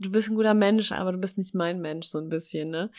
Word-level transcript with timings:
du 0.00 0.10
bist 0.10 0.30
ein 0.30 0.34
guter 0.36 0.54
Mensch, 0.54 0.92
aber 0.92 1.12
du 1.12 1.18
bist 1.18 1.38
nicht 1.38 1.54
mein 1.54 1.80
Mensch, 1.80 2.06
so 2.08 2.18
ein 2.18 2.28
bisschen, 2.28 2.70
ne? 2.70 2.90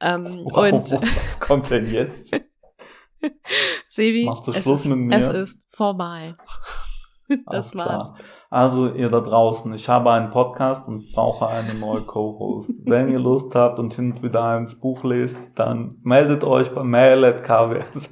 Ähm, 0.00 0.42
Wow, 0.44 0.72
und 0.72 0.92
was 1.26 1.40
kommt 1.40 1.70
denn 1.70 1.90
jetzt? 1.90 2.34
Sebi, 3.88 4.24
Machst 4.24 4.46
du 4.46 4.52
es, 4.52 4.66
ist, 4.66 4.86
mit 4.86 4.98
mir? 4.98 5.16
es 5.16 5.28
ist 5.28 5.62
vorbei. 5.70 6.32
das 7.28 7.40
Alles 7.46 7.74
war's. 7.76 8.14
klar. 8.14 8.16
Also 8.50 8.92
ihr 8.92 9.08
da 9.08 9.20
draußen, 9.20 9.72
ich 9.72 9.88
habe 9.88 10.12
einen 10.12 10.28
Podcast 10.28 10.86
und 10.86 11.10
brauche 11.14 11.46
eine 11.46 11.72
neue 11.72 12.02
Co-Host. 12.02 12.82
Wenn 12.84 13.10
ihr 13.10 13.18
Lust 13.18 13.54
habt 13.54 13.78
und 13.78 13.94
hin 13.94 14.12
und 14.12 14.22
wieder 14.22 14.58
ins 14.58 14.78
Buch 14.78 15.04
lest, 15.04 15.52
dann 15.54 15.96
meldet 16.02 16.44
euch 16.44 16.68
bei 16.74 16.82
mail.kws. 16.82 18.10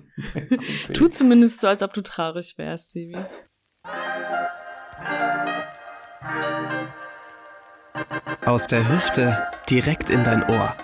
Tu 0.94 1.08
zumindest 1.08 1.60
so, 1.60 1.66
als 1.66 1.82
ob 1.82 1.92
du 1.92 2.02
traurig 2.02 2.56
wärst, 2.56 2.92
Sebi. 2.92 3.18
Aus 8.44 8.66
der 8.66 8.88
Hüfte 8.88 9.48
direkt 9.68 10.10
in 10.10 10.24
dein 10.24 10.42
Ohr. 10.42 10.74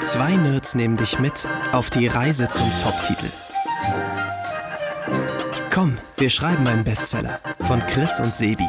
Zwei 0.00 0.36
Nerds 0.36 0.74
nehmen 0.74 0.96
dich 0.96 1.18
mit 1.18 1.48
auf 1.72 1.90
die 1.90 2.06
Reise 2.06 2.48
zum 2.48 2.70
Top-Titel. 2.82 3.26
Komm, 5.72 5.98
wir 6.16 6.30
schreiben 6.30 6.66
einen 6.66 6.84
Bestseller 6.84 7.38
von 7.60 7.80
Chris 7.80 8.20
und 8.20 8.34
Sebi. 8.34 8.68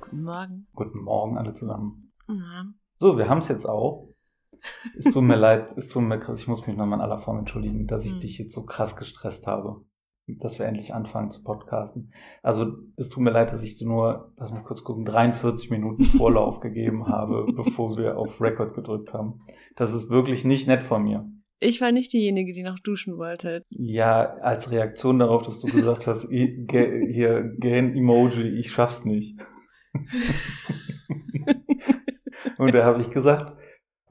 Guten 0.00 0.22
Morgen. 0.22 0.66
Guten 0.74 1.02
Morgen 1.02 1.38
alle 1.38 1.52
zusammen. 1.54 2.12
Ja. 2.28 2.64
So, 2.98 3.16
wir 3.18 3.28
haben 3.28 3.38
es 3.38 3.48
jetzt 3.48 3.66
auch. 3.66 4.08
Es 4.96 5.04
tut 5.12 5.22
mir 5.24 5.36
leid, 5.36 5.68
es 5.76 5.88
tut 5.88 6.02
mir 6.02 6.18
krass, 6.18 6.40
ich 6.40 6.48
muss 6.48 6.66
mich 6.66 6.76
nochmal 6.76 6.98
in 6.98 7.02
aller 7.04 7.18
Form 7.18 7.38
entschuldigen, 7.38 7.86
dass 7.86 8.04
ich 8.04 8.12
Hm. 8.12 8.20
dich 8.20 8.38
jetzt 8.38 8.52
so 8.54 8.64
krass 8.64 8.96
gestresst 8.96 9.46
habe, 9.46 9.84
dass 10.26 10.58
wir 10.58 10.66
endlich 10.66 10.92
anfangen 10.94 11.30
zu 11.30 11.42
podcasten. 11.44 12.12
Also, 12.42 12.72
es 12.96 13.08
tut 13.10 13.22
mir 13.22 13.30
leid, 13.30 13.52
dass 13.52 13.62
ich 13.62 13.76
dir 13.78 13.86
nur, 13.86 14.32
lass 14.36 14.52
mich 14.52 14.64
kurz 14.64 14.82
gucken, 14.82 15.04
43 15.04 15.70
Minuten 15.70 16.02
Vorlauf 16.18 16.60
gegeben 16.60 17.06
habe, 17.08 17.46
bevor 17.54 17.96
wir 17.96 18.18
auf 18.18 18.40
Record 18.40 18.74
gedrückt 18.74 19.12
haben. 19.12 19.38
Das 19.76 19.92
ist 19.94 20.10
wirklich 20.10 20.44
nicht 20.44 20.66
nett 20.66 20.82
von 20.82 21.02
mir. 21.04 21.26
Ich 21.58 21.80
war 21.80 21.90
nicht 21.90 22.12
diejenige, 22.12 22.52
die 22.52 22.62
noch 22.62 22.78
duschen 22.80 23.16
wollte. 23.16 23.62
Ja, 23.70 24.34
als 24.42 24.70
Reaktion 24.70 25.18
darauf, 25.18 25.42
dass 25.42 25.60
du 25.60 25.68
gesagt 25.68 26.06
hast, 26.06 26.28
ge- 26.28 27.10
hier, 27.10 27.44
Gähn-Emoji, 27.58 28.58
ich 28.58 28.70
schaff's 28.72 29.04
nicht. 29.06 29.40
Und 32.58 32.74
da 32.74 32.84
habe 32.84 33.00
ich 33.00 33.10
gesagt, 33.10 33.56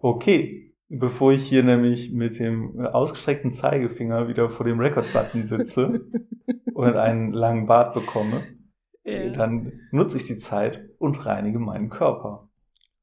okay, 0.06 0.74
bevor 0.90 1.34
ich 1.34 1.48
hier 1.48 1.64
nämlich 1.64 2.12
mit 2.14 2.40
dem 2.40 2.80
ausgestreckten 2.80 3.52
Zeigefinger 3.52 4.28
wieder 4.28 4.50
vor 4.50 4.66
dem 4.66 4.80
Record-Button 4.80 5.44
sitze 5.44 6.06
und 6.74 6.96
einen 6.98 7.34
langen 7.34 7.66
Bart 7.66 7.94
bekomme, 7.94 8.44
Ja. 9.04 9.30
dann 9.32 9.82
nutze 9.92 10.18
ich 10.18 10.26
die 10.26 10.38
Zeit 10.38 10.90
und 11.00 11.26
reinige 11.26 11.60
meinen 11.60 11.90
Körper. 11.90 12.50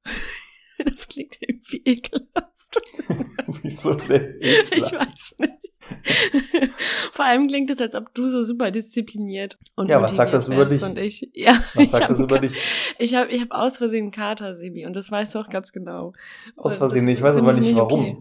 Das 0.85 1.07
klingt 1.07 1.39
irgendwie 1.41 1.81
ekelhaft. 1.85 2.83
Wieso 3.63 3.95
denn? 3.95 4.37
Ich 4.41 4.91
weiß 4.93 5.37
nicht. 5.39 5.62
Vor 7.13 7.25
allem 7.25 7.47
klingt 7.47 7.71
es, 7.71 7.81
als 7.81 7.95
ob 7.95 8.15
du 8.15 8.27
so 8.27 8.43
super 8.43 8.71
diszipliniert 8.71 9.59
und 9.77 9.89
Ja, 9.89 10.01
was 10.01 10.17
sagt 10.17 10.33
das 10.35 10.49
über 10.49 10.65
dich? 10.65 10.83
Und 10.83 10.99
ich, 10.99 11.29
ja, 11.35 11.59
Was 11.75 11.91
sagt 11.91 12.11
das 12.11 12.21
über 12.21 12.39
dich? 12.39 12.55
Ich 12.99 13.15
habe 13.15 13.31
ich 13.31 13.41
hab 13.43 13.51
aus 13.51 13.79
Versehen 13.79 14.05
einen 14.05 14.11
Kater, 14.13 14.57
Sibi, 14.57 14.87
und 14.87 14.95
das 14.95 15.11
weißt 15.11 15.35
du 15.35 15.41
auch 15.41 15.49
ganz 15.49 15.73
genau. 15.73 16.13
Aus 16.57 16.77
Versehen, 16.77 17.07
das 17.07 17.17
ich 17.17 17.23
weiß 17.23 17.37
aber 17.37 17.55
ich 17.55 17.61
nicht 17.61 17.77
warum. 17.77 18.01
okay. 18.01 18.17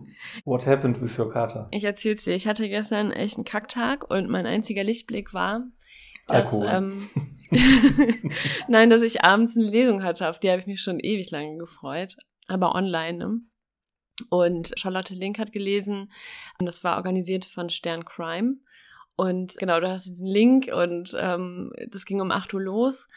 What 0.45 0.65
happened 0.67 1.01
with 1.01 1.17
your 1.17 1.31
Kater? 1.31 1.67
Ich 1.71 1.83
erzähl's 1.83 2.23
dir. 2.23 2.35
Ich 2.35 2.47
hatte 2.47 2.67
gestern 2.69 3.11
echt 3.11 3.37
einen 3.37 3.45
Kacktag 3.45 4.09
und 4.09 4.29
mein 4.29 4.45
einziger 4.45 4.83
Lichtblick 4.83 5.33
war, 5.33 5.67
dass, 6.27 6.53
Alkohol. 6.53 6.67
ähm, 6.69 7.09
nein, 8.67 8.89
dass 8.89 9.01
ich 9.01 9.23
abends 9.23 9.57
eine 9.57 9.67
Lesung 9.67 10.03
hatte, 10.03 10.29
auf 10.29 10.39
die 10.39 10.49
habe 10.49 10.61
ich 10.61 10.67
mich 10.67 10.81
schon 10.81 10.99
ewig 10.99 11.31
lange 11.31 11.57
gefreut, 11.57 12.15
aber 12.47 12.75
online, 12.75 13.17
ne? 13.17 13.41
Und 14.29 14.71
Charlotte 14.77 15.13
Link 15.13 15.39
hat 15.39 15.51
gelesen, 15.51 16.11
und 16.59 16.65
das 16.65 16.83
war 16.83 16.97
organisiert 16.97 17.45
von 17.45 17.69
Stern 17.69 18.05
Crime. 18.05 18.57
Und 19.15 19.55
genau, 19.57 19.79
du 19.79 19.89
hast 19.89 20.05
diesen 20.05 20.27
Link 20.27 20.71
und 20.73 21.15
ähm, 21.19 21.71
das 21.89 22.05
ging 22.05 22.21
um 22.21 22.31
8 22.31 22.53
Uhr 22.53 22.61
los. 22.61 23.07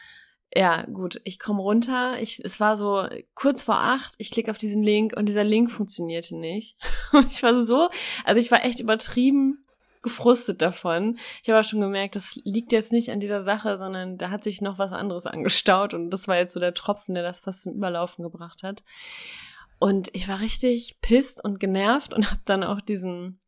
Ja, 0.53 0.83
gut, 0.83 1.19
ich 1.23 1.39
komme 1.39 1.61
runter. 1.61 2.21
Ich, 2.21 2.39
es 2.43 2.59
war 2.59 2.77
so 2.77 3.07
kurz 3.33 3.63
vor 3.63 3.77
acht. 3.77 4.13
Ich 4.19 4.31
klicke 4.31 4.51
auf 4.51 4.57
diesen 4.57 4.83
Link 4.83 5.13
und 5.17 5.25
dieser 5.27 5.43
Link 5.43 5.71
funktionierte 5.71 6.37
nicht. 6.37 6.77
Und 7.11 7.29
ich 7.31 7.43
war 7.43 7.61
so, 7.63 7.89
also 8.23 8.39
ich 8.39 8.51
war 8.51 8.63
echt 8.63 8.79
übertrieben 8.79 9.65
gefrustet 10.05 10.61
davon. 10.61 11.17
Ich 11.41 11.49
habe 11.49 11.57
aber 11.57 11.63
schon 11.63 11.81
gemerkt, 11.81 12.15
das 12.15 12.39
liegt 12.43 12.71
jetzt 12.71 12.91
nicht 12.91 13.09
an 13.09 13.19
dieser 13.19 13.41
Sache, 13.41 13.75
sondern 13.75 14.19
da 14.19 14.29
hat 14.29 14.43
sich 14.43 14.61
noch 14.61 14.77
was 14.77 14.93
anderes 14.93 15.25
angestaut 15.25 15.95
und 15.95 16.11
das 16.11 16.27
war 16.27 16.37
jetzt 16.37 16.53
so 16.53 16.59
der 16.59 16.75
Tropfen, 16.75 17.15
der 17.15 17.23
das 17.23 17.39
fast 17.39 17.63
zum 17.63 17.73
Überlaufen 17.73 18.23
gebracht 18.23 18.61
hat. 18.61 18.83
Und 19.85 20.09
ich 20.13 20.27
war 20.27 20.39
richtig 20.39 20.97
pisst 21.01 21.43
und 21.43 21.59
genervt 21.59 22.11
und 22.11 22.25
habe 22.31 22.41
dann 22.45 22.63
auch 22.63 22.81
diesen 22.81 23.39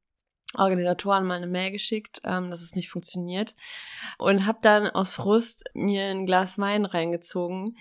Organisatoren 0.53 1.25
mal 1.25 1.37
eine 1.37 1.47
Mail 1.47 1.71
geschickt, 1.71 2.21
ähm, 2.25 2.51
dass 2.51 2.61
es 2.61 2.75
nicht 2.75 2.89
funktioniert 2.89 3.55
und 4.19 4.45
habe 4.45 4.59
dann 4.61 4.85
aus 4.85 5.13
Frust 5.13 5.63
mir 5.73 6.03
ein 6.03 6.27
Glas 6.27 6.59
Wein 6.59 6.85
reingezogen. 6.85 7.75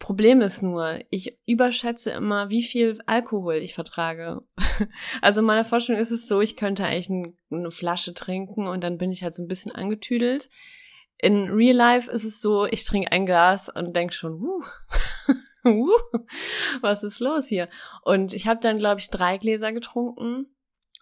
Problem 0.00 0.40
ist 0.40 0.62
nur, 0.62 0.98
ich 1.10 1.38
überschätze 1.46 2.10
immer, 2.10 2.50
wie 2.50 2.64
viel 2.64 2.98
Alkohol 3.06 3.54
ich 3.54 3.74
vertrage. 3.74 4.42
Also 5.22 5.38
in 5.40 5.46
meiner 5.46 5.64
Forschung 5.64 5.94
ist 5.94 6.10
es 6.10 6.26
so, 6.26 6.40
ich 6.40 6.56
könnte 6.56 6.84
eigentlich 6.84 7.08
ein, 7.08 7.38
eine 7.52 7.70
Flasche 7.70 8.14
trinken 8.14 8.66
und 8.66 8.82
dann 8.82 8.98
bin 8.98 9.12
ich 9.12 9.22
halt 9.22 9.36
so 9.36 9.44
ein 9.44 9.48
bisschen 9.48 9.70
angetüdelt. 9.70 10.50
In 11.18 11.50
Real 11.50 11.76
Life 11.76 12.10
ist 12.10 12.24
es 12.24 12.40
so, 12.40 12.66
ich 12.66 12.84
trinke 12.84 13.12
ein 13.12 13.26
Glas 13.26 13.68
und 13.68 13.94
denk 13.94 14.12
schon, 14.12 14.34
uh, 14.42 14.64
uh, 15.64 15.88
was 16.80 17.02
ist 17.02 17.20
los 17.20 17.46
hier? 17.46 17.68
Und 18.02 18.32
ich 18.32 18.46
habe 18.46 18.60
dann, 18.60 18.78
glaube 18.78 19.00
ich, 19.00 19.10
drei 19.10 19.38
Gläser 19.38 19.72
getrunken 19.72 20.46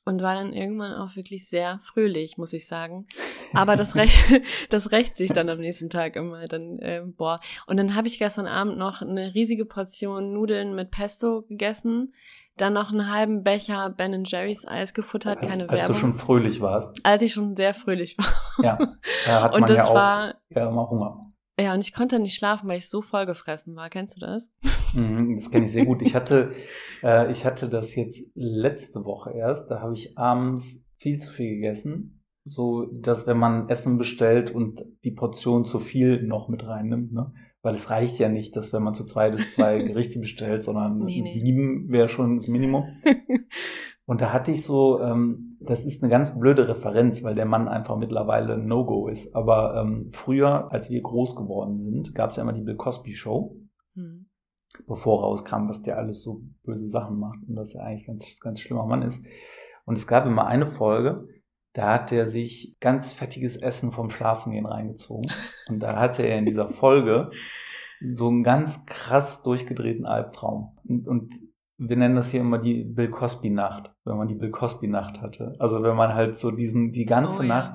und 0.07 0.21
war 0.21 0.35
dann 0.35 0.53
irgendwann 0.53 0.93
auch 0.93 1.17
wirklich 1.17 1.49
sehr 1.49 1.79
fröhlich, 1.83 2.37
muss 2.37 2.53
ich 2.53 2.67
sagen. 2.69 3.07
Aber 3.55 3.75
das 3.77 3.95
rächt, 3.97 4.19
das 4.71 4.93
rächt 4.93 5.17
sich 5.17 5.33
dann 5.33 5.49
am 5.49 5.59
nächsten 5.59 5.89
Tag 5.91 6.17
immer. 6.17 6.45
Dann, 6.45 6.79
äh, 6.81 7.03
boah. 7.05 7.41
Und 7.67 7.79
dann 7.79 7.95
habe 7.95 8.07
ich 8.09 8.19
gestern 8.19 8.47
Abend 8.47 8.77
noch 8.79 9.01
eine 9.03 9.34
riesige 9.34 9.65
Portion 9.65 10.33
Nudeln 10.33 10.75
mit 10.75 10.91
Pesto 10.91 11.43
gegessen, 11.43 12.13
dann 12.57 12.73
noch 12.75 12.93
einen 12.93 13.11
halben 13.11 13.43
Becher 13.43 13.91
Ben 13.91 14.23
Jerry's 14.25 14.65
Eis 14.67 14.95
gefuttert, 14.95 15.39
Als, 15.39 15.51
keine 15.51 15.63
als 15.65 15.71
du 15.71 15.77
Werbung. 15.77 15.97
schon 15.97 16.19
fröhlich 16.19 16.61
warst. 16.61 17.05
als 17.05 17.23
ich 17.23 17.33
schon 17.33 17.57
sehr 17.57 17.75
fröhlich 17.75 18.17
war. 18.19 18.63
Ja, 18.63 18.79
da 19.27 19.43
hat 19.43 19.55
Und 19.55 19.63
man 19.63 19.69
das 19.69 19.79
ja 19.79 19.84
auch 19.87 19.95
war, 19.95 20.34
ja, 20.51 20.69
immer 20.69 20.89
Hunger. 20.89 21.33
Ja, 21.59 21.75
und 21.75 21.81
ich 21.81 21.92
konnte 21.94 22.19
nicht 22.19 22.34
schlafen, 22.37 22.69
weil 22.69 22.78
ich 22.78 22.88
so 22.88 23.03
vollgefressen 23.03 23.76
war. 23.76 23.88
Kennst 23.91 24.16
du 24.16 24.26
das? 24.26 24.50
Mhm, 24.94 25.37
das 25.37 25.50
kenne 25.50 25.66
ich 25.66 25.72
sehr 25.72 25.87
gut. 25.87 26.03
Ich 26.03 26.15
hatte, 26.15 26.53
äh, 27.03 27.31
ich 27.31 27.44
hatte 27.44 27.69
das 27.69 27.94
jetzt 27.94 28.32
letzte 28.34 29.04
Woche 29.04 29.32
erst. 29.32 29.70
Da 29.70 29.81
habe 29.81 29.94
ich 29.94 30.19
abends 30.19 30.88
viel 30.97 31.19
zu 31.19 31.32
viel 31.32 31.54
gegessen. 31.56 32.22
So, 32.47 32.87
dass 33.00 33.26
wenn 33.26 33.38
man 33.38 33.69
Essen 33.70 33.97
bestellt 33.97 34.50
und 34.50 34.84
die 35.04 35.12
Portion 35.12 35.65
zu 35.65 35.78
viel 35.81 36.22
noch 36.22 36.48
mit 36.48 36.66
reinnimmt, 36.66 37.12
ne? 37.12 37.32
Weil 37.62 37.75
es 37.75 37.88
reicht 37.88 38.19
ja 38.19 38.28
nicht, 38.28 38.54
dass 38.56 38.75
wenn 38.75 38.82
man 38.82 38.92
zu 38.92 39.06
zweit 39.06 39.34
ist, 39.34 39.54
zwei 39.54 39.78
Gerichte 39.82 40.19
bestellt, 40.19 40.62
sondern 40.62 40.98
Nee, 40.98 41.22
nee. 41.22 41.32
sieben 41.32 41.88
wäre 41.88 42.10
schon 42.10 42.36
das 42.36 42.47
Minimum. 42.48 42.84
Und 44.06 44.20
da 44.20 44.32
hatte 44.32 44.53
ich 44.53 44.65
so, 44.65 45.00
ähm, 45.00 45.56
das 45.60 45.84
ist 45.84 46.03
eine 46.03 46.10
ganz 46.10 46.38
blöde 46.38 46.69
Referenz, 46.69 47.22
weil 47.22 47.34
der 47.34 47.47
Mann 47.47 47.69
einfach 47.69 47.97
mittlerweile 47.97 48.54
ein 48.54 48.66
No-Go 48.66 49.09
ist. 49.09 49.34
Aber 49.34 49.81
ähm, 49.81 50.10
früher, 50.12 50.70
als 50.72 50.91
wir 50.91 51.00
groß 51.00 51.37
geworden 51.37 51.78
sind, 51.78 52.15
gab 52.15 52.31
es 52.31 52.37
ja 52.37 52.42
immer 52.42 52.53
die 52.53 52.62
Bill 52.62 52.76
Cosby 52.76 53.15
Show 53.15 53.56
Hm. 53.94 54.26
bevor 54.87 55.20
rauskam, 55.20 55.69
was 55.69 55.82
der 55.82 55.98
alles 55.98 56.22
so 56.22 56.42
böse 56.65 56.88
Sachen 56.88 57.19
macht 57.19 57.38
und 57.47 57.54
dass 57.54 57.75
er 57.75 57.84
eigentlich 57.84 58.06
ganz, 58.06 58.41
ganz 58.41 58.60
schlimmer 58.60 58.87
Mann 58.87 59.03
ist. 59.03 59.25
Und 59.84 59.97
es 59.97 60.06
gab 60.06 60.26
immer 60.26 60.47
eine 60.47 60.66
Folge, 60.66 61.28
da 61.74 61.95
hat 61.95 62.12
er 62.12 62.27
sich 62.27 62.77
ganz 62.80 63.12
fettiges 63.12 63.57
Essen 63.57 63.92
vom 63.92 64.10
Schlafengehen 64.10 64.66
reingezogen. 64.66 65.30
Und 65.68 65.80
da 65.80 65.98
hatte 65.98 66.24
er 66.24 66.39
in 66.39 66.47
dieser 66.47 66.68
Folge 66.68 67.30
so 68.00 68.28
einen 68.28 68.42
ganz 68.42 68.84
krass 68.86 69.42
durchgedrehten 69.42 70.07
Albtraum. 70.07 70.77
Und, 70.84 71.07
und 71.07 71.34
wir 71.78 71.97
nennen 71.97 72.15
das 72.16 72.30
hier 72.30 72.41
immer 72.41 72.59
die 72.59 72.84
Bill 72.84 73.10
Cosby 73.10 73.50
Nacht, 73.50 73.92
wenn 74.04 74.16
man 74.16 74.28
die 74.28 74.34
Bill 74.36 74.50
Cosby 74.50 74.86
Nacht 74.88 75.21
hatte. 75.21 75.54
Also 75.59 75.82
wenn 75.82 75.97
man 75.97 76.15
halt 76.15 76.36
so 76.36 76.50
diesen, 76.50 76.91
die 76.92 77.04
ganze 77.04 77.41
Oh 77.41 77.42
ja. 77.42 77.48
Nacht 77.48 77.72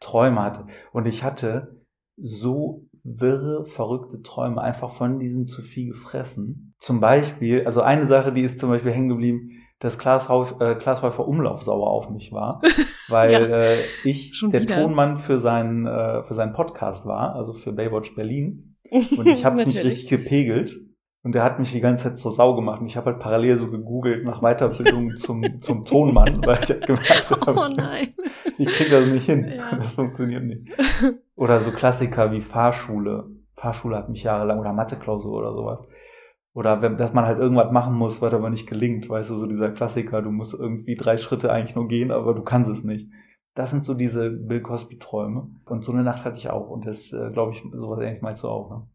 Träume 0.00 0.40
hatte. 0.42 0.66
Und 0.92 1.06
ich 1.06 1.24
hatte 1.24 1.80
so 2.16 2.86
wirre, 3.02 3.64
verrückte 3.66 4.20
Träume 4.22 4.60
einfach 4.60 4.90
von 4.92 5.18
diesem 5.18 5.46
zu 5.46 5.62
viel 5.62 5.88
gefressen. 5.88 6.74
Zum 6.78 7.00
Beispiel, 7.00 7.64
also 7.66 7.82
eine 7.82 8.06
Sache, 8.06 8.32
die 8.32 8.42
ist 8.42 8.60
zum 8.60 8.70
Beispiel 8.70 8.92
hängen 8.92 9.08
geblieben, 9.08 9.50
dass 9.78 9.98
Klaas, 9.98 10.28
äh, 10.60 10.74
Klaas 10.74 11.02
Häufer 11.02 11.26
Umlauf 11.26 11.62
sauer 11.62 11.88
auf 11.90 12.10
mich 12.10 12.32
war, 12.32 12.60
weil 13.08 13.32
Ja. 13.32 13.38
äh, 13.40 13.76
ich 14.04 14.38
der 14.52 14.62
wieder. 14.62 14.82
Tonmann 14.82 15.16
für 15.16 15.38
seinen, 15.38 15.86
äh, 15.86 16.22
für 16.22 16.34
seinen 16.34 16.52
Podcast 16.52 17.06
war, 17.06 17.34
also 17.34 17.52
für 17.54 17.72
Baywatch 17.72 18.14
Berlin. 18.14 18.76
Und 19.16 19.26
ich 19.26 19.44
habe 19.44 19.60
es 19.60 19.66
nicht 19.66 19.82
richtig 19.84 20.08
gepegelt. 20.08 20.78
Und 21.22 21.34
der 21.34 21.44
hat 21.44 21.58
mich 21.58 21.70
die 21.72 21.80
ganze 21.80 22.04
Zeit 22.04 22.18
zur 22.18 22.32
Sau 22.32 22.54
gemacht. 22.54 22.80
Und 22.80 22.86
ich 22.86 22.96
habe 22.96 23.06
halt 23.10 23.18
parallel 23.18 23.58
so 23.58 23.70
gegoogelt 23.70 24.24
nach 24.24 24.40
Weiterbildung 24.40 25.14
zum, 25.16 25.60
zum 25.60 25.84
Tonmann, 25.84 26.44
weil 26.46 26.60
ich 26.62 26.70
halt 26.70 26.86
gemerkt 26.86 27.30
habe, 27.30 27.60
Oh 27.60 27.68
nein. 27.68 28.14
ich 28.58 28.66
kriege 28.66 28.90
das 28.90 29.06
nicht 29.06 29.26
hin. 29.26 29.52
Ja. 29.54 29.76
Das 29.76 29.94
funktioniert 29.94 30.44
nicht. 30.44 30.70
Oder 31.36 31.60
so 31.60 31.72
Klassiker 31.72 32.32
wie 32.32 32.40
Fahrschule. 32.40 33.28
Fahrschule 33.54 33.96
hat 33.96 34.08
mich 34.08 34.22
jahrelang, 34.22 34.60
oder 34.60 34.72
Matheklausur 34.72 35.36
oder 35.36 35.52
sowas. 35.52 35.86
Oder 36.54 36.80
wenn, 36.80 36.96
dass 36.96 37.12
man 37.12 37.26
halt 37.26 37.38
irgendwas 37.38 37.70
machen 37.70 37.94
muss, 37.94 38.22
was 38.22 38.32
aber 38.32 38.48
nicht 38.48 38.66
gelingt. 38.66 39.08
Weißt 39.08 39.28
du, 39.28 39.36
so 39.36 39.46
dieser 39.46 39.70
Klassiker, 39.70 40.22
du 40.22 40.30
musst 40.30 40.54
irgendwie 40.58 40.96
drei 40.96 41.18
Schritte 41.18 41.52
eigentlich 41.52 41.76
nur 41.76 41.86
gehen, 41.86 42.10
aber 42.10 42.34
du 42.34 42.42
kannst 42.42 42.70
es 42.70 42.82
nicht. 42.82 43.10
Das 43.54 43.70
sind 43.70 43.84
so 43.84 43.92
diese 43.92 44.30
Bill 44.30 44.62
Cosby-Träume. 44.62 45.50
Und 45.66 45.84
so 45.84 45.92
eine 45.92 46.02
Nacht 46.02 46.24
hatte 46.24 46.38
ich 46.38 46.48
auch. 46.48 46.70
Und 46.70 46.86
das, 46.86 47.12
äh, 47.12 47.30
glaube 47.30 47.52
ich, 47.52 47.62
sowas 47.74 48.00
ähnliches 48.00 48.22
meinst 48.22 48.42
du 48.42 48.48
auch, 48.48 48.70
ne? 48.70 48.88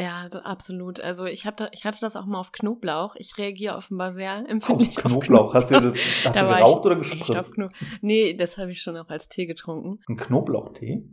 Ja, 0.00 0.28
absolut. 0.44 1.00
Also 1.00 1.26
ich, 1.26 1.46
hab 1.46 1.56
da, 1.56 1.68
ich 1.72 1.84
hatte 1.84 1.98
das 2.00 2.16
auch 2.16 2.24
mal 2.24 2.40
auf 2.40 2.52
Knoblauch. 2.52 3.16
Ich 3.16 3.36
reagiere 3.36 3.76
offenbar 3.76 4.12
sehr 4.12 4.48
empfindlich 4.48 4.96
Auf 4.96 5.04
Knoblauch. 5.04 5.52
Hast 5.52 5.70
du 5.70 5.80
das 5.80 5.94
hast 6.24 6.36
Da 6.36 6.42
du 6.42 6.54
geraucht 6.54 6.86
oder 6.86 6.96
gespritzt? 6.96 7.58
auf 7.60 7.70
nee, 8.00 8.34
das 8.34 8.56
habe 8.56 8.70
ich 8.70 8.80
schon 8.80 8.96
auch 8.96 9.08
als 9.08 9.28
Tee 9.28 9.46
getrunken. 9.46 9.98
Ein 10.08 10.16
Knoblauchtee? 10.16 11.04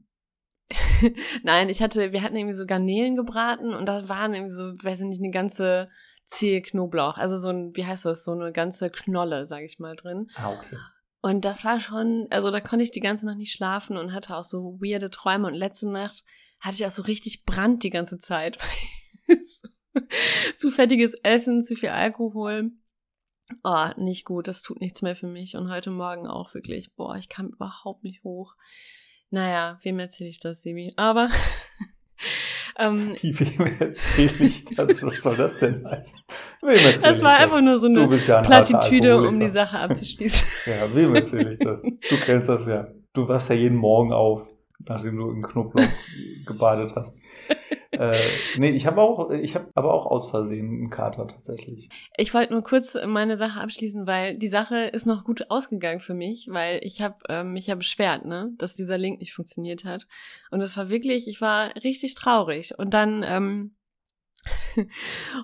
Nein, 1.44 1.69
ich 1.69 1.81
hatte, 1.81 2.12
wir 2.12 2.22
hatten 2.22 2.36
irgendwie 2.36 2.56
so 2.56 2.66
Garnelen 2.66 3.16
gebraten 3.16 3.74
und 3.74 3.86
da 3.86 4.07
waren 4.10 4.34
irgendwie 4.34 4.54
so, 4.54 4.63
weiß 4.63 5.01
ich 5.01 5.07
nicht, 5.07 5.22
eine 5.22 5.31
ganze 5.31 5.90
Zehe 6.24 6.62
Knoblauch. 6.62 7.18
Also 7.18 7.38
so 7.38 7.50
ein, 7.50 7.75
wie 7.75 7.86
heißt 7.86 8.06
das, 8.06 8.24
so 8.24 8.31
eine 8.31 8.51
ganze 8.51 8.90
Knolle, 8.90 9.45
sag 9.45 9.63
ich 9.63 9.80
mal, 9.80 9.95
drin. 9.95 10.28
Ah, 10.36 10.51
okay. 10.51 10.78
Und 11.22 11.45
das 11.45 11.66
war 11.66 11.80
schon, 11.80 12.28
also 12.30 12.51
da 12.51 12.62
konnte 12.62 12.83
ich 12.83 12.92
die 12.92 13.00
ganze 13.00 13.25
Nacht 13.25 13.38
nicht 13.38 13.51
schlafen 13.51 13.98
und 13.98 14.13
hatte 14.13 14.36
auch 14.36 14.44
so 14.44 14.78
weirde 14.80 15.10
Träume. 15.10 15.48
Und 15.48 15.56
letzte 15.56 15.90
Nacht 15.90 16.24
hatte 16.59 16.75
ich 16.75 16.86
auch 16.86 16.92
so 16.92 17.04
richtig 17.04 17.45
Brand 17.45 17.83
die 17.83 17.89
ganze 17.89 18.18
Zeit. 18.18 18.57
zu 20.57 20.71
fettiges 20.71 21.13
Essen, 21.24 21.63
zu 21.63 21.75
viel 21.75 21.89
Alkohol. 21.89 22.71
Oh, 23.63 23.88
nicht 23.98 24.25
gut, 24.25 24.48
das 24.48 24.62
tut 24.62 24.81
nichts 24.81 25.01
mehr 25.01 25.15
für 25.15 25.27
mich. 25.27 25.56
Und 25.56 25.69
heute 25.69 25.92
Morgen 25.92 26.27
auch 26.27 26.54
wirklich, 26.54 26.94
boah, 26.95 27.15
ich 27.15 27.30
kam 27.30 27.48
überhaupt 27.48 28.04
nicht 28.04 28.24
hoch. 28.24 28.56
Naja, 29.30 29.80
wem 29.83 30.00
erzähle 30.00 30.30
ich 30.30 30.39
das, 30.39 30.62
Simi? 30.62 30.94
Aber 30.98 31.30
ähm, 32.77 33.15
Wie 33.21 33.39
wem 33.39 33.80
erzähle 33.80 34.45
ich 34.45 34.65
das? 34.65 35.01
Was 35.01 35.18
soll 35.21 35.38
das 35.38 35.57
denn 35.59 35.86
heißen? 35.86 36.19
Wem 36.62 36.69
erzähl 36.71 37.01
das 37.01 37.18
ich 37.18 37.24
war 37.24 37.38
einfach 37.38 37.62
nur 37.62 37.80
so 37.80 37.88
eine 37.88 38.15
ja 38.18 38.39
ein 38.39 38.45
Plattitüde, 38.45 39.18
um 39.18 39.39
die 39.39 39.50
Sache 39.50 39.80
abzuschließen. 39.80 40.48
Ja, 40.65 40.94
wem 40.95 41.15
erzähle 41.15 41.54
ich 41.54 41.59
das? 41.59 41.81
Du 41.81 42.18
kennst 42.24 42.50
das 42.50 42.68
ja. 42.68 42.88
Du 43.13 43.27
wachst 43.27 43.50
ja 43.50 43.56
jeden 43.56 43.77
Morgen 43.77 44.12
auf, 44.12 44.48
nachdem 44.89 45.18
du 45.18 45.31
in 45.31 45.42
Knoblauch 45.42 45.84
gebadet 46.45 46.94
hast. 46.95 47.18
äh, 47.92 48.16
nee, 48.57 48.69
ich 48.69 48.86
habe 48.86 49.01
auch, 49.01 49.30
ich 49.31 49.56
habe 49.56 49.69
aber 49.75 49.94
auch 49.94 50.06
aus 50.06 50.30
Versehen 50.30 50.68
einen 50.68 50.89
Kater 50.89 51.28
tatsächlich. 51.28 51.89
Ich 52.18 52.34
wollte 52.34 52.54
nur 52.54 52.63
kurz 52.63 52.98
meine 53.06 53.38
Sache 53.38 53.62
abschließen, 53.62 54.07
weil 54.07 54.38
die 54.38 54.48
Sache 54.48 54.78
ist 54.86 55.06
noch 55.06 55.24
gut 55.24 55.50
ausgegangen 55.50 56.00
für 56.00 56.13
mich, 56.13 56.48
weil 56.51 56.80
ich 56.84 57.01
habe 57.01 57.16
ähm, 57.30 57.54
mich 57.54 57.68
ja 57.68 57.75
beschwert, 57.75 58.25
ne, 58.25 58.51
dass 58.57 58.75
dieser 58.75 58.98
Link 58.98 59.19
nicht 59.19 59.34
funktioniert 59.34 59.86
hat. 59.86 60.07
Und 60.51 60.62
es 60.62 60.75
war 60.78 60.90
wirklich, 60.90 61.28
ich 61.28 61.42
war 61.42 61.74
richtig 61.83 62.16
traurig. 62.16 62.78
Und 62.78 62.94
dann 62.94 63.24
ähm, 63.25 63.76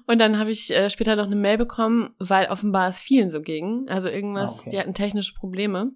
und 0.08 0.20
dann 0.20 0.40
habe 0.40 0.52
ich 0.52 0.72
äh, 0.72 0.90
später 0.90 1.16
noch 1.16 1.26
eine 1.26 1.36
Mail 1.36 1.58
bekommen, 1.58 2.14
weil 2.20 2.48
offenbar 2.48 2.90
es 2.90 3.02
vielen 3.02 3.30
so 3.30 3.42
ging. 3.42 3.88
Also 3.90 4.10
irgendwas, 4.10 4.60
Ah, 4.60 4.62
okay. 4.62 4.70
die 4.72 4.80
hatten 4.80 4.94
technische 4.94 5.34
Probleme. 5.34 5.92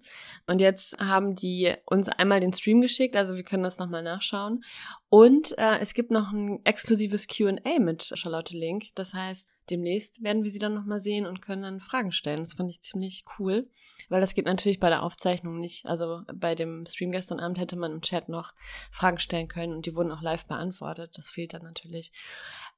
Und 0.48 0.60
jetzt 0.60 0.98
haben 1.00 1.36
die 1.36 1.74
uns 1.86 2.10
einmal 2.10 2.40
den 2.40 2.54
Stream 2.54 2.82
geschickt, 2.82 3.16
also 3.16 3.36
wir 3.36 3.44
können 3.44 3.64
das 3.64 3.80
nochmal 3.80 4.04
nachschauen. 4.04 4.64
Und 5.10 5.58
äh, 5.58 5.80
es 5.80 5.94
gibt 5.94 6.12
noch 6.12 6.34
ein 6.34 6.60
exklusives 6.66 7.28
QA 7.28 7.80
mit 7.80 8.12
Charlotte 8.16 8.56
Link. 8.58 8.88
Das 8.96 9.14
heißt, 9.14 9.50
demnächst 9.70 10.22
werden 10.22 10.44
wir 10.44 10.52
sie 10.52 10.60
dann 10.60 10.74
nochmal 10.74 11.00
sehen 11.00 11.26
und 11.26 11.42
können 11.42 11.62
dann 11.62 11.80
Fragen 11.80 12.12
stellen. 12.12 12.40
Das 12.40 12.56
fand 12.56 12.70
ich 12.70 12.82
ziemlich 12.82 13.24
cool, 13.40 13.68
weil 14.10 14.20
das 14.20 14.34
geht 14.36 14.46
natürlich 14.46 14.82
bei 14.82 14.90
der 14.90 15.04
Aufzeichnung 15.04 15.60
nicht. 15.60 15.86
Also 15.86 16.24
bei 16.34 16.56
dem 16.56 16.86
Stream 16.86 17.12
gestern 17.12 17.40
Abend 17.40 17.58
hätte 17.58 17.78
man 17.78 17.94
im 17.94 18.02
Chat 18.02 18.28
noch 18.28 18.54
Fragen 18.92 19.20
stellen 19.20 19.48
können 19.48 19.74
und 19.74 19.86
die 19.86 19.96
wurden 19.96 20.12
auch 20.12 20.22
live 20.22 20.46
beantwortet. 20.46 21.12
Das 21.16 21.30
fehlt 21.30 21.54
dann 21.54 21.64
natürlich. 21.64 22.12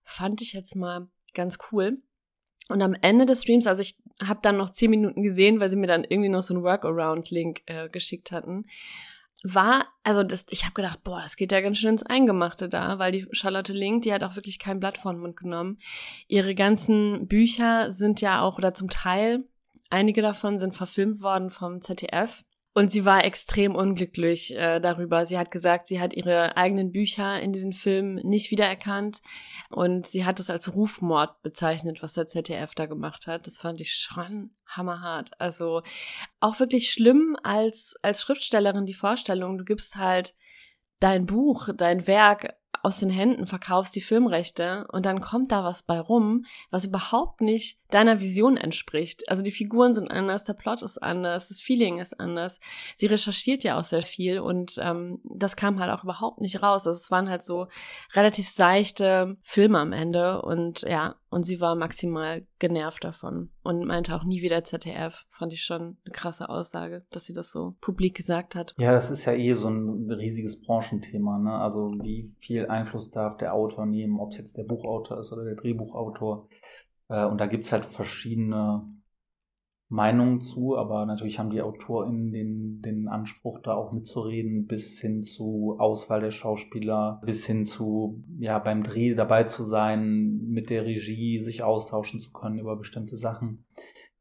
Fand 0.10 0.42
ich 0.42 0.54
jetzt 0.54 0.76
mal 0.76 1.08
ganz 1.34 1.60
cool. 1.72 2.02
Und 2.68 2.82
am 2.82 2.96
Ende 3.02 3.26
des 3.26 3.44
Streams, 3.44 3.68
also 3.68 3.82
ich 3.82 3.98
habe 4.26 4.40
dann 4.42 4.58
noch 4.58 4.72
zehn 4.72 4.90
Minuten 4.90 5.22
gesehen, 5.22 5.60
weil 5.60 5.70
sie 5.70 5.76
mir 5.76 5.88
dann 5.88 6.04
irgendwie 6.04 6.30
noch 6.30 6.42
so 6.42 6.54
einen 6.54 6.64
Workaround-Link 6.64 7.62
äh, 7.68 7.90
geschickt 7.90 8.32
hatten, 8.32 8.66
war, 9.44 9.86
also 10.04 10.24
das, 10.24 10.48
ich 10.50 10.64
habe 10.64 10.74
gedacht, 10.74 11.04
boah, 11.04 11.22
das 11.22 11.38
geht 11.38 11.52
ja 11.52 11.62
ganz 11.62 11.78
schön 11.78 11.92
ins 11.92 12.04
Eingemachte 12.04 12.68
da, 12.68 13.00
weil 13.00 13.12
die 13.12 13.28
Charlotte 13.32 13.72
Link, 13.72 14.04
die 14.04 14.14
hat 14.14 14.24
auch 14.24 14.36
wirklich 14.36 14.60
kein 14.60 14.80
Blatt 14.80 14.98
vor 14.98 15.14
den 15.14 15.22
Mund 15.22 15.38
genommen. 15.38 15.78
Ihre 16.28 16.56
ganzen 16.56 17.28
Bücher 17.28 17.94
sind 17.94 18.20
ja 18.20 18.42
auch, 18.42 18.58
oder 18.58 18.74
zum 18.74 18.90
Teil, 18.90 19.46
einige 19.90 20.22
davon 20.22 20.60
sind 20.60 20.76
verfilmt 20.76 21.22
worden 21.22 21.50
vom 21.50 21.82
ZDF. 21.82 22.44
Und 22.80 22.92
sie 22.92 23.04
war 23.04 23.26
extrem 23.26 23.76
unglücklich 23.76 24.56
äh, 24.56 24.80
darüber. 24.80 25.26
Sie 25.26 25.38
hat 25.38 25.52
gesagt, 25.52 25.90
sie 25.90 26.00
hat 26.00 26.14
ihre 26.14 26.56
eigenen 26.56 26.94
Bücher 26.94 27.38
in 27.42 27.52
diesen 27.52 27.74
Filmen 27.74 28.26
nicht 28.26 28.52
wiedererkannt 28.52 29.22
und 29.70 30.08
sie 30.08 30.24
hat 30.24 30.40
es 30.40 30.50
als 30.50 30.74
Rufmord 30.74 31.42
bezeichnet, 31.42 32.02
was 32.02 32.14
der 32.14 32.28
ZDF 32.28 32.76
da 32.76 32.86
gemacht 32.86 33.28
hat. 33.28 33.48
Das 33.48 33.60
fand 33.60 33.82
ich 33.82 33.96
schon 33.96 34.52
hammerhart. 34.66 35.32
Also 35.42 35.82
auch 36.40 36.58
wirklich 36.62 36.90
schlimm 36.90 37.36
als, 37.44 37.98
als 38.02 38.22
Schriftstellerin 38.22 38.86
die 38.86 38.94
Vorstellung, 38.94 39.58
du 39.58 39.66
gibst 39.66 39.98
halt 39.98 40.36
dein 41.02 41.26
Buch, 41.26 41.68
dein 41.76 42.08
Werk 42.08 42.54
aus 42.84 43.00
den 43.00 43.10
Händen, 43.10 43.46
verkaufst 43.46 43.96
die 43.96 44.02
Filmrechte 44.02 44.88
und 44.92 45.06
dann 45.06 45.22
kommt 45.22 45.52
da 45.52 45.64
was 45.64 45.84
bei 45.84 46.00
rum, 46.00 46.46
was 46.72 46.86
überhaupt 46.86 47.42
nicht 47.42 47.80
deiner 47.90 48.20
Vision 48.20 48.58
entspricht. 48.58 49.30
Also 49.30 49.44
die 49.44 49.52
Figuren 49.52 49.94
sind 49.94 50.10
anders, 50.12 50.44
der 50.44 50.54
Plot 50.54 50.82
ist 50.82 51.02
anders, 51.02 51.50
das 51.50 51.62
Feeling 51.62 52.00
ist 52.00 52.20
anders. 52.20 52.60
Sie 52.96 53.08
recherchiert 53.08 53.64
ja 53.64 53.80
auch 53.80 53.84
sehr 53.84 54.04
viel 54.04 54.40
und 54.40 54.80
ähm, 54.82 55.20
das 55.24 55.56
kam 55.56 55.80
halt 55.80 55.92
auch 55.92 56.04
überhaupt 56.04 56.42
nicht 56.42 56.62
raus. 56.62 56.86
Also 56.88 56.98
es 56.98 57.12
waren 57.12 57.30
halt 57.30 57.46
so 57.46 57.68
relativ 58.14 58.50
seichte 58.50 59.38
Filme 59.44 59.80
am 59.80 59.92
Ende 59.92 60.42
und 60.42 60.82
ja, 60.82 61.16
und 61.30 61.44
sie 61.44 61.60
war 61.62 61.76
maximal 61.76 62.46
genervt 62.58 63.04
davon 63.04 63.52
und 63.64 63.86
meinte 63.86 64.16
auch 64.16 64.24
nie 64.24 64.42
wieder 64.42 64.64
ZDF. 64.64 65.26
Fand 65.30 65.54
ich 65.54 65.64
schon 65.64 65.98
eine 66.06 66.14
krasse 66.14 66.50
Aussage, 66.50 67.06
dass 67.12 67.26
sie 67.26 67.34
das 67.34 67.52
so 67.52 67.76
publik 67.82 68.16
gesagt 68.16 68.56
hat. 68.56 68.74
Ja, 68.78 68.92
das 68.92 69.12
ist 69.12 69.26
ja 69.26 69.34
eh 69.34 69.54
so 69.54 69.70
ein 69.70 70.10
riesiges 70.12 70.62
Branchenthema, 70.62 71.38
ne? 71.40 71.54
Also 71.54 71.94
wie 72.02 72.24
viel 72.40 72.68
Einfluss 72.68 73.12
darf 73.12 73.38
der 73.38 73.54
Autor 73.54 73.86
nehmen, 73.86 74.20
ob 74.20 74.32
es 74.32 74.38
jetzt 74.38 74.58
der 74.58 74.64
Buchautor 74.64 75.20
ist 75.20 75.32
oder 75.32 75.44
der 75.44 75.56
Drehbuchautor. 75.56 76.48
Äh, 77.10 77.26
und 77.26 77.40
da 77.40 77.48
gibt's 77.48 77.72
halt 77.72 77.86
verschiedene 77.86 78.88
Meinungen 79.90 80.40
zu, 80.40 80.78
aber 80.78 81.08
natürlich 81.08 81.40
haben 81.40 81.50
die 81.50 81.64
AutorInnen 81.64 82.32
den, 82.32 82.82
den 82.82 83.08
Anspruch, 83.08 83.60
da 83.60 83.74
auch 83.74 83.92
mitzureden, 83.92 84.68
bis 84.68 85.00
hin 85.00 85.24
zu 85.24 85.78
Auswahl 85.80 86.22
der 86.22 86.30
Schauspieler, 86.30 87.20
bis 87.26 87.48
hin 87.48 87.66
zu, 87.66 88.24
ja, 88.38 88.60
beim 88.60 88.84
Dreh 88.84 89.16
dabei 89.16 89.46
zu 89.46 89.64
sein, 89.64 90.42
mit 90.48 90.70
der 90.70 90.86
Regie 90.86 91.40
sich 91.40 91.64
austauschen 91.64 92.20
zu 92.20 92.32
können 92.32 92.60
über 92.60 92.76
bestimmte 92.76 93.18
Sachen. 93.18 93.66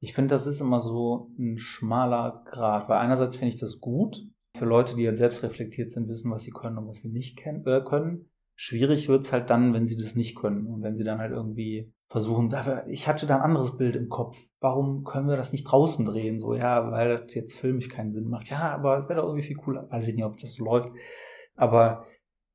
Ich 0.00 0.14
finde, 0.14 0.34
das 0.34 0.46
ist 0.46 0.62
immer 0.62 0.80
so 0.80 1.30
ein 1.38 1.58
schmaler 1.58 2.44
Grad, 2.46 2.88
weil 2.88 2.98
einerseits 2.98 3.36
finde 3.36 3.54
ich 3.54 3.60
das 3.60 3.78
gut, 3.78 4.24
für 4.56 4.64
Leute, 4.64 4.96
die 4.96 5.02
jetzt 5.02 5.18
selbst 5.18 5.42
reflektiert 5.42 5.92
sind, 5.92 6.08
wissen, 6.08 6.30
was 6.30 6.44
sie 6.44 6.50
können 6.50 6.78
und 6.78 6.88
was 6.88 6.98
sie 7.00 7.10
nicht 7.10 7.38
äh, 7.44 7.82
können. 7.84 8.30
Schwierig 8.56 9.08
wird's 9.08 9.32
halt 9.32 9.50
dann, 9.50 9.74
wenn 9.74 9.86
sie 9.86 9.96
das 9.96 10.16
nicht 10.16 10.34
können 10.34 10.66
und 10.66 10.82
wenn 10.82 10.94
sie 10.94 11.04
dann 11.04 11.18
halt 11.18 11.32
irgendwie 11.32 11.92
versuchen, 12.08 12.52
aber 12.54 12.86
ich 12.88 13.06
hatte 13.06 13.26
da 13.26 13.36
ein 13.36 13.42
anderes 13.42 13.76
Bild 13.76 13.94
im 13.94 14.08
Kopf. 14.08 14.38
Warum 14.60 15.04
können 15.04 15.28
wir 15.28 15.36
das 15.36 15.52
nicht 15.52 15.64
draußen 15.64 16.06
drehen? 16.06 16.38
So, 16.38 16.54
ja, 16.54 16.90
weil 16.90 17.18
das 17.18 17.34
jetzt 17.34 17.54
filmisch 17.54 17.88
keinen 17.88 18.12
Sinn 18.12 18.28
macht. 18.28 18.48
Ja, 18.48 18.72
aber 18.74 18.96
es 18.96 19.08
wäre 19.08 19.20
doch 19.20 19.28
irgendwie 19.28 19.46
viel 19.46 19.56
cooler. 19.56 19.90
Weiß 19.90 20.08
ich 20.08 20.14
nicht, 20.14 20.24
ob 20.24 20.38
das 20.38 20.54
so 20.54 20.64
läuft. 20.64 20.90
Aber 21.54 22.06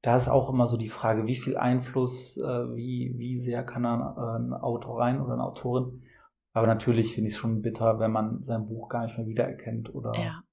da 0.01 0.17
ist 0.17 0.27
auch 0.27 0.50
immer 0.50 0.65
so 0.65 0.75
die 0.75 0.89
Frage, 0.89 1.27
wie 1.27 1.36
viel 1.36 1.55
Einfluss, 1.55 2.38
äh, 2.38 2.75
wie, 2.75 3.13
wie 3.17 3.38
sehr 3.38 3.63
kann 3.63 3.86
ein, 3.86 4.01
ein 4.01 4.53
Autor 4.53 5.00
rein 5.00 5.22
oder 5.22 5.33
eine 5.33 5.43
Autorin. 5.43 6.01
Aber 6.53 6.67
natürlich 6.67 7.13
finde 7.13 7.29
ich 7.29 7.36
es 7.36 7.39
schon 7.39 7.62
bitter, 7.62 8.00
wenn 8.00 8.12
man 8.12 8.41
sein 8.43 8.65
Buch 8.65 8.89
gar 8.89 9.03
nicht 9.03 9.17
mehr 9.17 9.27
wiedererkennt 9.27 9.93
oder 9.93 10.13
Ja. 10.15 10.43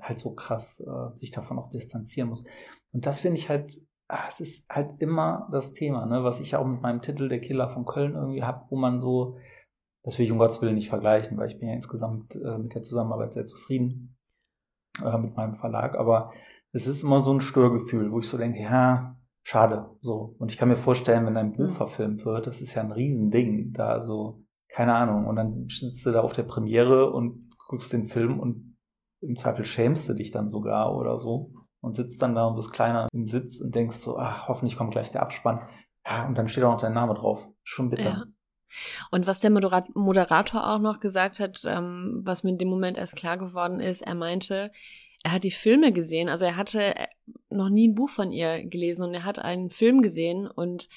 halt 0.00 0.20
so 0.20 0.34
krass 0.34 0.80
äh, 0.80 1.16
sich 1.18 1.32
davon 1.32 1.58
auch 1.58 1.70
distanzieren 1.70 2.28
muss. 2.28 2.44
Und 2.92 3.04
das 3.04 3.20
finde 3.20 3.38
ich 3.38 3.48
halt, 3.48 3.80
ah, 4.08 4.24
es 4.28 4.40
ist 4.40 4.68
halt 4.70 4.94
immer 5.00 5.48
das 5.52 5.74
Thema, 5.74 6.06
ne, 6.06 6.24
was 6.24 6.40
ich 6.40 6.52
ja 6.52 6.58
auch 6.58 6.66
mit 6.66 6.80
meinem 6.82 7.02
Titel 7.02 7.28
Der 7.28 7.40
Killer 7.40 7.68
von 7.68 7.84
Köln 7.84 8.14
irgendwie 8.14 8.42
habe, 8.42 8.64
wo 8.70 8.76
man 8.76 9.00
so, 9.00 9.36
das 10.02 10.18
will 10.18 10.24
ich 10.24 10.32
um 10.32 10.38
Gottes 10.38 10.62
Willen 10.62 10.74
nicht 10.74 10.88
vergleichen, 10.88 11.36
weil 11.36 11.48
ich 11.48 11.58
bin 11.58 11.68
ja 11.68 11.74
insgesamt 11.74 12.34
äh, 12.36 12.58
mit 12.58 12.74
der 12.74 12.82
Zusammenarbeit 12.82 13.34
sehr 13.34 13.46
zufrieden 13.46 14.16
äh, 15.04 15.18
mit 15.18 15.36
meinem 15.36 15.54
Verlag, 15.54 15.96
aber 15.98 16.32
es 16.72 16.86
ist 16.86 17.02
immer 17.02 17.20
so 17.20 17.32
ein 17.32 17.40
Störgefühl, 17.40 18.10
wo 18.10 18.20
ich 18.20 18.28
so 18.28 18.38
denke, 18.38 18.60
ja, 18.60 19.16
schade, 19.42 19.90
so. 20.00 20.34
Und 20.38 20.52
ich 20.52 20.58
kann 20.58 20.68
mir 20.68 20.76
vorstellen, 20.76 21.26
wenn 21.26 21.34
dein 21.34 21.52
Buch 21.52 21.64
Mhm. 21.64 21.70
verfilmt 21.70 22.24
wird, 22.24 22.46
das 22.46 22.60
ist 22.60 22.74
ja 22.74 22.82
ein 22.82 22.92
Riesending, 22.92 23.72
da 23.72 24.00
so, 24.00 24.42
keine 24.68 24.94
Ahnung, 24.94 25.26
und 25.26 25.36
dann 25.36 25.50
sitzt 25.50 26.04
du 26.04 26.10
da 26.12 26.20
auf 26.20 26.32
der 26.32 26.42
Premiere 26.42 27.10
und 27.12 27.50
guckst 27.68 27.92
den 27.92 28.04
Film 28.04 28.40
und 28.40 28.76
im 29.20 29.36
Zweifel 29.36 29.64
schämst 29.64 30.08
du 30.08 30.14
dich 30.14 30.30
dann 30.30 30.48
sogar 30.48 30.94
oder 30.94 31.18
so 31.18 31.52
und 31.80 31.94
sitzt 31.94 32.20
dann 32.22 32.34
da 32.34 32.46
und 32.46 32.56
bist 32.56 32.72
kleiner 32.72 33.08
im 33.12 33.26
Sitz 33.26 33.60
und 33.60 33.74
denkst 33.74 33.96
so, 33.96 34.18
ach, 34.18 34.48
hoffentlich 34.48 34.76
kommt 34.76 34.92
gleich 34.92 35.12
der 35.12 35.22
Abspann. 35.22 35.66
Ja, 36.06 36.26
und 36.26 36.36
dann 36.36 36.48
steht 36.48 36.64
auch 36.64 36.72
noch 36.72 36.80
dein 36.80 36.94
Name 36.94 37.14
drauf. 37.14 37.46
Schon 37.62 37.90
bitter. 37.90 38.10
Ja. 38.10 38.24
Und 39.10 39.26
was 39.26 39.40
der 39.40 39.50
Moderator 39.50 40.70
auch 40.70 40.78
noch 40.78 41.00
gesagt 41.00 41.40
hat, 41.40 41.62
ähm, 41.64 42.20
was 42.24 42.42
mir 42.42 42.50
in 42.50 42.58
dem 42.58 42.68
Moment 42.68 42.98
erst 42.98 43.16
klar 43.16 43.38
geworden 43.38 43.80
ist, 43.80 44.02
er 44.02 44.14
meinte, 44.14 44.70
er 45.24 45.32
hat 45.32 45.44
die 45.44 45.50
Filme 45.50 45.92
gesehen, 45.92 46.28
also 46.28 46.44
er 46.44 46.56
hatte 46.56 46.94
noch 47.50 47.70
nie 47.70 47.88
ein 47.88 47.94
Buch 47.94 48.10
von 48.10 48.30
ihr 48.30 48.64
gelesen 48.64 49.04
und 49.04 49.14
er 49.14 49.24
hat 49.24 49.38
einen 49.38 49.70
Film 49.70 50.02
gesehen 50.02 50.46
und 50.46 50.88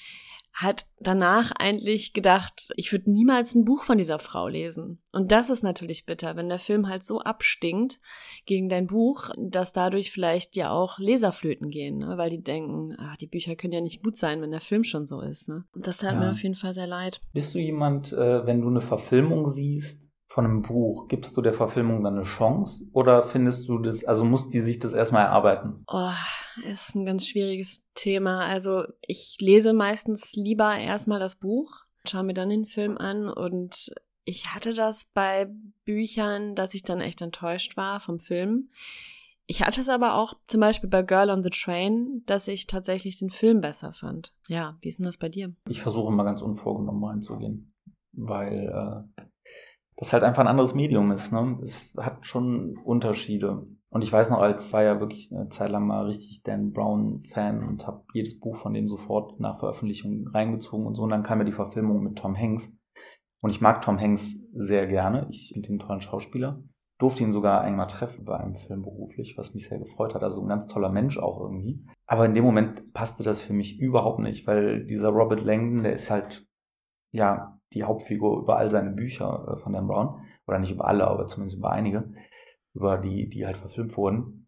hat 0.52 0.84
danach 1.00 1.52
eigentlich 1.52 2.12
gedacht, 2.12 2.72
ich 2.76 2.92
würde 2.92 3.10
niemals 3.10 3.54
ein 3.54 3.64
Buch 3.64 3.82
von 3.82 3.98
dieser 3.98 4.18
Frau 4.18 4.48
lesen. 4.48 5.00
Und 5.10 5.32
das 5.32 5.50
ist 5.50 5.62
natürlich 5.62 6.04
bitter, 6.04 6.36
wenn 6.36 6.48
der 6.48 6.58
Film 6.58 6.88
halt 6.88 7.04
so 7.04 7.20
abstinkt 7.20 8.00
gegen 8.44 8.68
dein 8.68 8.86
Buch, 8.86 9.30
dass 9.38 9.72
dadurch 9.72 10.12
vielleicht 10.12 10.56
ja 10.56 10.70
auch 10.70 10.98
Leserflöten 10.98 11.70
gehen, 11.70 11.98
ne? 11.98 12.18
weil 12.18 12.30
die 12.30 12.42
denken, 12.42 12.96
ach, 12.98 13.16
die 13.16 13.26
Bücher 13.26 13.56
können 13.56 13.72
ja 13.72 13.80
nicht 13.80 14.02
gut 14.02 14.16
sein, 14.16 14.42
wenn 14.42 14.50
der 14.50 14.60
Film 14.60 14.84
schon 14.84 15.06
so 15.06 15.20
ist. 15.20 15.48
Ne? 15.48 15.64
Und 15.74 15.86
das 15.86 15.98
tat 15.98 16.14
ja. 16.14 16.20
mir 16.20 16.30
auf 16.30 16.42
jeden 16.42 16.54
Fall 16.54 16.74
sehr 16.74 16.86
leid. 16.86 17.20
Bist 17.32 17.54
du 17.54 17.58
jemand, 17.58 18.12
äh, 18.12 18.46
wenn 18.46 18.60
du 18.60 18.68
eine 18.68 18.82
Verfilmung 18.82 19.46
siehst, 19.46 20.11
von 20.32 20.46
einem 20.46 20.62
Buch, 20.62 21.08
gibst 21.08 21.36
du 21.36 21.42
der 21.42 21.52
Verfilmung 21.52 22.02
dann 22.02 22.14
eine 22.14 22.24
Chance 22.24 22.88
oder 22.94 23.22
findest 23.22 23.68
du 23.68 23.78
das, 23.78 24.02
also 24.04 24.24
muss 24.24 24.48
die 24.48 24.62
sich 24.62 24.78
das 24.78 24.94
erstmal 24.94 25.26
erarbeiten? 25.26 25.84
Oh, 25.86 26.10
ist 26.72 26.94
ein 26.94 27.04
ganz 27.04 27.26
schwieriges 27.26 27.84
Thema. 27.92 28.46
Also 28.46 28.84
ich 29.06 29.36
lese 29.40 29.74
meistens 29.74 30.32
lieber 30.34 30.74
erstmal 30.74 31.20
das 31.20 31.36
Buch, 31.36 31.70
schaue 32.08 32.22
mir 32.22 32.32
dann 32.32 32.48
den 32.48 32.64
Film 32.64 32.96
an 32.96 33.28
und 33.28 33.92
ich 34.24 34.54
hatte 34.54 34.72
das 34.72 35.10
bei 35.12 35.50
Büchern, 35.84 36.54
dass 36.54 36.72
ich 36.72 36.82
dann 36.82 37.02
echt 37.02 37.20
enttäuscht 37.20 37.76
war 37.76 38.00
vom 38.00 38.18
Film. 38.18 38.70
Ich 39.44 39.62
hatte 39.62 39.82
es 39.82 39.90
aber 39.90 40.14
auch 40.14 40.32
zum 40.46 40.60
Beispiel 40.60 40.88
bei 40.88 41.02
Girl 41.02 41.28
on 41.28 41.42
the 41.42 41.50
Train, 41.50 42.22
dass 42.24 42.48
ich 42.48 42.66
tatsächlich 42.66 43.18
den 43.18 43.28
Film 43.28 43.60
besser 43.60 43.92
fand. 43.92 44.34
Ja, 44.48 44.78
wie 44.80 44.88
ist 44.88 44.98
denn 44.98 45.04
das 45.04 45.18
bei 45.18 45.28
dir? 45.28 45.54
Ich 45.68 45.82
versuche 45.82 46.10
mal 46.10 46.24
ganz 46.24 46.40
unvorgenommen 46.40 47.04
reinzugehen, 47.04 47.74
weil 48.12 49.04
äh, 49.18 49.22
das 49.96 50.12
halt 50.12 50.22
einfach 50.24 50.42
ein 50.42 50.48
anderes 50.48 50.74
Medium 50.74 51.12
ist. 51.12 51.32
Ne? 51.32 51.58
Es 51.62 51.94
hat 51.96 52.26
schon 52.26 52.76
Unterschiede. 52.84 53.66
Und 53.90 54.02
ich 54.02 54.12
weiß 54.12 54.30
noch, 54.30 54.38
als 54.38 54.72
war 54.72 54.82
ja 54.82 55.00
wirklich 55.00 55.30
eine 55.30 55.50
Zeit 55.50 55.70
lang 55.70 55.86
mal 55.86 56.06
richtig 56.06 56.42
Dan 56.42 56.72
Brown-Fan 56.72 57.62
und 57.62 57.86
habe 57.86 58.04
jedes 58.14 58.40
Buch 58.40 58.56
von 58.56 58.72
dem 58.72 58.88
sofort 58.88 59.38
nach 59.38 59.58
Veröffentlichung 59.58 60.28
reingezogen 60.28 60.86
und 60.86 60.94
so. 60.94 61.02
Und 61.02 61.10
dann 61.10 61.22
kam 61.22 61.40
ja 61.40 61.44
die 61.44 61.52
Verfilmung 61.52 62.02
mit 62.02 62.16
Tom 62.16 62.34
Hanks. 62.34 62.74
Und 63.42 63.50
ich 63.50 63.60
mag 63.60 63.82
Tom 63.82 64.00
Hanks 64.00 64.48
sehr 64.54 64.86
gerne. 64.86 65.26
Ich 65.30 65.50
finde 65.52 65.68
ihn 65.68 65.78
tollen 65.78 66.00
Schauspieler. 66.00 66.62
Durfte 66.98 67.22
ihn 67.22 67.32
sogar 67.32 67.60
einmal 67.60 67.88
treffen 67.88 68.24
bei 68.24 68.38
einem 68.38 68.54
Film 68.54 68.80
beruflich, 68.80 69.36
was 69.36 69.52
mich 69.52 69.68
sehr 69.68 69.78
gefreut 69.78 70.14
hat. 70.14 70.22
Also 70.22 70.40
ein 70.40 70.48
ganz 70.48 70.68
toller 70.68 70.90
Mensch 70.90 71.18
auch 71.18 71.40
irgendwie. 71.40 71.84
Aber 72.06 72.24
in 72.24 72.32
dem 72.32 72.44
Moment 72.44 72.94
passte 72.94 73.24
das 73.24 73.42
für 73.42 73.52
mich 73.52 73.78
überhaupt 73.78 74.20
nicht, 74.20 74.46
weil 74.46 74.86
dieser 74.86 75.10
Robert 75.10 75.44
Langdon, 75.44 75.82
der 75.82 75.92
ist 75.92 76.10
halt, 76.10 76.46
ja, 77.12 77.60
die 77.74 77.84
Hauptfigur 77.84 78.40
über 78.40 78.56
all 78.56 78.70
seine 78.70 78.90
Bücher 78.90 79.48
äh, 79.48 79.56
von 79.58 79.72
Dan 79.72 79.86
Brown. 79.86 80.20
Oder 80.46 80.58
nicht 80.58 80.72
über 80.72 80.86
alle, 80.86 81.06
aber 81.06 81.26
zumindest 81.26 81.58
über 81.58 81.70
einige. 81.70 82.12
Über 82.74 82.98
die, 82.98 83.28
die 83.28 83.46
halt 83.46 83.56
verfilmt 83.56 83.96
wurden. 83.96 84.42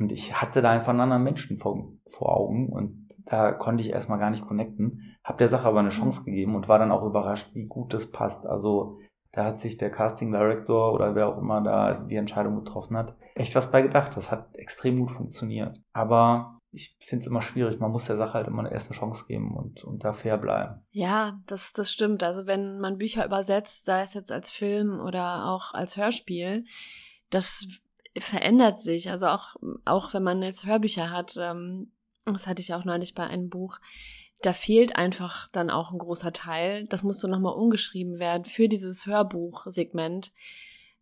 Und 0.00 0.12
ich 0.12 0.40
hatte 0.40 0.62
da 0.62 0.70
einfach 0.70 0.90
einen 0.90 1.00
anderen 1.00 1.22
Menschen 1.22 1.58
vor, 1.58 1.92
vor 2.08 2.34
Augen 2.34 2.70
und 2.70 3.08
da 3.26 3.52
konnte 3.52 3.82
ich 3.82 3.90
erstmal 3.90 4.18
gar 4.18 4.30
nicht 4.30 4.46
connecten. 4.46 5.16
Hab 5.22 5.36
der 5.36 5.48
Sache 5.48 5.68
aber 5.68 5.80
eine 5.80 5.90
Chance 5.90 6.24
gegeben 6.24 6.54
und 6.54 6.68
war 6.68 6.78
dann 6.78 6.90
auch 6.90 7.04
überrascht, 7.04 7.54
wie 7.54 7.66
gut 7.66 7.92
das 7.92 8.10
passt. 8.10 8.46
Also 8.46 8.98
da 9.32 9.44
hat 9.44 9.60
sich 9.60 9.76
der 9.76 9.90
Casting 9.90 10.32
Director 10.32 10.92
oder 10.94 11.14
wer 11.14 11.28
auch 11.28 11.38
immer 11.38 11.60
da 11.60 11.94
die 11.94 12.16
Entscheidung 12.16 12.56
getroffen 12.56 12.96
hat, 12.96 13.14
echt 13.34 13.54
was 13.54 13.70
bei 13.70 13.82
gedacht. 13.82 14.16
Das 14.16 14.32
hat 14.32 14.56
extrem 14.56 14.98
gut 14.98 15.10
funktioniert. 15.10 15.78
Aber 15.92 16.59
ich 16.72 16.96
finde 17.00 17.22
es 17.22 17.26
immer 17.26 17.42
schwierig. 17.42 17.80
Man 17.80 17.90
muss 17.90 18.06
der 18.06 18.16
Sache 18.16 18.34
halt 18.34 18.46
immer 18.46 18.60
eine 18.60 18.72
erste 18.72 18.94
Chance 18.94 19.24
geben 19.26 19.56
und, 19.56 19.82
und 19.82 20.04
da 20.04 20.12
fair 20.12 20.38
bleiben. 20.38 20.82
Ja, 20.90 21.40
das, 21.46 21.72
das 21.72 21.90
stimmt. 21.90 22.22
Also 22.22 22.46
wenn 22.46 22.78
man 22.78 22.98
Bücher 22.98 23.24
übersetzt, 23.24 23.86
sei 23.86 24.02
es 24.02 24.14
jetzt 24.14 24.30
als 24.30 24.50
Film 24.50 25.00
oder 25.00 25.46
auch 25.46 25.74
als 25.74 25.96
Hörspiel, 25.96 26.64
das 27.30 27.66
verändert 28.18 28.80
sich. 28.82 29.10
Also 29.10 29.26
auch, 29.26 29.56
auch 29.84 30.14
wenn 30.14 30.22
man 30.22 30.42
jetzt 30.42 30.64
Hörbücher 30.64 31.10
hat, 31.10 31.36
ähm, 31.40 31.92
das 32.24 32.46
hatte 32.46 32.60
ich 32.60 32.74
auch 32.74 32.84
neulich 32.84 33.14
bei 33.14 33.26
einem 33.26 33.48
Buch, 33.48 33.78
da 34.42 34.52
fehlt 34.52 34.96
einfach 34.96 35.48
dann 35.52 35.70
auch 35.70 35.92
ein 35.92 35.98
großer 35.98 36.32
Teil. 36.32 36.86
Das 36.86 37.02
musste 37.02 37.28
nochmal 37.28 37.54
umgeschrieben 37.54 38.18
werden 38.18 38.44
für 38.44 38.68
dieses 38.68 39.06
Hörbuchsegment, 39.06 40.32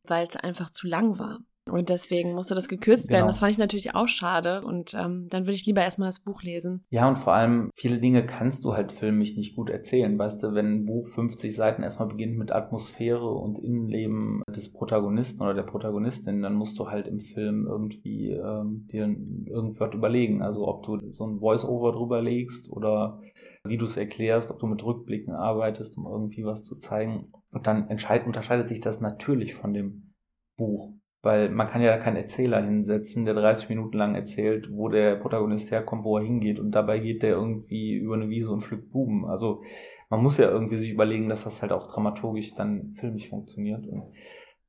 weil 0.04 0.26
es 0.26 0.36
einfach 0.36 0.70
zu 0.70 0.86
lang 0.86 1.18
war. 1.18 1.38
Und 1.70 1.88
deswegen 1.88 2.34
musste 2.34 2.54
das 2.54 2.68
gekürzt 2.68 3.08
werden. 3.08 3.20
Genau. 3.20 3.26
Das 3.28 3.38
fand 3.38 3.52
ich 3.52 3.58
natürlich 3.58 3.94
auch 3.94 4.08
schade. 4.08 4.62
Und 4.62 4.94
ähm, 4.94 5.28
dann 5.30 5.44
würde 5.44 5.54
ich 5.54 5.66
lieber 5.66 5.82
erstmal 5.82 6.08
das 6.08 6.20
Buch 6.20 6.42
lesen. 6.42 6.84
Ja, 6.90 7.08
und 7.08 7.16
vor 7.16 7.34
allem, 7.34 7.70
viele 7.74 7.98
Dinge 7.98 8.24
kannst 8.24 8.64
du 8.64 8.74
halt 8.74 8.92
filmisch 8.92 9.36
nicht 9.36 9.56
gut 9.56 9.70
erzählen. 9.70 10.18
Weißt 10.18 10.42
du, 10.42 10.54
wenn 10.54 10.80
ein 10.80 10.84
Buch 10.86 11.06
50 11.06 11.54
Seiten 11.54 11.82
erstmal 11.82 12.08
beginnt 12.08 12.38
mit 12.38 12.52
Atmosphäre 12.52 13.30
und 13.30 13.58
Innenleben 13.58 14.42
des 14.54 14.72
Protagonisten 14.72 15.42
oder 15.42 15.54
der 15.54 15.62
Protagonistin, 15.62 16.42
dann 16.42 16.54
musst 16.54 16.78
du 16.78 16.88
halt 16.88 17.08
im 17.08 17.20
Film 17.20 17.66
irgendwie 17.66 18.32
ähm, 18.32 18.86
dir 18.90 19.02
irgendwas 19.02 19.94
überlegen. 19.94 20.42
Also 20.42 20.66
ob 20.66 20.82
du 20.84 21.12
so 21.12 21.26
ein 21.26 21.40
Voice-Over 21.40 21.92
drüber 21.92 22.22
legst 22.22 22.70
oder 22.70 23.20
wie 23.64 23.76
du 23.76 23.84
es 23.84 23.96
erklärst, 23.96 24.50
ob 24.50 24.58
du 24.58 24.66
mit 24.66 24.82
Rückblicken 24.84 25.34
arbeitest, 25.34 25.96
um 25.98 26.06
irgendwie 26.06 26.44
was 26.44 26.62
zu 26.62 26.76
zeigen. 26.76 27.32
Und 27.52 27.66
dann 27.66 27.88
unterscheidet 27.88 28.68
sich 28.68 28.80
das 28.80 29.00
natürlich 29.00 29.54
von 29.54 29.72
dem 29.72 30.14
Buch. 30.56 30.92
Weil 31.28 31.50
man 31.50 31.66
kann 31.66 31.82
ja 31.82 31.98
keinen 31.98 32.16
Erzähler 32.16 32.62
hinsetzen, 32.62 33.26
der 33.26 33.34
30 33.34 33.68
Minuten 33.68 33.98
lang 33.98 34.14
erzählt, 34.14 34.70
wo 34.72 34.88
der 34.88 35.16
Protagonist 35.16 35.70
herkommt, 35.70 36.04
wo 36.04 36.16
er 36.16 36.24
hingeht. 36.24 36.58
Und 36.58 36.70
dabei 36.70 37.00
geht 37.00 37.22
der 37.22 37.32
irgendwie 37.32 37.92
über 37.92 38.14
eine 38.14 38.30
Wiese 38.30 38.50
und 38.50 38.62
pflückt 38.62 38.90
Buben. 38.90 39.26
Also 39.26 39.62
man 40.08 40.22
muss 40.22 40.38
ja 40.38 40.48
irgendwie 40.48 40.76
sich 40.76 40.90
überlegen, 40.90 41.28
dass 41.28 41.44
das 41.44 41.60
halt 41.60 41.70
auch 41.72 41.92
dramaturgisch 41.92 42.54
dann 42.54 42.92
filmisch 42.92 43.28
funktioniert. 43.28 43.86
Und 43.86 44.10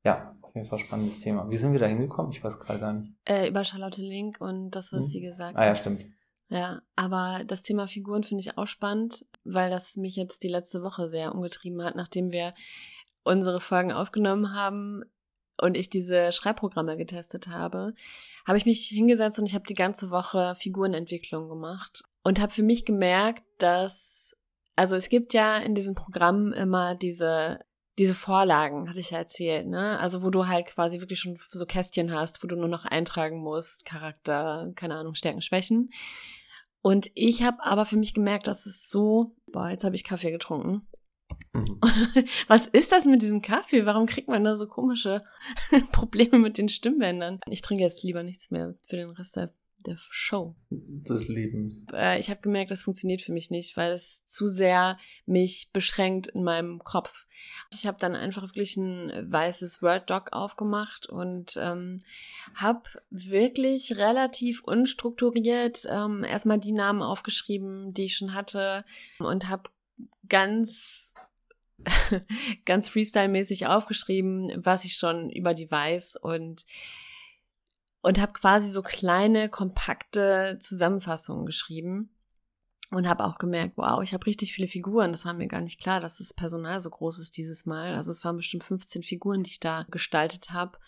ja, 0.04 0.36
auf 0.42 0.54
jeden 0.54 0.68
Fall 0.68 0.80
spannendes 0.80 1.22
Thema. 1.22 1.50
Wie 1.50 1.56
sind 1.56 1.72
wir 1.72 1.80
da 1.80 1.86
hingekommen? 1.86 2.34
Ich 2.34 2.44
weiß 2.44 2.60
gerade 2.60 2.80
gar 2.82 2.92
nicht. 2.92 3.14
Äh, 3.24 3.48
über 3.48 3.64
Charlotte 3.64 4.02
Link 4.02 4.42
und 4.42 4.72
das, 4.72 4.92
was 4.92 5.04
hm? 5.04 5.08
sie 5.08 5.22
gesagt 5.22 5.56
hat. 5.56 5.64
Ah 5.64 5.68
ja, 5.68 5.76
stimmt. 5.76 6.06
Ja, 6.50 6.82
aber 6.98 7.46
das 7.48 7.62
Thema 7.62 7.88
Figuren 7.88 8.24
finde 8.24 8.42
ich 8.42 8.58
auch 8.58 8.68
spannend, 8.68 9.26
weil 9.46 9.70
das 9.70 9.96
mich 9.96 10.18
jetzt 10.18 10.44
die 10.44 10.50
letzte 10.50 10.84
Woche 10.84 11.08
sehr 11.08 11.34
umgetrieben 11.34 11.82
hat, 11.84 11.96
nachdem 11.96 12.34
wir 12.34 12.52
unsere 13.24 13.62
Folgen 13.62 13.94
aufgenommen 13.94 14.54
haben, 14.54 15.04
und 15.62 15.78
ich 15.78 15.90
diese 15.90 16.32
Schreibprogramme 16.32 16.98
getestet 16.98 17.48
habe, 17.48 17.92
habe 18.46 18.58
ich 18.58 18.66
mich 18.66 18.88
hingesetzt 18.88 19.40
und 19.40 19.46
ich 19.46 19.56
habe 19.56 19.66
die 19.68 19.74
ganze 19.74 20.10
Woche 20.10 20.56
Figurenentwicklung 20.58 21.50
gemacht 21.50 22.04
und 22.24 22.40
habe 22.40 22.52
für 22.52 22.64
mich 22.64 22.86
gemerkt, 22.86 23.44
dass 23.58 24.36
also 24.76 24.96
es 24.96 25.10
gibt 25.10 25.34
ja 25.34 25.58
in 25.58 25.76
diesen 25.76 25.94
Programmen 25.96 26.54
immer 26.54 26.96
diese 26.96 27.60
diese 28.00 28.16
Vorlagen, 28.16 28.90
hatte 28.90 29.02
ich 29.02 29.12
ja 29.12 29.18
erzählt, 29.18 29.68
ne? 29.68 30.00
Also 30.00 30.24
wo 30.24 30.30
du 30.30 30.48
halt 30.48 30.68
quasi 30.68 31.02
wirklich 31.02 31.20
schon 31.20 31.38
so 31.52 31.66
Kästchen 31.66 32.14
hast, 32.14 32.42
wo 32.42 32.48
du 32.48 32.56
nur 32.56 32.70
noch 32.70 32.86
eintragen 32.86 33.42
musst, 33.42 33.84
Charakter, 33.84 34.72
keine 34.76 34.96
Ahnung, 34.96 35.16
Stärken, 35.16 35.42
Schwächen. 35.42 35.90
Und 36.82 37.12
ich 37.14 37.44
habe 37.44 37.62
aber 37.62 37.84
für 37.84 37.98
mich 37.98 38.14
gemerkt, 38.14 38.48
dass 38.48 38.66
es 38.66 38.90
so, 38.90 39.36
boah, 39.52 39.70
jetzt 39.70 39.84
habe 39.84 39.98
ich 39.98 40.06
Kaffee 40.06 40.32
getrunken. 40.32 40.88
Mhm. 41.54 41.80
Was 42.48 42.68
ist 42.68 42.92
das 42.92 43.06
mit 43.06 43.22
diesem 43.22 43.42
Kaffee? 43.42 43.86
Warum 43.86 44.06
kriegt 44.06 44.28
man 44.28 44.44
da 44.44 44.56
so 44.56 44.68
komische 44.68 45.22
Probleme 45.92 46.40
mit 46.40 46.58
den 46.58 46.70
Stimmbändern? 46.70 47.40
Ich 47.50 47.62
trinke 47.62 47.84
jetzt 47.84 48.04
lieber 48.04 48.24
nichts 48.24 48.52
mehr 48.52 48.76
für 48.88 48.98
den 48.98 49.10
Rest 49.10 49.36
der, 49.36 49.52
der 49.86 49.98
Show. 49.98 50.56
Des 50.70 51.28
Lebens. 51.28 51.88
Äh, 51.92 52.20
ich 52.20 52.30
habe 52.30 52.42
gemerkt, 52.42 52.70
das 52.70 52.84
funktioniert 52.84 53.22
für 53.22 53.32
mich 53.32 53.50
nicht, 53.50 53.78
weil 53.78 53.94
es 53.94 54.26
zu 54.28 54.48
sehr 54.48 54.98
mich 55.26 55.70
beschränkt 55.74 56.28
in 56.28 56.44
meinem 56.44 56.80
Kopf. 56.80 57.26
Ich 57.74 57.88
habe 57.88 57.98
dann 58.00 58.16
einfach 58.16 58.44
wirklich 58.44 58.78
ein 58.78 59.32
weißes 59.32 59.82
Word-Doc 59.82 60.34
aufgemacht 60.34 61.08
und 61.08 61.58
ähm, 61.60 61.98
habe 62.54 62.84
wirklich 63.10 63.98
relativ 63.98 64.64
unstrukturiert 64.64 65.88
ähm, 65.90 66.24
erstmal 66.24 66.60
die 66.60 66.74
Namen 66.74 67.02
aufgeschrieben, 67.02 67.94
die 67.94 68.06
ich 68.06 68.18
schon 68.18 68.36
hatte 68.36 68.86
und 69.18 69.50
habe 69.50 69.70
ganz 70.28 71.16
ganz 72.66 72.90
freestyle-mäßig 72.90 73.68
aufgeschrieben, 73.68 74.52
was 74.58 74.86
ich 74.86 74.96
schon 74.96 75.30
über 75.30 75.54
die 75.54 75.70
weiß 75.70 76.18
und 76.18 76.66
und 78.02 78.20
habe 78.20 78.32
quasi 78.32 78.70
so 78.70 78.82
kleine 78.82 79.50
kompakte 79.50 80.58
Zusammenfassungen 80.62 81.46
geschrieben 81.46 82.10
und 82.92 83.08
habe 83.08 83.24
auch 83.26 83.38
gemerkt, 83.38 83.74
wow, 83.78 84.02
ich 84.02 84.14
habe 84.14 84.26
richtig 84.26 84.54
viele 84.54 84.68
Figuren. 84.68 85.12
Das 85.12 85.26
war 85.26 85.34
mir 85.34 85.48
gar 85.48 85.62
nicht 85.62 85.80
klar, 85.80 86.00
dass 86.00 86.18
das 86.18 86.34
Personal 86.34 86.80
so 86.80 86.90
groß 86.90 87.20
ist 87.20 87.38
dieses 87.38 87.66
Mal. 87.66 87.94
Also 87.94 88.12
es 88.12 88.24
waren 88.24 88.38
bestimmt 88.38 88.64
15 88.64 89.04
Figuren, 89.04 89.44
die 89.44 89.52
ich 89.52 89.60
da 89.60 89.86
gestaltet 89.92 90.52
habe. 90.52 90.80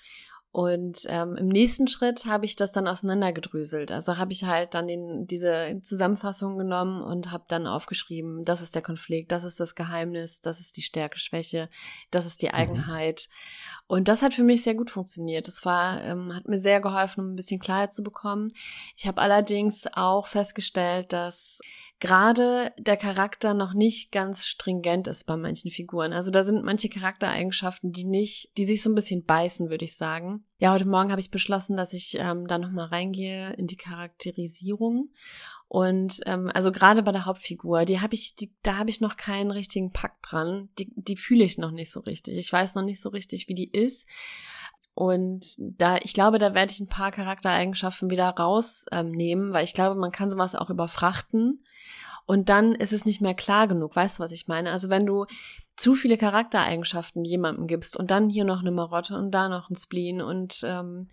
Und 0.54 1.06
ähm, 1.08 1.38
im 1.38 1.48
nächsten 1.48 1.88
Schritt 1.88 2.26
habe 2.26 2.44
ich 2.44 2.58
das 2.58 2.74
dann 2.74 2.86
auseinandergedröselt. 2.86 3.90
Also 3.90 4.18
habe 4.18 4.34
ich 4.34 4.44
halt 4.44 4.74
dann 4.74 4.86
den, 4.86 5.26
diese 5.26 5.80
Zusammenfassung 5.82 6.58
genommen 6.58 7.02
und 7.02 7.32
habe 7.32 7.46
dann 7.48 7.68
aufgeschrieben, 7.68 8.44
das 8.44 8.60
ist 8.62 8.76
der 8.76 8.82
Konflikt, 8.82 9.32
das 9.32 9.46
ist 9.46 9.62
das 9.62 9.76
Geheimnis, 9.76 10.42
das 10.42 10.60
ist 10.60 10.76
die 10.76 10.82
Stärke, 10.82 11.18
Schwäche, 11.18 11.70
das 12.12 12.26
ist 12.26 12.42
die 12.42 12.48
mhm. 12.48 12.56
Eigenheit. 12.56 13.30
Und 13.88 14.10
das 14.10 14.22
hat 14.22 14.34
für 14.34 14.44
mich 14.44 14.64
sehr 14.64 14.76
gut 14.76 14.92
funktioniert. 14.92 15.48
Das 15.48 15.64
war, 15.64 16.04
ähm, 16.04 16.36
hat 16.36 16.50
mir 16.50 16.60
sehr 16.60 16.82
geholfen, 16.82 17.22
um 17.22 17.32
ein 17.32 17.36
bisschen 17.38 17.62
Klarheit 17.62 17.94
zu 17.94 18.04
bekommen. 18.04 18.50
Ich 18.98 19.08
habe 19.08 19.22
allerdings 19.22 19.88
auch 19.94 20.28
festgestellt, 20.28 21.14
dass 21.14 21.62
gerade 22.02 22.74
der 22.80 22.98
Charakter 22.98 23.54
noch 23.54 23.74
nicht 23.74 24.12
ganz 24.12 24.48
stringent 24.48 25.08
ist 25.08 25.26
bei 25.26 25.38
manchen 25.38 25.70
Figuren. 25.70 26.14
Also 26.14 26.32
da 26.32 26.44
sind 26.44 26.66
manche 26.66 26.90
Charaktereigenschaften, 26.90 27.92
die 27.94 28.06
nicht, 28.06 28.50
die 28.58 28.66
sich 28.66 28.82
so 28.82 28.90
ein 28.90 28.96
bisschen 28.96 29.24
beißen, 29.24 29.70
würde 29.70 29.86
ich 29.86 29.96
sagen. 29.96 30.44
Ja, 30.58 30.74
heute 30.74 30.88
Morgen 30.88 31.12
habe 31.12 31.22
ich 31.22 31.30
beschlossen, 31.30 31.78
dass 31.78 31.94
ich 31.94 32.18
ähm, 32.20 32.48
da 32.48 32.58
nochmal 32.58 32.88
reingehe 32.88 33.54
in 33.54 33.68
die 33.68 33.78
Charakterisierung. 33.78 35.12
Und 35.68 36.20
ähm, 36.26 36.52
also 36.54 36.72
gerade 36.72 37.04
bei 37.04 37.12
der 37.12 37.26
Hauptfigur, 37.26 37.86
die 37.86 38.02
habe 38.02 38.16
ich, 38.16 38.36
die, 38.36 38.52
da 38.64 38.78
habe 38.78 38.90
ich 38.90 39.00
noch 39.00 39.16
keinen 39.16 39.52
richtigen 39.52 39.92
Pakt 39.92 40.26
dran. 40.30 40.70
Die, 40.80 40.92
die 40.96 41.16
fühle 41.16 41.44
ich 41.44 41.60
noch 41.60 41.72
nicht 41.72 41.92
so 41.92 42.00
richtig. 42.00 42.36
Ich 42.36 42.52
weiß 42.52 42.76
noch 42.76 42.84
nicht 42.84 43.00
so 43.00 43.10
richtig, 43.10 43.48
wie 43.48 43.54
die 43.54 43.72
ist. 43.72 44.10
Und 44.94 45.56
da, 45.58 45.98
ich 45.98 46.14
glaube, 46.14 46.38
da 46.38 46.54
werde 46.54 46.72
ich 46.72 46.80
ein 46.80 46.90
paar 46.90 47.12
Charaktereigenschaften 47.12 48.10
wieder 48.10 48.30
rausnehmen, 48.30 49.48
ähm, 49.48 49.54
weil 49.54 49.64
ich 49.64 49.74
glaube, 49.74 50.00
man 50.00 50.12
kann 50.12 50.30
sowas 50.30 50.56
auch 50.56 50.70
überfrachten. 50.70 51.64
Und 52.26 52.50
dann 52.50 52.76
ist 52.76 52.94
es 52.94 53.06
nicht 53.06 53.22
mehr 53.22 53.34
klar 53.34 53.68
genug. 53.68 53.96
Weißt 53.96 54.20
du, 54.20 54.24
was 54.24 54.32
ich 54.32 54.48
meine? 54.48 54.72
Also 54.72 54.90
wenn 54.90 55.06
du 55.06 55.26
zu 55.76 55.96
viele 55.96 56.18
Charaktereigenschaften 56.18 57.24
jemandem 57.24 57.68
gibst 57.68 57.98
und 57.98 58.12
dann 58.12 58.30
hier 58.30 58.44
noch 58.44 58.62
eine 58.62 58.72
Marotte 58.72 59.18
und 59.18 59.32
da 59.32 59.50
noch 59.50 59.70
ein 59.70 59.76
Spleen 59.76 60.22
und 60.22 60.62
ähm, 60.64 61.08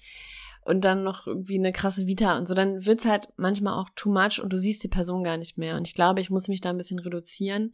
und 0.68 0.84
dann 0.84 1.02
noch 1.02 1.26
irgendwie 1.26 1.58
eine 1.58 1.72
krasse 1.72 2.06
Vita 2.06 2.36
und 2.36 2.46
so, 2.46 2.52
dann 2.52 2.84
wird's 2.84 3.06
halt 3.06 3.28
manchmal 3.38 3.72
auch 3.72 3.88
too 3.96 4.12
much 4.12 4.38
und 4.42 4.52
du 4.52 4.58
siehst 4.58 4.84
die 4.84 4.88
Person 4.88 5.24
gar 5.24 5.38
nicht 5.38 5.56
mehr. 5.56 5.76
Und 5.76 5.88
ich 5.88 5.94
glaube, 5.94 6.20
ich 6.20 6.28
muss 6.28 6.48
mich 6.48 6.60
da 6.60 6.68
ein 6.68 6.76
bisschen 6.76 6.98
reduzieren, 6.98 7.72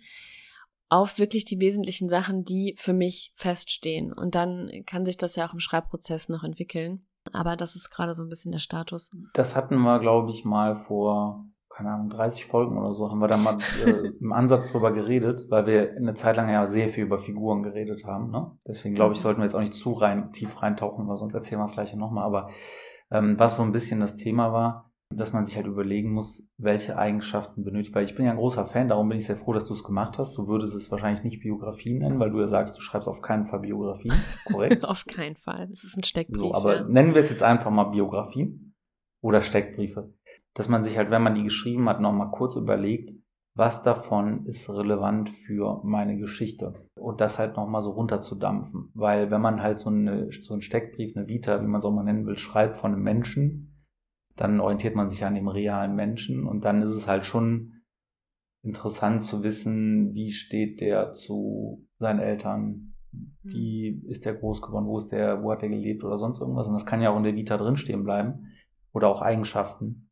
auf 0.88 1.18
wirklich 1.18 1.44
die 1.44 1.60
wesentlichen 1.60 2.08
Sachen, 2.08 2.44
die 2.44 2.74
für 2.78 2.92
mich 2.92 3.32
feststehen. 3.36 4.12
Und 4.12 4.34
dann 4.34 4.70
kann 4.86 5.04
sich 5.04 5.16
das 5.16 5.36
ja 5.36 5.46
auch 5.46 5.52
im 5.52 5.60
Schreibprozess 5.60 6.28
noch 6.28 6.44
entwickeln. 6.44 7.06
Aber 7.32 7.56
das 7.56 7.74
ist 7.74 7.90
gerade 7.90 8.14
so 8.14 8.22
ein 8.22 8.28
bisschen 8.28 8.52
der 8.52 8.58
Status. 8.58 9.10
Das 9.32 9.56
hatten 9.56 9.78
wir, 9.78 9.98
glaube 9.98 10.30
ich, 10.30 10.44
mal 10.44 10.76
vor, 10.76 11.46
keine 11.70 11.90
Ahnung, 11.90 12.10
30 12.10 12.44
Folgen 12.44 12.78
oder 12.78 12.92
so, 12.92 13.10
haben 13.10 13.18
wir 13.18 13.28
da 13.28 13.36
mal 13.36 13.58
äh, 13.86 14.10
im 14.20 14.32
Ansatz 14.32 14.70
drüber 14.70 14.92
geredet, 14.92 15.46
weil 15.48 15.66
wir 15.66 15.96
eine 15.96 16.14
Zeit 16.14 16.36
lang 16.36 16.50
ja 16.50 16.66
sehr 16.66 16.88
viel 16.88 17.04
über 17.04 17.18
Figuren 17.18 17.62
geredet 17.62 18.04
haben. 18.04 18.30
Ne? 18.30 18.50
Deswegen 18.66 18.94
glaube 18.94 19.14
ich, 19.14 19.20
sollten 19.20 19.40
wir 19.40 19.44
jetzt 19.44 19.54
auch 19.54 19.60
nicht 19.60 19.74
zu 19.74 19.92
rein, 19.92 20.32
tief 20.32 20.62
reintauchen, 20.62 21.08
weil 21.08 21.16
sonst 21.16 21.34
erzählen 21.34 21.60
wir 21.60 21.66
das 21.66 21.74
gleiche 21.74 21.98
nochmal. 21.98 22.24
Aber 22.24 22.50
ähm, 23.10 23.38
was 23.38 23.56
so 23.56 23.62
ein 23.62 23.72
bisschen 23.72 24.00
das 24.00 24.16
Thema 24.16 24.52
war, 24.52 24.92
dass 25.16 25.32
man 25.32 25.44
sich 25.44 25.56
halt 25.56 25.66
überlegen 25.66 26.12
muss, 26.12 26.48
welche 26.58 26.98
Eigenschaften 26.98 27.64
benötigt. 27.64 27.94
Weil 27.94 28.04
ich 28.04 28.14
bin 28.14 28.24
ja 28.24 28.32
ein 28.32 28.36
großer 28.36 28.64
Fan, 28.64 28.88
darum 28.88 29.08
bin 29.08 29.18
ich 29.18 29.26
sehr 29.26 29.36
froh, 29.36 29.52
dass 29.52 29.66
du 29.66 29.74
es 29.74 29.84
gemacht 29.84 30.18
hast. 30.18 30.36
Du 30.36 30.46
würdest 30.46 30.74
es 30.74 30.90
wahrscheinlich 30.90 31.24
nicht 31.24 31.40
Biografie 31.40 31.94
nennen, 31.94 32.18
weil 32.18 32.30
du 32.30 32.40
ja 32.40 32.46
sagst, 32.46 32.76
du 32.76 32.80
schreibst 32.80 33.08
auf 33.08 33.22
keinen 33.22 33.44
Fall 33.44 33.60
Biografie. 33.60 34.12
Korrekt? 34.46 34.84
auf 34.84 35.04
keinen 35.06 35.36
Fall. 35.36 35.66
Das 35.68 35.84
ist 35.84 35.96
ein 35.96 36.04
Steckbrief. 36.04 36.38
So, 36.38 36.54
aber 36.54 36.76
ja. 36.76 36.84
nennen 36.84 37.14
wir 37.14 37.20
es 37.20 37.30
jetzt 37.30 37.42
einfach 37.42 37.70
mal 37.70 37.84
Biografie 37.84 38.58
oder 39.22 39.42
Steckbriefe. 39.42 40.12
Dass 40.54 40.68
man 40.68 40.84
sich 40.84 40.96
halt, 40.96 41.10
wenn 41.10 41.22
man 41.22 41.34
die 41.34 41.44
geschrieben 41.44 41.88
hat, 41.88 42.00
nochmal 42.00 42.30
kurz 42.30 42.56
überlegt, 42.56 43.12
was 43.56 43.82
davon 43.82 44.44
ist 44.46 44.68
relevant 44.68 45.30
für 45.30 45.80
meine 45.84 46.16
Geschichte. 46.16 46.74
Und 46.96 47.20
das 47.20 47.38
halt 47.38 47.56
nochmal 47.56 47.82
so 47.82 47.92
runterzudampfen. 47.92 48.90
Weil 48.94 49.30
wenn 49.30 49.40
man 49.40 49.62
halt 49.62 49.78
so, 49.78 49.90
eine, 49.90 50.30
so 50.32 50.54
einen 50.54 50.62
Steckbrief, 50.62 51.16
eine 51.16 51.28
Vita, 51.28 51.60
wie 51.62 51.66
man 51.66 51.78
es 51.78 51.84
auch 51.84 51.92
mal 51.92 52.02
nennen 52.02 52.26
will, 52.26 52.38
schreibt 52.38 52.76
von 52.76 52.92
einem 52.92 53.02
Menschen, 53.02 53.73
dann 54.36 54.60
orientiert 54.60 54.96
man 54.96 55.08
sich 55.08 55.24
an 55.24 55.34
dem 55.34 55.48
realen 55.48 55.94
Menschen 55.94 56.46
und 56.46 56.64
dann 56.64 56.82
ist 56.82 56.94
es 56.94 57.06
halt 57.06 57.26
schon 57.26 57.82
interessant 58.62 59.22
zu 59.22 59.42
wissen, 59.42 60.14
wie 60.14 60.32
steht 60.32 60.80
der 60.80 61.12
zu 61.12 61.86
seinen 61.98 62.20
Eltern, 62.20 62.94
wie 63.42 64.02
ist 64.06 64.24
der 64.24 64.34
groß 64.34 64.62
geworden, 64.62 64.86
wo 64.86 64.98
ist 64.98 65.10
der, 65.10 65.42
wo 65.42 65.52
hat 65.52 65.62
der 65.62 65.68
gelebt 65.68 66.02
oder 66.02 66.18
sonst 66.18 66.40
irgendwas. 66.40 66.68
Und 66.68 66.74
das 66.74 66.86
kann 66.86 67.02
ja 67.02 67.10
auch 67.10 67.16
in 67.16 67.24
der 67.24 67.36
Vita 67.36 67.56
drinstehen 67.56 68.02
bleiben 68.02 68.48
oder 68.92 69.08
auch 69.08 69.22
Eigenschaften. 69.22 70.10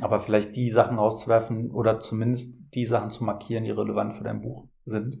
Aber 0.00 0.20
vielleicht 0.20 0.54
die 0.56 0.70
Sachen 0.70 0.98
rauszuwerfen 0.98 1.70
oder 1.70 2.00
zumindest 2.00 2.74
die 2.74 2.84
Sachen 2.84 3.10
zu 3.10 3.24
markieren, 3.24 3.64
die 3.64 3.70
relevant 3.70 4.14
für 4.14 4.24
dein 4.24 4.42
Buch 4.42 4.68
sind. 4.84 5.16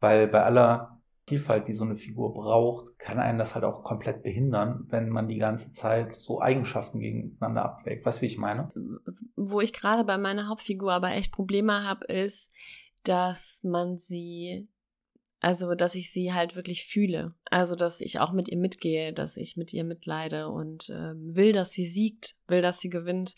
Weil 0.00 0.28
bei 0.28 0.42
aller 0.42 0.95
Vielfalt, 1.28 1.66
die 1.66 1.74
so 1.74 1.84
eine 1.84 1.96
Figur 1.96 2.32
braucht, 2.32 2.98
kann 3.00 3.18
einen 3.18 3.38
das 3.38 3.56
halt 3.56 3.64
auch 3.64 3.82
komplett 3.82 4.22
behindern, 4.22 4.86
wenn 4.90 5.08
man 5.08 5.26
die 5.26 5.38
ganze 5.38 5.72
Zeit 5.72 6.14
so 6.14 6.40
Eigenschaften 6.40 7.00
gegeneinander 7.00 7.64
abwägt. 7.64 8.06
Weißt 8.06 8.18
du, 8.18 8.22
wie 8.22 8.26
ich 8.26 8.38
meine? 8.38 8.70
Wo 9.34 9.60
ich 9.60 9.72
gerade 9.72 10.04
bei 10.04 10.18
meiner 10.18 10.48
Hauptfigur 10.48 10.92
aber 10.92 11.10
echt 11.10 11.32
Probleme 11.32 11.82
habe, 11.82 12.06
ist, 12.06 12.52
dass 13.02 13.62
man 13.64 13.98
sie, 13.98 14.68
also 15.40 15.74
dass 15.74 15.96
ich 15.96 16.12
sie 16.12 16.32
halt 16.32 16.54
wirklich 16.54 16.84
fühle. 16.84 17.34
Also 17.50 17.74
dass 17.74 18.00
ich 18.00 18.20
auch 18.20 18.32
mit 18.32 18.48
ihr 18.48 18.58
mitgehe, 18.58 19.12
dass 19.12 19.36
ich 19.36 19.56
mit 19.56 19.72
ihr 19.72 19.82
mitleide 19.82 20.48
und 20.48 20.90
äh, 20.90 21.12
will, 21.16 21.52
dass 21.52 21.72
sie 21.72 21.88
siegt, 21.88 22.36
will, 22.46 22.62
dass 22.62 22.78
sie 22.78 22.88
gewinnt 22.88 23.34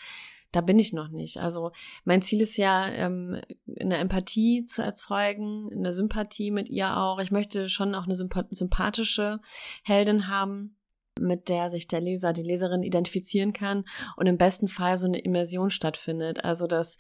da 0.52 0.60
bin 0.60 0.78
ich 0.78 0.92
noch 0.92 1.08
nicht. 1.08 1.38
Also 1.38 1.70
mein 2.04 2.22
Ziel 2.22 2.40
ist 2.40 2.56
ja, 2.56 2.88
ähm, 2.88 3.40
eine 3.78 3.98
Empathie 3.98 4.64
zu 4.66 4.82
erzeugen, 4.82 5.70
eine 5.72 5.92
Sympathie 5.92 6.50
mit 6.50 6.68
ihr 6.68 6.96
auch. 6.96 7.18
Ich 7.18 7.30
möchte 7.30 7.68
schon 7.68 7.94
auch 7.94 8.04
eine 8.04 8.14
sympathische 8.14 9.40
Heldin 9.84 10.28
haben 10.28 10.74
mit 11.20 11.48
der 11.48 11.70
sich 11.70 11.88
der 11.88 12.00
Leser, 12.00 12.32
die 12.32 12.42
Leserin 12.42 12.82
identifizieren 12.82 13.52
kann 13.52 13.84
und 14.16 14.26
im 14.26 14.38
besten 14.38 14.68
Fall 14.68 14.96
so 14.96 15.06
eine 15.06 15.18
Immersion 15.18 15.70
stattfindet. 15.70 16.44
Also 16.44 16.66
dass, 16.66 16.96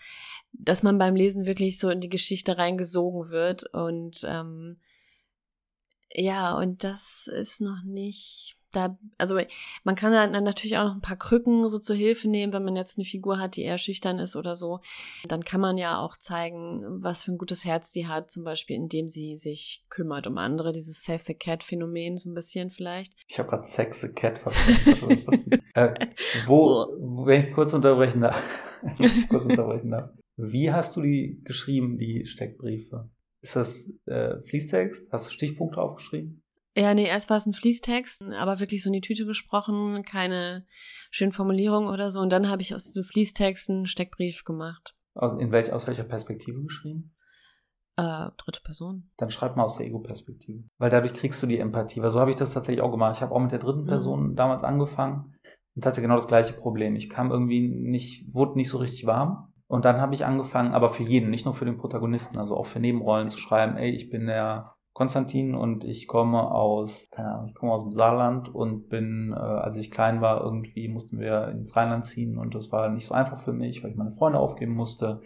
dass 0.52 0.82
man 0.82 0.98
beim 0.98 1.14
Lesen 1.14 1.46
wirklich 1.46 1.78
so 1.78 1.88
in 1.88 2.00
die 2.00 2.08
Geschichte 2.08 2.58
reingesogen 2.58 3.30
wird 3.30 3.72
und 3.72 4.24
ähm, 4.26 4.80
ja, 6.10 6.56
und 6.56 6.84
das 6.84 7.28
ist 7.32 7.60
noch 7.60 7.82
nicht 7.84 8.57
da, 8.72 8.96
also 9.16 9.38
man 9.84 9.94
kann 9.94 10.12
dann 10.12 10.44
natürlich 10.44 10.76
auch 10.76 10.84
noch 10.84 10.94
ein 10.94 11.00
paar 11.00 11.16
Krücken 11.16 11.68
so 11.68 11.78
zur 11.78 11.96
Hilfe 11.96 12.28
nehmen, 12.28 12.52
wenn 12.52 12.64
man 12.64 12.76
jetzt 12.76 12.98
eine 12.98 13.04
Figur 13.04 13.38
hat, 13.38 13.56
die 13.56 13.62
eher 13.62 13.78
schüchtern 13.78 14.18
ist 14.18 14.36
oder 14.36 14.54
so. 14.54 14.80
Dann 15.26 15.44
kann 15.44 15.60
man 15.60 15.78
ja 15.78 15.98
auch 15.98 16.16
zeigen, 16.16 16.84
was 17.02 17.24
für 17.24 17.32
ein 17.32 17.38
gutes 17.38 17.64
Herz 17.64 17.92
die 17.92 18.06
hat, 18.06 18.30
zum 18.30 18.44
Beispiel, 18.44 18.76
indem 18.76 19.08
sie 19.08 19.36
sich 19.36 19.84
kümmert 19.88 20.26
um 20.26 20.38
andere, 20.38 20.72
dieses 20.72 21.02
Save 21.02 21.20
the 21.20 21.34
Cat 21.34 21.64
Phänomen 21.64 22.16
so 22.16 22.28
ein 22.28 22.34
bisschen 22.34 22.70
vielleicht. 22.70 23.14
Ich 23.26 23.38
habe 23.38 23.48
gerade 23.48 23.66
Sex 23.66 24.00
the 24.00 24.08
Cat 24.08 24.38
verstanden. 24.38 25.62
äh, 25.74 26.06
wo, 26.46 26.86
wenn 27.24 27.46
ich 27.46 27.52
kurz 27.52 27.72
unterbrechen 27.72 28.20
darf, 28.20 28.42
wenn 28.98 29.16
ich 29.16 29.28
kurz 29.28 29.44
unterbrechen 29.44 29.90
darf. 29.90 30.10
Wie 30.36 30.70
hast 30.70 30.94
du 30.94 31.02
die 31.02 31.40
geschrieben, 31.42 31.98
die 31.98 32.26
Steckbriefe? 32.26 33.10
Ist 33.40 33.56
das 33.56 33.92
äh, 34.06 34.40
Fließtext? 34.42 35.10
Hast 35.12 35.28
du 35.28 35.32
Stichpunkte 35.32 35.80
aufgeschrieben? 35.80 36.42
Ja, 36.76 36.94
nee, 36.94 37.06
erst 37.06 37.28
war 37.28 37.38
es 37.38 37.46
ein 37.46 37.54
Fließtext, 37.54 38.22
aber 38.38 38.60
wirklich 38.60 38.82
so 38.82 38.88
in 38.88 38.94
die 38.94 39.00
Tüte 39.00 39.26
gesprochen, 39.26 40.02
keine 40.04 40.64
schönen 41.10 41.32
Formulierungen 41.32 41.88
oder 41.88 42.10
so. 42.10 42.20
Und 42.20 42.30
dann 42.30 42.48
habe 42.48 42.62
ich 42.62 42.74
aus 42.74 42.84
diesem 42.84 43.04
Fließtext 43.04 43.70
einen 43.70 43.86
Steckbrief 43.86 44.44
gemacht. 44.44 44.94
Aus, 45.14 45.32
in 45.40 45.50
welch, 45.50 45.72
aus 45.72 45.86
welcher 45.86 46.04
Perspektive 46.04 46.62
geschrieben? 46.62 47.16
Äh, 47.96 48.30
dritte 48.36 48.60
Person. 48.62 49.10
Dann 49.16 49.30
schreib 49.30 49.56
mal 49.56 49.64
aus 49.64 49.78
der 49.78 49.86
Ego-Perspektive. 49.86 50.62
Weil 50.78 50.90
dadurch 50.90 51.14
kriegst 51.14 51.42
du 51.42 51.48
die 51.48 51.58
Empathie. 51.58 52.00
Weil 52.00 52.10
so 52.10 52.20
habe 52.20 52.30
ich 52.30 52.36
das 52.36 52.54
tatsächlich 52.54 52.80
auch 52.80 52.92
gemacht. 52.92 53.16
Ich 53.16 53.22
habe 53.22 53.34
auch 53.34 53.40
mit 53.40 53.50
der 53.50 53.58
dritten 53.58 53.82
mhm. 53.82 53.86
Person 53.86 54.28
mhm. 54.28 54.36
damals 54.36 54.62
angefangen 54.62 55.34
und 55.74 55.84
hatte 55.84 56.00
genau 56.00 56.14
das 56.14 56.28
gleiche 56.28 56.52
Problem. 56.52 56.94
Ich 56.94 57.10
kam 57.10 57.32
irgendwie 57.32 57.68
nicht, 57.68 58.32
wurde 58.32 58.56
nicht 58.56 58.68
so 58.68 58.78
richtig 58.78 59.06
warm. 59.06 59.52
Und 59.66 59.84
dann 59.84 60.00
habe 60.00 60.14
ich 60.14 60.24
angefangen, 60.24 60.74
aber 60.74 60.90
für 60.90 61.02
jeden, 61.02 61.30
nicht 61.30 61.44
nur 61.44 61.54
für 61.54 61.64
den 61.64 61.76
Protagonisten, 61.76 62.38
also 62.38 62.56
auch 62.56 62.66
für 62.66 62.80
Nebenrollen 62.80 63.28
zu 63.28 63.38
schreiben, 63.38 63.76
ey, 63.76 63.90
ich 63.90 64.10
bin 64.10 64.26
der 64.26 64.76
Konstantin 64.98 65.54
und 65.54 65.84
ich 65.84 66.08
komme 66.08 66.50
aus, 66.50 67.08
keine 67.12 67.32
Ahnung, 67.32 67.46
ich 67.50 67.54
komme 67.54 67.70
aus 67.70 67.84
dem 67.84 67.92
Saarland 67.92 68.52
und 68.52 68.88
bin, 68.88 69.32
äh, 69.32 69.38
als 69.38 69.76
ich 69.76 69.92
klein 69.92 70.20
war, 70.20 70.42
irgendwie 70.42 70.88
mussten 70.88 71.20
wir 71.20 71.50
ins 71.52 71.76
Rheinland 71.76 72.04
ziehen 72.04 72.36
und 72.36 72.56
das 72.56 72.72
war 72.72 72.88
nicht 72.88 73.06
so 73.06 73.14
einfach 73.14 73.36
für 73.36 73.52
mich, 73.52 73.84
weil 73.84 73.92
ich 73.92 73.96
meine 73.96 74.10
Freunde 74.10 74.40
aufgeben 74.40 74.74
musste. 74.74 75.20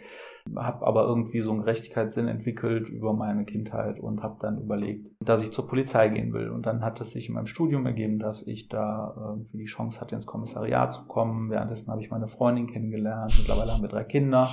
Habe 0.54 0.86
aber 0.86 1.04
irgendwie 1.04 1.40
so 1.40 1.52
einen 1.52 1.60
Gerechtigkeitssinn 1.60 2.28
entwickelt 2.28 2.90
über 2.90 3.14
meine 3.14 3.46
Kindheit 3.46 3.98
und 3.98 4.22
habe 4.22 4.36
dann 4.42 4.60
überlegt, 4.60 5.06
dass 5.20 5.42
ich 5.42 5.52
zur 5.52 5.66
Polizei 5.66 6.10
gehen 6.10 6.34
will. 6.34 6.50
Und 6.50 6.66
dann 6.66 6.84
hat 6.84 7.00
es 7.00 7.12
sich 7.12 7.28
in 7.28 7.34
meinem 7.34 7.46
Studium 7.46 7.86
ergeben, 7.86 8.18
dass 8.18 8.46
ich 8.46 8.68
da 8.68 9.14
irgendwie 9.16 9.58
die 9.58 9.64
Chance 9.64 10.02
hatte, 10.02 10.16
ins 10.16 10.26
Kommissariat 10.26 10.92
zu 10.92 11.06
kommen. 11.06 11.48
Währenddessen 11.48 11.90
habe 11.90 12.02
ich 12.02 12.10
meine 12.10 12.26
Freundin 12.26 12.66
kennengelernt. 12.66 13.32
Mittlerweile 13.38 13.72
haben 13.72 13.82
wir 13.82 13.88
drei 13.88 14.04
Kinder. 14.04 14.50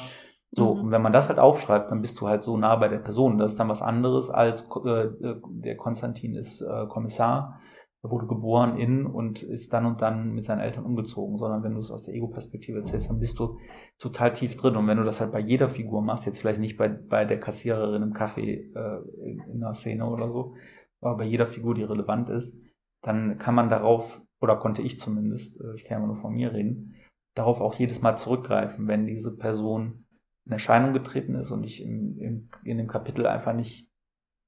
So, 0.51 0.73
mhm. 0.73 0.81
und 0.81 0.91
wenn 0.91 1.01
man 1.01 1.13
das 1.13 1.29
halt 1.29 1.39
aufschreibt, 1.39 1.91
dann 1.91 2.01
bist 2.01 2.19
du 2.19 2.27
halt 2.27 2.43
so 2.43 2.57
nah 2.57 2.75
bei 2.75 2.88
der 2.88 2.99
Person. 2.99 3.38
Das 3.38 3.51
ist 3.51 3.59
dann 3.59 3.69
was 3.69 3.81
anderes 3.81 4.29
als 4.29 4.67
äh, 4.83 4.89
äh, 4.89 5.41
der 5.49 5.77
Konstantin 5.77 6.35
ist 6.35 6.62
äh, 6.62 6.88
Kommissar, 6.88 7.59
wurde 8.01 8.27
geboren 8.27 8.77
in 8.77 9.05
und 9.05 9.43
ist 9.43 9.73
dann 9.73 9.85
und 9.85 10.01
dann 10.01 10.33
mit 10.33 10.45
seinen 10.45 10.62
Eltern 10.62 10.85
umgezogen, 10.85 11.38
sondern 11.38 11.63
wenn 11.63 11.73
du 11.73 11.79
es 11.79 11.91
aus 11.91 12.05
der 12.05 12.15
Ego-Perspektive 12.15 12.79
erzählst, 12.79 13.09
dann 13.09 13.19
bist 13.19 13.38
du 13.39 13.57
total 13.99 14.33
tief 14.33 14.55
drin. 14.55 14.77
Und 14.77 14.88
wenn 14.88 14.97
du 14.97 15.03
das 15.03 15.19
halt 15.19 15.31
bei 15.31 15.39
jeder 15.39 15.69
Figur 15.69 16.01
machst, 16.01 16.25
jetzt 16.25 16.39
vielleicht 16.39 16.62
nicht 16.62 16.77
bei, 16.77 16.88
bei 16.88 17.25
der 17.25 17.39
Kassiererin 17.39 18.01
im 18.01 18.13
Café 18.13 18.73
äh, 18.73 19.29
in, 19.29 19.43
in 19.51 19.63
einer 19.63 19.73
Szene 19.73 20.09
oder 20.09 20.29
so, 20.29 20.55
aber 21.01 21.17
bei 21.17 21.25
jeder 21.25 21.45
Figur, 21.45 21.75
die 21.75 21.83
relevant 21.83 22.29
ist, 22.29 22.57
dann 23.01 23.38
kann 23.38 23.55
man 23.55 23.69
darauf, 23.69 24.21
oder 24.41 24.55
konnte 24.55 24.81
ich 24.81 24.99
zumindest, 24.99 25.59
äh, 25.62 25.75
ich 25.75 25.83
kann 25.83 26.01
ja 26.01 26.07
nur 26.07 26.15
von 26.15 26.33
mir 26.33 26.53
reden, 26.53 26.95
darauf 27.35 27.62
auch 27.62 27.75
jedes 27.75 28.01
Mal 28.01 28.17
zurückgreifen, 28.17 28.88
wenn 28.88 29.05
diese 29.05 29.38
Person 29.38 30.05
in 30.49 30.53
Erscheinung 30.53 30.93
getreten 30.93 31.35
ist 31.35 31.51
und 31.51 31.63
ich 31.63 31.83
im, 31.83 32.17
im, 32.17 32.49
in 32.63 32.79
dem 32.79 32.88
Kapitel 32.88 33.27
einfach 33.27 33.53
nicht 33.53 33.88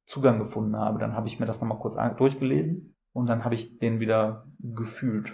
Zugang 0.06 0.40
gefunden 0.40 0.76
habe. 0.76 0.98
Dann 0.98 1.14
habe 1.14 1.28
ich 1.28 1.40
mir 1.40 1.46
das 1.46 1.62
nochmal 1.62 1.78
kurz 1.78 1.96
durchgelesen 2.18 2.96
und 3.14 3.28
dann 3.28 3.46
habe 3.46 3.54
ich 3.54 3.78
den 3.78 4.00
wieder 4.00 4.48
gefühlt 4.60 5.32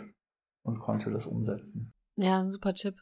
und 0.64 0.80
konnte 0.80 1.10
das 1.10 1.26
umsetzen. 1.26 1.94
Ja, 2.18 2.44
super 2.44 2.74
Tipp. 2.74 2.96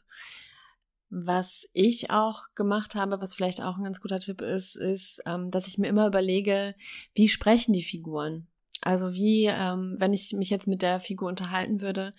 Was 1.08 1.66
ich 1.72 2.10
auch 2.10 2.42
gemacht 2.54 2.94
habe, 2.94 3.20
was 3.20 3.34
vielleicht 3.34 3.60
auch 3.60 3.76
ein 3.76 3.84
ganz 3.84 4.00
guter 4.00 4.20
Tipp 4.20 4.42
ist, 4.42 4.76
ist, 4.76 5.20
ähm, 5.26 5.50
dass 5.50 5.66
ich 5.66 5.76
mir 5.76 5.88
immer 5.88 6.06
überlege, 6.06 6.76
wie 7.14 7.28
sprechen 7.28 7.72
die 7.72 7.82
Figuren? 7.82 8.46
Also 8.80 9.12
wie, 9.12 9.46
ähm, 9.46 9.96
wenn 9.98 10.12
ich 10.12 10.34
mich 10.34 10.50
jetzt 10.50 10.68
mit 10.68 10.82
der 10.82 11.00
Figur 11.00 11.28
unterhalten 11.28 11.80
würde, 11.80 12.12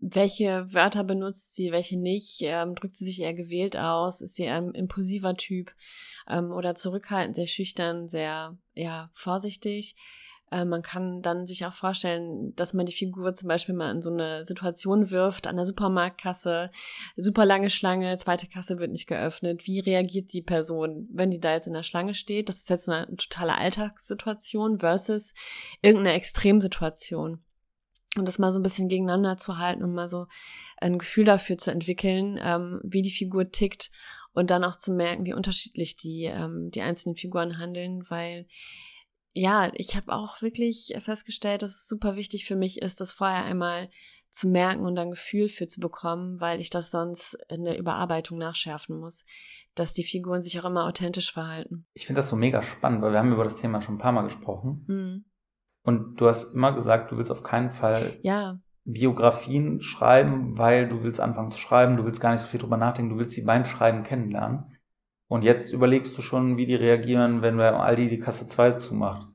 welche 0.00 0.72
Wörter 0.72 1.04
benutzt 1.04 1.54
sie, 1.54 1.72
welche 1.72 1.98
nicht, 1.98 2.38
ähm, 2.42 2.74
drückt 2.74 2.96
sie 2.96 3.04
sich 3.04 3.20
eher 3.20 3.34
gewählt 3.34 3.76
aus, 3.76 4.20
ist 4.20 4.34
sie 4.34 4.46
ein 4.46 4.72
impulsiver 4.72 5.36
Typ 5.36 5.72
ähm, 6.28 6.52
oder 6.52 6.74
zurückhaltend, 6.74 7.36
sehr 7.36 7.46
schüchtern, 7.46 8.08
sehr 8.08 8.56
ja 8.74 9.10
vorsichtig. 9.12 9.96
Äh, 10.50 10.64
man 10.64 10.82
kann 10.82 11.22
dann 11.22 11.46
sich 11.46 11.66
auch 11.66 11.72
vorstellen, 11.72 12.54
dass 12.54 12.72
man 12.72 12.86
die 12.86 12.92
Figur 12.92 13.34
zum 13.34 13.48
Beispiel 13.48 13.74
mal 13.74 13.90
in 13.90 14.02
so 14.02 14.10
eine 14.10 14.44
Situation 14.44 15.10
wirft, 15.10 15.46
an 15.46 15.56
der 15.56 15.64
Supermarktkasse, 15.64 16.70
super 17.16 17.44
lange 17.44 17.70
Schlange, 17.70 18.16
zweite 18.16 18.48
Kasse 18.48 18.78
wird 18.78 18.92
nicht 18.92 19.06
geöffnet. 19.06 19.66
Wie 19.66 19.80
reagiert 19.80 20.32
die 20.32 20.42
Person, 20.42 21.08
wenn 21.12 21.30
die 21.30 21.40
da 21.40 21.52
jetzt 21.52 21.66
in 21.66 21.74
der 21.74 21.82
Schlange 21.82 22.14
steht? 22.14 22.48
Das 22.48 22.58
ist 22.58 22.70
jetzt 22.70 22.88
eine 22.88 23.06
totale 23.16 23.56
Alltagssituation 23.56 24.78
versus 24.78 25.34
irgendeine 25.82 26.14
Extremsituation. 26.14 27.40
Und 28.18 28.26
das 28.26 28.38
mal 28.38 28.52
so 28.52 28.58
ein 28.58 28.62
bisschen 28.62 28.88
gegeneinander 28.88 29.36
zu 29.36 29.58
halten 29.58 29.82
und 29.82 29.92
mal 29.92 30.08
so 30.08 30.26
ein 30.78 30.98
Gefühl 30.98 31.24
dafür 31.24 31.58
zu 31.58 31.70
entwickeln, 31.70 32.38
ähm, 32.42 32.80
wie 32.82 33.02
die 33.02 33.10
Figur 33.10 33.50
tickt 33.50 33.90
und 34.32 34.50
dann 34.50 34.64
auch 34.64 34.76
zu 34.76 34.92
merken, 34.92 35.26
wie 35.26 35.34
unterschiedlich 35.34 35.96
die, 35.96 36.24
ähm, 36.24 36.70
die 36.70 36.82
einzelnen 36.82 37.16
Figuren 37.16 37.58
handeln, 37.58 38.04
weil 38.08 38.46
ja, 39.32 39.70
ich 39.74 39.96
habe 39.96 40.12
auch 40.12 40.40
wirklich 40.40 40.94
festgestellt, 41.00 41.60
dass 41.60 41.72
es 41.72 41.88
super 41.88 42.16
wichtig 42.16 42.46
für 42.46 42.56
mich 42.56 42.80
ist, 42.80 43.02
das 43.02 43.12
vorher 43.12 43.44
einmal 43.44 43.90
zu 44.30 44.48
merken 44.48 44.84
und 44.84 44.98
ein 44.98 45.10
Gefühl 45.10 45.48
für 45.48 45.66
zu 45.66 45.80
bekommen, 45.80 46.40
weil 46.40 46.60
ich 46.60 46.70
das 46.70 46.90
sonst 46.90 47.38
in 47.48 47.64
der 47.64 47.78
Überarbeitung 47.78 48.38
nachschärfen 48.38 48.98
muss, 48.98 49.24
dass 49.74 49.94
die 49.94 50.04
Figuren 50.04 50.42
sich 50.42 50.60
auch 50.60 50.64
immer 50.64 50.86
authentisch 50.86 51.32
verhalten. 51.32 51.86
Ich 51.94 52.06
finde 52.06 52.20
das 52.20 52.28
so 52.28 52.36
mega 52.36 52.62
spannend, 52.62 53.02
weil 53.02 53.12
wir 53.12 53.18
haben 53.18 53.32
über 53.32 53.44
das 53.44 53.56
Thema 53.56 53.80
schon 53.80 53.96
ein 53.96 54.00
paar 54.00 54.12
Mal 54.12 54.22
gesprochen. 54.22 54.84
Mhm. 54.86 55.24
Und 55.86 56.20
du 56.20 56.26
hast 56.26 56.52
immer 56.52 56.72
gesagt, 56.72 57.12
du 57.12 57.16
willst 57.16 57.30
auf 57.30 57.44
keinen 57.44 57.70
Fall 57.70 58.18
ja. 58.22 58.58
Biografien 58.84 59.80
schreiben, 59.80 60.58
weil 60.58 60.88
du 60.88 61.04
willst 61.04 61.20
anfangen 61.20 61.52
zu 61.52 61.60
schreiben, 61.60 61.96
du 61.96 62.04
willst 62.04 62.20
gar 62.20 62.32
nicht 62.32 62.40
so 62.40 62.48
viel 62.48 62.58
drüber 62.58 62.76
nachdenken, 62.76 63.12
du 63.12 63.18
willst 63.18 63.36
sie 63.36 63.44
beim 63.44 63.64
Schreiben 63.64 64.02
kennenlernen. 64.02 64.76
Und 65.28 65.44
jetzt 65.44 65.72
überlegst 65.72 66.18
du 66.18 66.22
schon, 66.22 66.56
wie 66.56 66.66
die 66.66 66.74
reagieren, 66.74 67.40
wenn 67.40 67.56
wir 67.56 67.80
Aldi 67.80 68.08
die 68.08 68.18
Kasse 68.18 68.48
2 68.48 68.72
zumacht. 68.72 69.28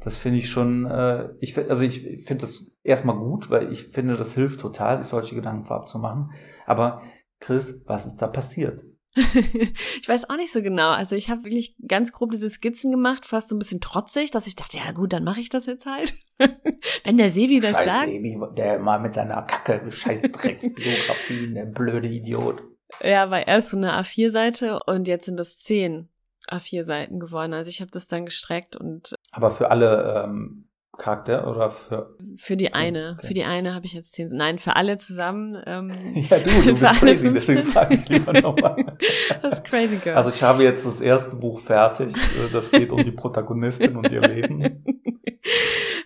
Das 0.00 0.16
finde 0.16 0.38
ich 0.38 0.48
schon, 0.48 0.86
äh, 0.86 1.28
ich 1.40 1.58
also 1.58 1.82
ich 1.82 2.00
finde 2.26 2.46
das 2.46 2.64
erstmal 2.82 3.16
gut, 3.16 3.50
weil 3.50 3.70
ich 3.70 3.84
finde, 3.84 4.16
das 4.16 4.34
hilft 4.34 4.60
total, 4.60 4.96
sich 4.96 5.08
solche 5.08 5.34
Gedanken 5.34 5.66
vorab 5.66 5.88
zu 5.88 5.98
machen. 5.98 6.30
Aber 6.64 7.02
Chris, 7.38 7.82
was 7.86 8.06
ist 8.06 8.16
da 8.16 8.28
passiert? 8.28 8.82
ich 10.00 10.08
weiß 10.08 10.30
auch 10.30 10.36
nicht 10.36 10.52
so 10.52 10.62
genau. 10.62 10.90
Also 10.90 11.16
ich 11.16 11.30
habe 11.30 11.44
wirklich 11.44 11.74
ganz 11.86 12.12
grob 12.12 12.30
diese 12.30 12.48
Skizzen 12.48 12.90
gemacht, 12.90 13.26
fast 13.26 13.48
so 13.48 13.56
ein 13.56 13.58
bisschen 13.58 13.80
trotzig, 13.80 14.30
dass 14.30 14.46
ich 14.46 14.56
dachte, 14.56 14.76
ja 14.76 14.92
gut, 14.92 15.12
dann 15.12 15.24
mache 15.24 15.40
ich 15.40 15.48
das 15.48 15.66
jetzt 15.66 15.86
halt. 15.86 16.14
Wenn 17.04 17.18
der 17.18 17.30
Sebi 17.30 17.60
das 17.60 17.72
scheiß 17.72 17.86
sagt. 17.86 18.08
Sebi, 18.08 18.38
der 18.56 18.78
mal 18.78 19.00
mit 19.00 19.14
seiner 19.14 19.42
Kacke, 19.42 19.90
scheiß 19.90 20.22
Drecksbiografie, 20.22 21.54
der 21.54 21.64
blöde 21.66 22.08
Idiot. 22.08 22.62
Ja, 23.02 23.30
war 23.30 23.46
erst 23.46 23.70
so 23.70 23.76
eine 23.76 23.98
A4-Seite 24.00 24.80
und 24.86 25.08
jetzt 25.08 25.26
sind 25.26 25.38
das 25.38 25.58
zehn 25.58 26.08
A4-Seiten 26.48 27.20
geworden. 27.20 27.52
Also 27.52 27.70
ich 27.70 27.80
habe 27.80 27.90
das 27.90 28.08
dann 28.08 28.24
gestreckt 28.24 28.76
und. 28.76 29.14
Aber 29.30 29.50
für 29.50 29.70
alle 29.70 30.24
ähm, 30.24 30.67
Charakter 30.98 31.48
oder 31.48 31.70
für? 31.70 32.16
Für 32.36 32.56
die 32.56 32.74
eine. 32.74 33.16
Okay. 33.18 33.28
Für 33.28 33.34
die 33.34 33.44
eine 33.44 33.74
habe 33.74 33.86
ich 33.86 33.94
jetzt 33.94 34.12
zehn. 34.12 34.28
Nein, 34.30 34.58
für 34.58 34.76
alle 34.76 34.96
zusammen. 34.96 35.56
Ähm, 35.64 35.90
ja, 36.28 36.38
du, 36.38 36.50
du 36.50 36.74
bist 36.78 37.00
crazy, 37.00 37.32
deswegen 37.32 37.64
frage 37.64 37.94
ich 37.94 38.08
lieber 38.08 38.32
nochmal. 38.32 38.96
das 39.42 39.54
ist 39.54 39.64
crazy 39.64 39.96
girl. 39.96 40.16
Also 40.16 40.30
ich 40.30 40.42
habe 40.42 40.64
jetzt 40.64 40.84
das 40.84 41.00
erste 41.00 41.36
Buch 41.36 41.60
fertig. 41.60 42.14
Das 42.52 42.70
geht 42.70 42.90
um 42.92 43.02
die 43.02 43.12
Protagonistin 43.12 43.96
und 43.96 44.10
ihr 44.10 44.20
Leben. 44.20 44.84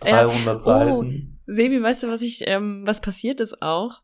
300 0.00 0.46
ja. 0.46 0.56
oh, 0.56 0.60
Seiten. 0.60 1.40
Sebi, 1.46 1.82
weißt 1.82 2.04
du, 2.04 2.08
was 2.08 2.22
ich, 2.22 2.44
ähm, 2.46 2.82
was 2.86 3.00
passiert 3.00 3.40
ist 3.40 3.62
auch? 3.62 4.02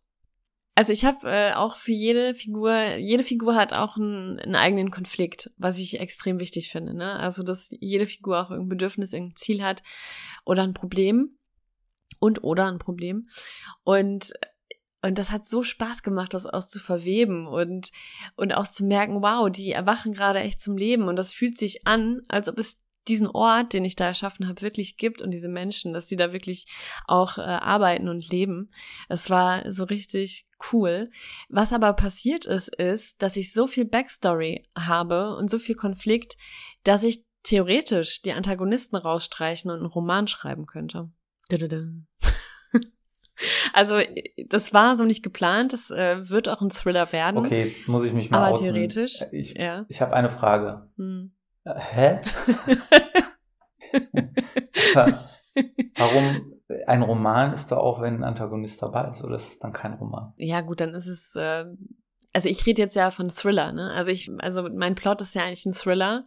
Also 0.78 0.92
ich 0.92 1.04
habe 1.04 1.28
äh, 1.28 1.54
auch 1.54 1.74
für 1.74 1.90
jede 1.90 2.34
Figur, 2.34 2.94
jede 2.98 3.24
Figur 3.24 3.56
hat 3.56 3.72
auch 3.72 3.96
einen, 3.96 4.38
einen, 4.38 4.54
eigenen 4.54 4.92
Konflikt, 4.92 5.50
was 5.56 5.76
ich 5.80 5.98
extrem 5.98 6.38
wichtig 6.38 6.70
finde. 6.70 6.94
Ne? 6.94 7.18
Also 7.18 7.42
dass 7.42 7.70
jede 7.80 8.06
Figur 8.06 8.40
auch 8.40 8.52
ein 8.52 8.68
Bedürfnis, 8.68 9.12
ein 9.12 9.32
Ziel 9.34 9.64
hat 9.64 9.82
oder 10.44 10.62
ein 10.62 10.74
Problem 10.74 11.36
und 12.20 12.44
oder 12.44 12.66
ein 12.66 12.78
Problem. 12.78 13.26
Und 13.82 14.34
und 15.02 15.18
das 15.18 15.32
hat 15.32 15.44
so 15.46 15.64
Spaß 15.64 16.04
gemacht, 16.04 16.32
das 16.32 16.46
auch 16.46 16.64
zu 16.64 16.78
verweben 16.78 17.48
und, 17.48 17.90
und 18.36 18.52
auch 18.52 18.68
zu 18.68 18.84
merken, 18.84 19.20
wow, 19.20 19.50
die 19.50 19.72
erwachen 19.72 20.12
gerade 20.12 20.38
echt 20.38 20.60
zum 20.60 20.76
Leben 20.76 21.08
und 21.08 21.16
das 21.16 21.32
fühlt 21.32 21.58
sich 21.58 21.88
an, 21.88 22.20
als 22.28 22.48
ob 22.48 22.56
es 22.56 22.80
diesen 23.08 23.28
Ort, 23.28 23.72
den 23.72 23.84
ich 23.84 23.96
da 23.96 24.06
erschaffen 24.06 24.48
habe, 24.48 24.62
wirklich 24.62 24.96
gibt 24.96 25.22
und 25.22 25.30
diese 25.30 25.48
Menschen, 25.48 25.92
dass 25.92 26.06
die 26.06 26.16
da 26.16 26.32
wirklich 26.32 26.66
auch 27.06 27.38
äh, 27.38 27.42
arbeiten 27.42 28.08
und 28.08 28.28
leben. 28.30 28.70
Es 29.08 29.30
war 29.30 29.70
so 29.70 29.84
richtig 29.84 30.46
cool. 30.72 31.10
Was 31.48 31.72
aber 31.72 31.92
passiert 31.92 32.44
ist, 32.44 32.68
ist, 32.68 33.22
dass 33.22 33.36
ich 33.36 33.52
so 33.52 33.66
viel 33.66 33.84
Backstory 33.84 34.64
habe 34.76 35.36
und 35.36 35.50
so 35.50 35.58
viel 35.58 35.74
Konflikt, 35.74 36.36
dass 36.84 37.02
ich 37.04 37.24
theoretisch 37.42 38.22
die 38.22 38.32
Antagonisten 38.32 38.96
rausstreichen 38.96 39.70
und 39.70 39.78
einen 39.78 39.86
Roman 39.86 40.26
schreiben 40.26 40.66
könnte. 40.66 41.10
Also 43.72 44.00
das 44.48 44.72
war 44.72 44.96
so 44.96 45.04
nicht 45.04 45.22
geplant. 45.22 45.72
Das 45.72 45.92
äh, 45.92 46.28
wird 46.28 46.48
auch 46.48 46.60
ein 46.60 46.70
Thriller 46.70 47.12
werden. 47.12 47.36
Okay, 47.38 47.66
jetzt 47.66 47.86
muss 47.86 48.04
ich 48.04 48.12
mich 48.12 48.30
mal. 48.30 48.38
Aber 48.38 48.48
outen. 48.48 48.64
theoretisch. 48.64 49.22
Ich, 49.30 49.54
ja. 49.54 49.86
ich 49.88 50.00
habe 50.00 50.12
eine 50.14 50.28
Frage. 50.28 50.88
Hm. 50.96 51.30
Hä? 51.76 52.20
Warum 55.96 56.52
ein 56.86 57.02
Roman 57.02 57.52
ist 57.52 57.68
da 57.68 57.78
auch, 57.78 58.00
wenn 58.00 58.16
ein 58.16 58.24
Antagonist 58.24 58.82
dabei 58.82 59.10
ist, 59.10 59.24
oder 59.24 59.36
ist 59.36 59.48
es 59.48 59.58
dann 59.58 59.72
kein 59.72 59.94
Roman? 59.94 60.32
Ja, 60.36 60.60
gut, 60.60 60.80
dann 60.80 60.94
ist 60.94 61.06
es. 61.06 61.34
Äh, 61.34 61.64
also 62.34 62.48
ich 62.48 62.66
rede 62.66 62.82
jetzt 62.82 62.94
ja 62.94 63.10
von 63.10 63.30
Thriller, 63.30 63.72
ne? 63.72 63.90
Also 63.92 64.10
ich, 64.10 64.30
also 64.40 64.68
mein 64.70 64.94
Plot 64.94 65.22
ist 65.22 65.34
ja 65.34 65.42
eigentlich 65.42 65.64
ein 65.66 65.72
Thriller 65.72 66.26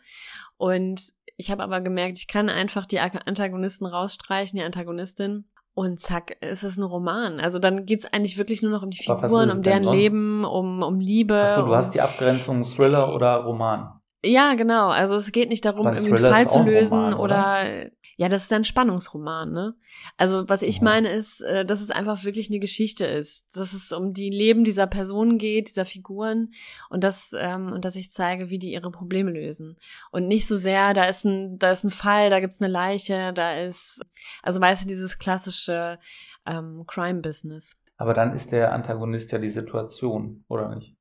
und 0.57 1.13
ich 1.37 1.51
habe 1.51 1.63
aber 1.63 1.81
gemerkt, 1.81 2.17
ich 2.17 2.27
kann 2.27 2.49
einfach 2.49 2.85
die 2.85 2.99
Antagonisten 2.99 3.85
rausstreichen, 3.85 4.57
die 4.57 4.65
Antagonistin. 4.65 5.45
Und 5.73 6.01
zack, 6.01 6.35
ist 6.41 6.63
es 6.63 6.77
ein 6.77 6.83
Roman. 6.83 7.39
Also 7.39 7.57
dann 7.57 7.85
geht's 7.85 8.05
eigentlich 8.05 8.37
wirklich 8.37 8.61
nur 8.61 8.71
noch 8.71 8.83
um 8.83 8.89
die 8.89 9.01
Figuren, 9.01 9.49
um 9.49 9.63
deren 9.63 9.83
Leben, 9.83 10.43
um, 10.43 10.83
um 10.83 10.99
Liebe. 10.99 11.43
Achso, 11.43 11.61
du 11.61 11.67
um, 11.67 11.75
hast 11.75 11.93
die 11.93 12.01
Abgrenzung 12.01 12.63
Thriller 12.63 13.15
oder 13.15 13.35
Roman. 13.37 14.00
Ja, 14.23 14.53
genau. 14.55 14.89
Also 14.89 15.15
es 15.15 15.31
geht 15.31 15.49
nicht 15.49 15.65
darum, 15.65 15.87
irgendwie 15.87 16.13
einen 16.13 16.33
Fall 16.33 16.49
zu 16.49 16.61
lösen 16.61 16.97
Roman, 16.97 17.13
oder? 17.13 17.61
oder? 17.63 17.91
ja, 18.21 18.29
das 18.29 18.43
ist 18.43 18.53
ein 18.53 18.63
Spannungsroman, 18.63 19.51
ne? 19.51 19.75
Also 20.15 20.47
was 20.47 20.61
ich 20.61 20.79
meine 20.79 21.11
ist, 21.11 21.41
äh, 21.41 21.65
dass 21.65 21.81
es 21.81 21.89
einfach 21.89 22.23
wirklich 22.23 22.51
eine 22.51 22.59
Geschichte 22.59 23.03
ist, 23.03 23.47
dass 23.57 23.73
es 23.73 23.91
um 23.91 24.13
die 24.13 24.29
Leben 24.29 24.63
dieser 24.63 24.85
Personen 24.85 25.39
geht, 25.39 25.69
dieser 25.69 25.85
Figuren 25.85 26.51
und 26.91 27.03
das 27.03 27.33
ähm, 27.35 27.71
und 27.71 27.83
dass 27.83 27.95
ich 27.95 28.11
zeige, 28.11 28.51
wie 28.51 28.59
die 28.59 28.73
ihre 28.73 28.91
Probleme 28.91 29.31
lösen 29.31 29.75
und 30.11 30.27
nicht 30.27 30.47
so 30.47 30.55
sehr, 30.55 30.93
da 30.93 31.05
ist 31.05 31.25
ein 31.25 31.57
da 31.57 31.71
ist 31.71 31.83
ein 31.83 31.89
Fall, 31.89 32.29
da 32.29 32.39
gibt's 32.39 32.61
eine 32.61 32.71
Leiche, 32.71 33.33
da 33.33 33.55
ist 33.55 34.05
also 34.43 34.61
weißt 34.61 34.83
du 34.83 34.87
dieses 34.87 35.17
klassische 35.17 35.97
ähm, 36.45 36.83
Crime 36.85 37.21
Business. 37.21 37.75
Aber 37.97 38.13
dann 38.13 38.33
ist 38.33 38.51
der 38.51 38.71
Antagonist 38.71 39.31
ja 39.31 39.39
die 39.39 39.49
Situation, 39.49 40.45
oder 40.47 40.75
nicht? 40.75 40.95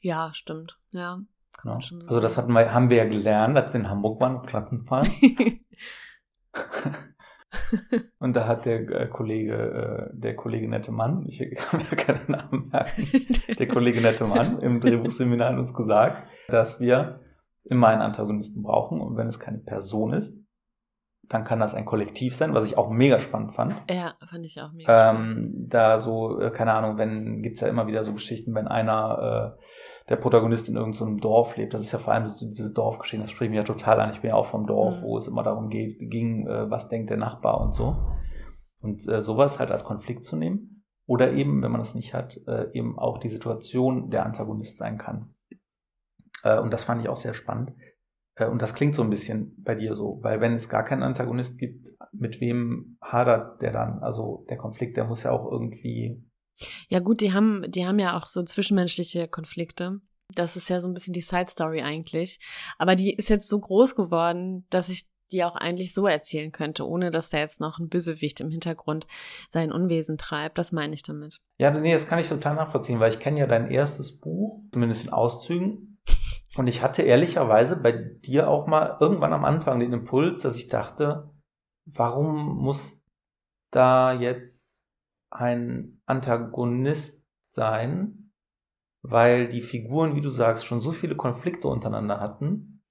Ja, 0.00 0.32
stimmt. 0.34 0.76
Ja. 0.90 1.20
Genau. 1.62 1.74
Also 1.74 2.20
das 2.20 2.38
hatten 2.38 2.52
wir, 2.52 2.72
haben 2.72 2.90
wir 2.90 2.98
ja 2.98 3.04
gelernt, 3.04 3.56
als 3.56 3.72
wir 3.72 3.80
in 3.80 3.88
Hamburg 3.88 4.20
waren, 4.20 4.36
auf 4.36 4.46
Plattenfahren. 4.46 5.08
Und 8.18 8.34
da 8.34 8.46
hat 8.46 8.64
der 8.64 8.88
äh, 8.88 9.08
Kollege, 9.08 10.10
äh, 10.12 10.16
der 10.16 10.36
Kollege 10.36 10.68
nette 10.68 10.92
Mann, 10.92 11.24
ich 11.26 11.38
kann 11.56 11.80
mir 11.80 11.96
keinen 11.96 12.30
Namen 12.30 12.68
merken, 12.70 13.08
der 13.58 13.68
Kollege 13.68 14.00
nette 14.00 14.24
Mann 14.24 14.60
im 14.60 14.80
Drehbuchseminar 14.80 15.58
uns 15.58 15.74
gesagt, 15.74 16.22
dass 16.48 16.80
wir 16.80 17.20
immer 17.64 17.88
einen 17.88 18.02
Antagonisten 18.02 18.62
brauchen 18.62 19.00
und 19.00 19.16
wenn 19.16 19.28
es 19.28 19.40
keine 19.40 19.58
Person 19.58 20.12
ist, 20.12 20.38
dann 21.28 21.44
kann 21.44 21.60
das 21.60 21.74
ein 21.74 21.84
Kollektiv 21.84 22.34
sein, 22.34 22.54
was 22.54 22.66
ich 22.66 22.76
auch 22.76 22.90
mega 22.90 23.20
spannend 23.20 23.52
fand. 23.54 23.74
Ja, 23.88 24.14
fand 24.28 24.44
ich 24.44 24.60
auch 24.60 24.72
mega. 24.72 25.10
Ähm, 25.10 25.66
da 25.68 25.98
so, 26.00 26.40
äh, 26.40 26.50
keine 26.50 26.72
Ahnung, 26.72 26.98
wenn, 26.98 27.40
gibt's 27.42 27.60
ja 27.60 27.68
immer 27.68 27.86
wieder 27.86 28.02
so 28.02 28.12
Geschichten, 28.12 28.54
wenn 28.54 28.66
einer 28.66 29.56
äh, 29.56 29.62
der 30.10 30.16
Protagonist 30.16 30.68
in 30.68 30.74
irgendeinem 30.74 31.14
so 31.14 31.20
Dorf 31.20 31.56
lebt. 31.56 31.72
Das 31.72 31.82
ist 31.82 31.92
ja 31.92 32.00
vor 32.00 32.12
allem 32.12 32.26
so 32.26 32.50
diese 32.50 32.72
Dorfgeschichten, 32.72 33.22
das 33.22 33.30
spricht 33.30 33.50
mich 33.50 33.58
ja 33.58 33.64
total 33.64 34.00
an. 34.00 34.10
Ich 34.10 34.20
bin 34.20 34.30
ja 34.30 34.34
auch 34.34 34.46
vom 34.46 34.66
Dorf, 34.66 34.98
mhm. 34.98 35.02
wo 35.02 35.16
es 35.16 35.28
immer 35.28 35.44
darum 35.44 35.70
geht, 35.70 35.98
ging, 36.00 36.48
äh, 36.48 36.68
was 36.68 36.88
denkt 36.88 37.10
der 37.10 37.16
Nachbar 37.16 37.60
und 37.60 37.72
so. 37.72 37.96
Und 38.82 39.06
äh, 39.08 39.22
sowas 39.22 39.60
halt 39.60 39.70
als 39.70 39.84
Konflikt 39.84 40.24
zu 40.24 40.36
nehmen. 40.36 40.84
Oder 41.06 41.32
eben, 41.32 41.62
wenn 41.62 41.70
man 41.70 41.80
das 41.80 41.94
nicht 41.94 42.12
hat, 42.12 42.40
äh, 42.48 42.66
eben 42.72 42.98
auch 42.98 43.18
die 43.18 43.28
Situation 43.28 44.10
der 44.10 44.26
Antagonist 44.26 44.78
sein 44.78 44.98
kann. 44.98 45.34
Äh, 46.42 46.58
und 46.58 46.72
das 46.72 46.84
fand 46.84 47.00
ich 47.02 47.08
auch 47.08 47.16
sehr 47.16 47.34
spannend. 47.34 47.72
Äh, 48.34 48.46
und 48.46 48.62
das 48.62 48.74
klingt 48.74 48.96
so 48.96 49.02
ein 49.02 49.10
bisschen 49.10 49.54
bei 49.62 49.76
dir 49.76 49.94
so, 49.94 50.18
weil 50.22 50.40
wenn 50.40 50.54
es 50.54 50.68
gar 50.68 50.84
keinen 50.84 51.04
Antagonist 51.04 51.58
gibt, 51.58 51.88
mit 52.12 52.40
wem 52.40 52.96
hadert 53.00 53.62
der 53.62 53.72
dann? 53.72 54.00
Also 54.00 54.44
der 54.50 54.56
Konflikt, 54.56 54.96
der 54.96 55.04
muss 55.04 55.22
ja 55.22 55.30
auch 55.30 55.50
irgendwie 55.50 56.24
Ja 56.88 57.00
gut, 57.00 57.20
die 57.20 57.32
haben, 57.32 57.64
die 57.68 57.86
haben 57.86 57.98
ja 57.98 58.16
auch 58.16 58.26
so 58.26 58.42
zwischenmenschliche 58.42 59.28
Konflikte. 59.28 60.00
Das 60.34 60.56
ist 60.56 60.68
ja 60.68 60.80
so 60.80 60.88
ein 60.88 60.94
bisschen 60.94 61.14
die 61.14 61.20
Side 61.20 61.48
Story 61.48 61.82
eigentlich. 61.82 62.38
Aber 62.78 62.94
die 62.94 63.12
ist 63.12 63.30
jetzt 63.30 63.48
so 63.48 63.58
groß 63.58 63.96
geworden, 63.96 64.66
dass 64.70 64.88
ich 64.88 65.10
die 65.32 65.44
auch 65.44 65.56
eigentlich 65.56 65.94
so 65.94 66.06
erzählen 66.06 66.52
könnte, 66.52 66.86
ohne 66.86 67.10
dass 67.10 67.30
da 67.30 67.38
jetzt 67.38 67.60
noch 67.60 67.78
ein 67.78 67.88
Bösewicht 67.88 68.40
im 68.40 68.50
Hintergrund 68.50 69.06
sein 69.48 69.72
Unwesen 69.72 70.18
treibt. 70.18 70.58
Das 70.58 70.72
meine 70.72 70.94
ich 70.94 71.02
damit. 71.02 71.40
Ja, 71.58 71.70
nee, 71.70 71.92
das 71.92 72.08
kann 72.08 72.18
ich 72.18 72.28
total 72.28 72.56
nachvollziehen, 72.56 73.00
weil 73.00 73.10
ich 73.10 73.20
kenne 73.20 73.40
ja 73.40 73.46
dein 73.46 73.70
erstes 73.70 74.18
Buch, 74.18 74.62
zumindest 74.72 75.04
in 75.04 75.12
Auszügen. 75.12 75.98
Und 76.56 76.66
ich 76.66 76.82
hatte 76.82 77.02
ehrlicherweise 77.02 77.76
bei 77.76 77.92
dir 77.92 78.48
auch 78.48 78.66
mal 78.66 78.96
irgendwann 79.00 79.32
am 79.32 79.44
Anfang 79.44 79.78
den 79.78 79.92
Impuls, 79.92 80.40
dass 80.40 80.56
ich 80.56 80.68
dachte, 80.68 81.30
warum 81.86 82.56
muss 82.56 83.04
da 83.70 84.12
jetzt 84.12 84.69
ein 85.30 86.00
Antagonist 86.06 87.28
sein, 87.40 88.32
weil 89.02 89.48
die 89.48 89.62
Figuren, 89.62 90.14
wie 90.16 90.20
du 90.20 90.30
sagst, 90.30 90.66
schon 90.66 90.80
so 90.80 90.92
viele 90.92 91.16
Konflikte 91.16 91.68
untereinander 91.68 92.20
hatten 92.20 92.82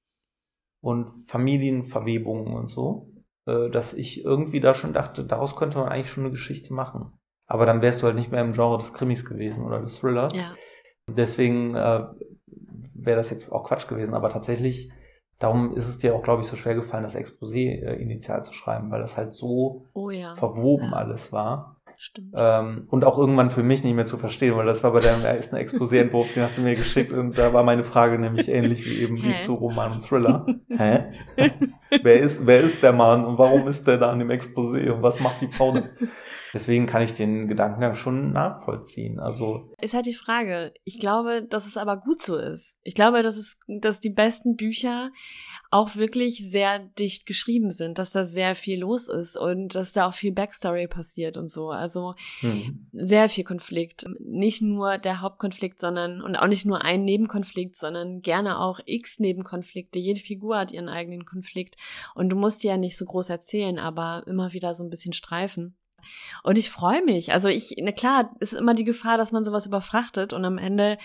und 0.81 1.09
Familienverwebungen 1.27 2.55
und 2.55 2.67
so, 2.67 3.11
äh, 3.45 3.69
dass 3.69 3.93
ich 3.93 4.23
irgendwie 4.23 4.59
da 4.59 4.73
schon 4.73 4.93
dachte, 4.93 5.23
daraus 5.23 5.55
könnte 5.55 5.77
man 5.77 5.89
eigentlich 5.89 6.09
schon 6.09 6.23
eine 6.23 6.31
Geschichte 6.31 6.73
machen. 6.73 7.13
Aber 7.47 7.65
dann 7.65 7.81
wärst 7.81 8.01
du 8.01 8.05
halt 8.05 8.15
nicht 8.15 8.31
mehr 8.31 8.41
im 8.41 8.53
Genre 8.53 8.77
des 8.77 8.93
Krimis 8.93 9.25
gewesen 9.25 9.65
oder 9.65 9.81
des 9.81 9.99
Thrillers. 9.99 10.35
Ja. 10.35 10.53
Deswegen 11.07 11.75
äh, 11.75 12.05
wäre 12.93 13.17
das 13.17 13.31
jetzt 13.31 13.51
auch 13.51 13.63
Quatsch 13.63 13.87
gewesen. 13.87 14.13
Aber 14.13 14.29
tatsächlich, 14.29 14.91
darum 15.39 15.73
ist 15.75 15.87
es 15.87 15.97
dir 15.97 16.15
auch, 16.15 16.21
glaube 16.21 16.43
ich, 16.43 16.47
so 16.47 16.55
schwer 16.55 16.75
gefallen, 16.75 17.03
das 17.03 17.17
Exposé 17.17 17.81
äh, 17.81 17.95
initial 18.01 18.43
zu 18.43 18.53
schreiben, 18.53 18.91
weil 18.91 19.01
das 19.01 19.17
halt 19.17 19.33
so 19.33 19.87
oh, 19.93 20.11
ja. 20.11 20.33
verwoben 20.33 20.91
ja. 20.91 20.97
alles 20.97 21.31
war. 21.31 21.78
Stimmt. 22.01 22.33
Ähm, 22.33 22.87
und 22.89 23.03
auch 23.03 23.17
irgendwann 23.17 23.51
für 23.51 23.61
mich 23.61 23.83
nicht 23.83 23.93
mehr 23.93 24.05
zu 24.05 24.17
verstehen, 24.17 24.55
weil 24.55 24.65
das 24.65 24.85
war 24.85 24.93
bei 24.93 25.01
deinem 25.01 25.25
ersten 25.25 25.57
Exposé-Entwurf, 25.57 26.31
den 26.33 26.43
hast 26.43 26.57
du 26.57 26.61
mir 26.61 26.75
geschickt 26.75 27.11
und 27.11 27.37
da 27.37 27.51
war 27.51 27.63
meine 27.63 27.83
Frage 27.83 28.17
nämlich 28.17 28.47
ähnlich 28.47 28.85
wie 28.85 29.01
eben 29.01 29.21
wie 29.21 29.37
zu 29.39 29.55
Roman 29.55 29.91
und 29.91 29.99
Thriller. 29.99 30.45
Hä? 30.69 31.11
wer 32.01 32.19
ist, 32.21 32.47
wer 32.47 32.61
ist 32.61 32.81
der 32.81 32.93
Mann 32.93 33.25
und 33.25 33.37
warum 33.37 33.67
ist 33.67 33.85
der 33.85 33.97
da 33.97 34.11
an 34.11 34.19
dem 34.19 34.29
Exposé 34.29 34.89
und 34.91 35.03
was 35.03 35.19
macht 35.19 35.41
die 35.41 35.49
Frau 35.49 35.73
denn? 35.73 35.89
Deswegen 36.53 36.85
kann 36.85 37.01
ich 37.01 37.13
den 37.13 37.47
Gedankengang 37.47 37.95
schon 37.95 38.31
nachvollziehen. 38.31 39.19
Also 39.19 39.69
ist 39.81 39.93
halt 39.93 40.05
die 40.05 40.13
Frage. 40.13 40.73
Ich 40.83 40.99
glaube, 40.99 41.43
dass 41.43 41.67
es 41.67 41.77
aber 41.77 41.97
gut 41.97 42.21
so 42.21 42.37
ist. 42.37 42.79
Ich 42.83 42.95
glaube, 42.95 43.21
dass 43.23 43.37
es, 43.37 43.59
dass 43.67 43.99
die 43.99 44.09
besten 44.09 44.55
Bücher 44.55 45.11
auch 45.71 45.95
wirklich 45.95 46.49
sehr 46.49 46.79
dicht 46.79 47.25
geschrieben 47.25 47.69
sind, 47.69 47.99
dass 47.99 48.11
da 48.11 48.25
sehr 48.25 48.55
viel 48.55 48.79
los 48.79 49.07
ist 49.07 49.37
und 49.37 49.75
dass 49.75 49.93
da 49.93 50.07
auch 50.07 50.13
viel 50.13 50.31
Backstory 50.31 50.87
passiert 50.87 51.37
und 51.37 51.49
so. 51.49 51.69
Also 51.69 52.15
hm. 52.39 52.87
sehr 52.91 53.29
viel 53.29 53.43
Konflikt. 53.43 54.05
Nicht 54.19 54.63
nur 54.63 54.97
der 54.97 55.21
Hauptkonflikt, 55.21 55.79
sondern 55.79 56.21
und 56.21 56.35
auch 56.35 56.47
nicht 56.47 56.65
nur 56.65 56.83
ein 56.83 57.03
Nebenkonflikt, 57.03 57.75
sondern 57.75 58.21
gerne 58.21 58.59
auch 58.59 58.79
x 58.85 59.19
Nebenkonflikte. 59.19 59.99
Jede 59.99 60.19
Figur 60.19 60.57
hat 60.57 60.71
ihren 60.71 60.89
eigenen 60.89 61.25
Konflikt 61.25 61.75
und 62.15 62.29
du 62.29 62.35
musst 62.35 62.63
die 62.63 62.67
ja 62.67 62.77
nicht 62.77 62.97
so 62.97 63.05
groß 63.05 63.29
erzählen, 63.29 63.77
aber 63.77 64.23
immer 64.25 64.53
wieder 64.53 64.73
so 64.73 64.83
ein 64.83 64.89
bisschen 64.89 65.13
streifen. 65.13 65.75
Und 66.43 66.57
ich 66.57 66.69
freue 66.69 67.03
mich. 67.03 67.33
Also 67.33 67.47
ich, 67.47 67.75
na 67.81 67.91
klar, 67.91 68.35
ist 68.39 68.53
immer 68.53 68.73
die 68.73 68.83
Gefahr, 68.83 69.17
dass 69.17 69.31
man 69.31 69.43
sowas 69.43 69.65
überfrachtet 69.65 70.33
und 70.33 70.45
am 70.45 70.57
Ende 70.57 70.97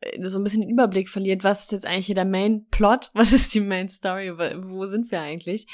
äh, 0.00 0.28
so 0.28 0.38
ein 0.38 0.44
bisschen 0.44 0.62
den 0.62 0.70
Überblick 0.70 1.08
verliert, 1.08 1.44
was 1.44 1.64
ist 1.64 1.72
jetzt 1.72 1.86
eigentlich 1.86 2.06
hier 2.06 2.14
der 2.14 2.24
Main 2.24 2.66
Plot, 2.70 3.10
was 3.14 3.32
ist 3.32 3.54
die 3.54 3.60
Main 3.60 3.88
Story, 3.88 4.32
wo 4.36 4.86
sind 4.86 5.10
wir 5.10 5.20
eigentlich? 5.20 5.66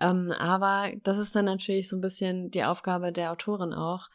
Ähm, 0.00 0.32
aber 0.38 0.92
das 1.02 1.18
ist 1.18 1.34
dann 1.34 1.44
natürlich 1.44 1.88
so 1.88 1.96
ein 1.96 2.00
bisschen 2.00 2.50
die 2.50 2.64
Aufgabe 2.64 3.12
der 3.12 3.32
Autorin 3.32 3.72
auch, 3.72 4.08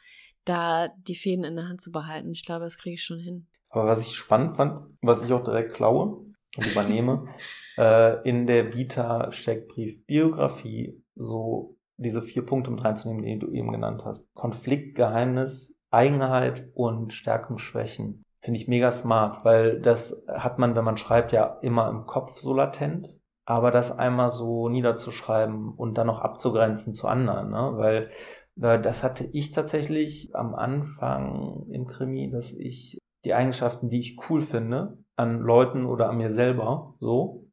da 0.46 0.90
die 1.08 1.16
Fäden 1.16 1.44
in 1.44 1.56
der 1.56 1.68
Hand 1.68 1.82
zu 1.82 1.92
behalten. 1.92 2.32
Ich 2.32 2.46
glaube, 2.46 2.66
das 2.66 2.78
kriege 2.78 2.96
ich 2.96 3.04
schon 3.04 3.20
hin. 3.20 3.48
Aber 3.72 3.88
was 3.88 4.02
ich 4.02 4.16
spannend 4.16 4.56
fand, 4.56 4.88
was 5.02 5.24
ich 5.24 5.34
auch 5.34 5.44
direkt 5.44 5.74
klaue 5.74 6.24
und 6.56 6.66
übernehme, 6.66 7.28
äh, 7.78 8.28
in 8.28 8.48
der 8.48 8.74
Vita 8.74 9.32
Steckbrief 9.32 10.06
Biografie 10.06 11.02
so 11.16 11.75
diese 11.98 12.22
vier 12.22 12.46
Punkte 12.46 12.72
mit 12.72 12.84
reinzunehmen, 12.84 13.24
die 13.24 13.40
du 13.40 13.52
eben 13.52 13.72
genannt 13.72 14.04
hast. 14.06 14.26
Konflikt, 14.34 14.96
Geheimnis, 14.96 15.78
Eigenheit 15.92 16.70
und 16.74 17.14
Stärken, 17.14 17.58
Schwächen. 17.58 18.24
Finde 18.42 18.60
ich 18.60 18.68
mega 18.68 18.92
smart, 18.92 19.44
weil 19.44 19.82
das 19.82 20.26
hat 20.28 20.60
man, 20.60 20.76
wenn 20.76 20.84
man 20.84 20.98
schreibt, 20.98 21.32
ja 21.32 21.58
immer 21.62 21.90
im 21.90 22.06
Kopf 22.06 22.40
so 22.40 22.54
latent. 22.54 23.10
Aber 23.48 23.72
das 23.72 23.98
einmal 23.98 24.32
so 24.32 24.70
niederzuschreiben 24.70 25.70
und 25.70 25.98
dann 25.98 26.08
noch 26.08 26.20
abzugrenzen 26.20 26.96
zu 26.96 27.08
anderen, 27.08 27.52
ne? 27.52 27.74
weil 27.76 28.10
das 28.56 29.04
hatte 29.04 29.26
ich 29.34 29.52
tatsächlich 29.52 30.32
am 30.34 30.56
Anfang 30.56 31.68
im 31.70 31.86
Krimi, 31.86 32.32
dass 32.32 32.54
ich 32.54 32.98
die 33.26 33.34
Eigenschaften, 33.34 33.90
die 33.90 34.00
ich 34.00 34.18
cool 34.30 34.42
finde, 34.42 34.98
an 35.16 35.40
Leuten 35.40 35.86
oder 35.86 36.10
an 36.10 36.18
mir 36.18 36.32
selber 36.32 36.96
so 37.00 37.45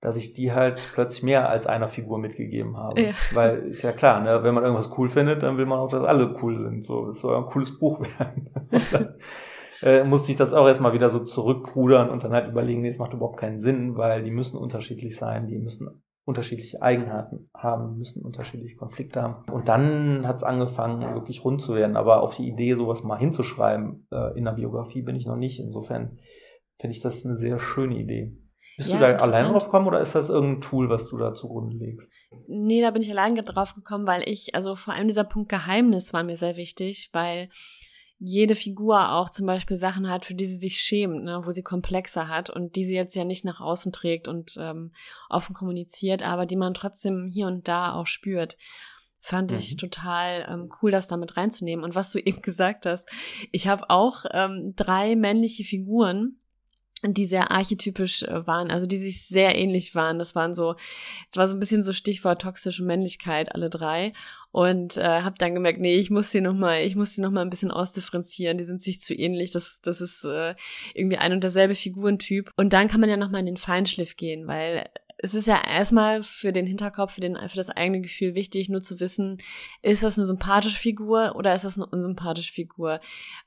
dass 0.00 0.16
ich 0.16 0.34
die 0.34 0.52
halt 0.52 0.80
plötzlich 0.94 1.22
mehr 1.22 1.48
als 1.48 1.66
einer 1.66 1.88
Figur 1.88 2.18
mitgegeben 2.18 2.76
habe. 2.76 3.00
Ja. 3.00 3.12
Weil 3.32 3.66
ist 3.68 3.82
ja 3.82 3.92
klar, 3.92 4.20
ne, 4.20 4.42
wenn 4.42 4.54
man 4.54 4.62
irgendwas 4.62 4.96
cool 4.96 5.08
findet, 5.08 5.42
dann 5.42 5.56
will 5.56 5.66
man 5.66 5.80
auch, 5.80 5.88
dass 5.88 6.02
alle 6.02 6.36
cool 6.42 6.56
sind. 6.56 6.84
So, 6.84 7.08
es 7.08 7.20
soll 7.20 7.34
ja 7.34 7.38
ein 7.38 7.50
cooles 7.50 7.78
Buch 7.78 8.00
werden. 8.18 8.50
dann 8.92 9.14
äh, 9.82 10.04
musste 10.04 10.30
ich 10.30 10.38
das 10.38 10.52
auch 10.52 10.66
erstmal 10.66 10.92
wieder 10.92 11.10
so 11.10 11.20
zurückrudern 11.20 12.10
und 12.10 12.22
dann 12.22 12.32
halt 12.32 12.48
überlegen, 12.48 12.82
nee, 12.82 12.88
es 12.88 12.98
macht 12.98 13.12
überhaupt 13.12 13.38
keinen 13.38 13.60
Sinn, 13.60 13.96
weil 13.96 14.22
die 14.22 14.30
müssen 14.30 14.56
unterschiedlich 14.56 15.16
sein, 15.16 15.48
die 15.48 15.58
müssen 15.58 16.02
unterschiedliche 16.24 16.82
Eigenheiten 16.82 17.48
haben, 17.54 17.96
müssen 17.96 18.22
unterschiedliche 18.22 18.76
Konflikte 18.76 19.22
haben. 19.22 19.50
Und 19.50 19.68
dann 19.68 20.26
hat 20.28 20.36
es 20.36 20.42
angefangen, 20.42 21.14
wirklich 21.14 21.42
rund 21.42 21.62
zu 21.62 21.74
werden. 21.74 21.96
Aber 21.96 22.22
auf 22.22 22.36
die 22.36 22.46
Idee, 22.46 22.74
sowas 22.74 23.02
mal 23.02 23.18
hinzuschreiben 23.18 24.06
äh, 24.12 24.36
in 24.36 24.44
der 24.44 24.52
Biografie 24.52 25.00
bin 25.00 25.16
ich 25.16 25.26
noch 25.26 25.36
nicht. 25.36 25.58
Insofern 25.58 26.18
finde 26.78 26.92
ich 26.94 27.00
das 27.00 27.24
eine 27.24 27.34
sehr 27.34 27.58
schöne 27.58 27.96
Idee. 27.96 28.36
Bist 28.78 28.90
ja, 28.90 28.94
du 28.94 29.00
da 29.00 29.24
allein 29.24 29.50
drauf 29.50 29.64
gekommen 29.64 29.88
oder 29.88 30.00
ist 30.00 30.14
das 30.14 30.28
irgendein 30.28 30.60
Tool, 30.60 30.88
was 30.88 31.08
du 31.08 31.18
da 31.18 31.34
zugrunde 31.34 31.76
legst? 31.76 32.12
Nee, 32.46 32.80
da 32.80 32.92
bin 32.92 33.02
ich 33.02 33.10
allein 33.10 33.34
drauf 33.34 33.74
gekommen, 33.74 34.06
weil 34.06 34.22
ich, 34.24 34.54
also 34.54 34.76
vor 34.76 34.94
allem 34.94 35.08
dieser 35.08 35.24
Punkt 35.24 35.48
Geheimnis 35.48 36.12
war 36.12 36.22
mir 36.22 36.36
sehr 36.36 36.56
wichtig, 36.56 37.10
weil 37.12 37.48
jede 38.20 38.54
Figur 38.54 39.14
auch 39.14 39.30
zum 39.30 39.46
Beispiel 39.46 39.76
Sachen 39.76 40.08
hat, 40.08 40.24
für 40.24 40.36
die 40.36 40.46
sie 40.46 40.58
sich 40.58 40.80
schämt, 40.80 41.24
ne, 41.24 41.40
wo 41.44 41.50
sie 41.50 41.64
Komplexe 41.64 42.28
hat 42.28 42.50
und 42.50 42.76
die 42.76 42.84
sie 42.84 42.94
jetzt 42.94 43.16
ja 43.16 43.24
nicht 43.24 43.44
nach 43.44 43.60
außen 43.60 43.90
trägt 43.90 44.28
und 44.28 44.56
ähm, 44.60 44.92
offen 45.28 45.56
kommuniziert, 45.56 46.22
aber 46.22 46.46
die 46.46 46.56
man 46.56 46.72
trotzdem 46.72 47.26
hier 47.26 47.48
und 47.48 47.66
da 47.66 47.94
auch 47.94 48.06
spürt. 48.06 48.56
Fand 49.18 49.50
mhm. 49.50 49.58
ich 49.58 49.76
total 49.76 50.46
ähm, 50.48 50.70
cool, 50.80 50.92
das 50.92 51.08
damit 51.08 51.36
reinzunehmen. 51.36 51.84
Und 51.84 51.96
was 51.96 52.12
du 52.12 52.18
eben 52.24 52.42
gesagt 52.42 52.86
hast, 52.86 53.08
ich 53.50 53.66
habe 53.66 53.90
auch 53.90 54.24
ähm, 54.30 54.74
drei 54.76 55.16
männliche 55.16 55.64
Figuren, 55.64 56.38
die 57.02 57.26
sehr 57.26 57.50
archetypisch 57.50 58.24
äh, 58.24 58.46
waren, 58.46 58.70
also 58.70 58.86
die 58.86 58.96
sich 58.96 59.26
sehr 59.26 59.56
ähnlich 59.56 59.94
waren. 59.94 60.18
Das 60.18 60.34
waren 60.34 60.54
so, 60.54 60.74
das 61.30 61.36
war 61.36 61.48
so 61.48 61.54
ein 61.54 61.60
bisschen 61.60 61.82
so 61.82 61.92
Stichwort 61.92 62.42
toxische 62.42 62.82
Männlichkeit, 62.82 63.54
alle 63.54 63.70
drei. 63.70 64.12
Und 64.50 64.96
äh, 64.96 65.22
habe 65.22 65.36
dann 65.38 65.54
gemerkt, 65.54 65.80
nee, 65.80 65.96
ich 65.96 66.10
muss 66.10 66.30
die 66.30 66.40
noch 66.40 66.54
mal, 66.54 66.82
ich 66.82 66.96
muss 66.96 67.14
die 67.14 67.20
noch 67.20 67.30
mal 67.30 67.42
ein 67.42 67.50
bisschen 67.50 67.70
ausdifferenzieren. 67.70 68.58
Die 68.58 68.64
sind 68.64 68.82
sich 68.82 69.00
zu 69.00 69.14
ähnlich. 69.14 69.52
Das, 69.52 69.80
das 69.82 70.00
ist 70.00 70.24
äh, 70.24 70.54
irgendwie 70.94 71.18
ein 71.18 71.32
und 71.32 71.44
derselbe 71.44 71.74
Figurentyp. 71.74 72.50
Und 72.56 72.72
dann 72.72 72.88
kann 72.88 73.00
man 73.00 73.10
ja 73.10 73.16
noch 73.16 73.30
mal 73.30 73.40
in 73.40 73.46
den 73.46 73.56
Feinschliff 73.56 74.16
gehen, 74.16 74.48
weil 74.48 74.88
es 75.18 75.34
ist 75.34 75.46
ja 75.46 75.60
erstmal 75.64 76.22
für 76.22 76.52
den 76.52 76.66
Hinterkopf, 76.66 77.14
für, 77.14 77.20
den, 77.20 77.36
für 77.48 77.56
das 77.56 77.70
eigene 77.70 78.00
Gefühl 78.00 78.34
wichtig, 78.34 78.68
nur 78.68 78.82
zu 78.82 79.00
wissen, 79.00 79.38
ist 79.82 80.04
das 80.04 80.16
eine 80.16 80.26
sympathische 80.26 80.78
Figur 80.78 81.34
oder 81.34 81.54
ist 81.54 81.64
das 81.64 81.76
eine 81.76 81.86
unsympathische 81.86 82.52
Figur? 82.52 83.00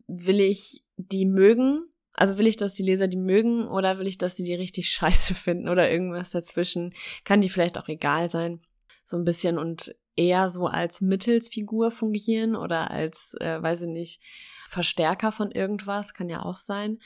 Will 0.08 0.42
ich 0.42 0.84
die 0.98 1.26
mögen 1.26 1.86
also 2.14 2.38
will 2.38 2.48
ich, 2.48 2.58
dass 2.58 2.74
die 2.74 2.84
Leser 2.84 3.08
die 3.08 3.18
mögen 3.18 3.68
oder 3.68 3.98
will 3.98 4.08
ich, 4.08 4.18
dass 4.18 4.36
sie 4.36 4.44
die 4.44 4.56
richtig 4.56 4.90
scheiße 4.92 5.36
finden 5.36 5.70
oder 5.70 5.90
irgendwas 5.90 6.32
dazwischen? 6.32 6.94
Kann 7.24 7.42
die 7.42 7.50
vielleicht 7.50 7.78
auch 7.78 7.88
egal 7.88 8.30
sein. 8.30 8.62
So 9.04 9.18
ein 9.18 9.26
bisschen 9.26 9.58
und 9.58 9.96
eher 10.16 10.50
so 10.50 10.68
als 10.68 11.02
Mittelsfigur 11.02 11.92
fungieren 11.92 12.56
oder 12.56 12.92
als, 12.92 13.36
äh, 13.40 13.62
weiß 13.62 13.84
ich 13.84 13.90
nicht, 13.90 14.22
Verstärker 14.70 15.32
von 15.32 15.52
irgendwas, 15.52 16.14
kann 16.14 16.30
ja 16.30 16.44
auch 16.44 16.58
sein. 16.58 17.00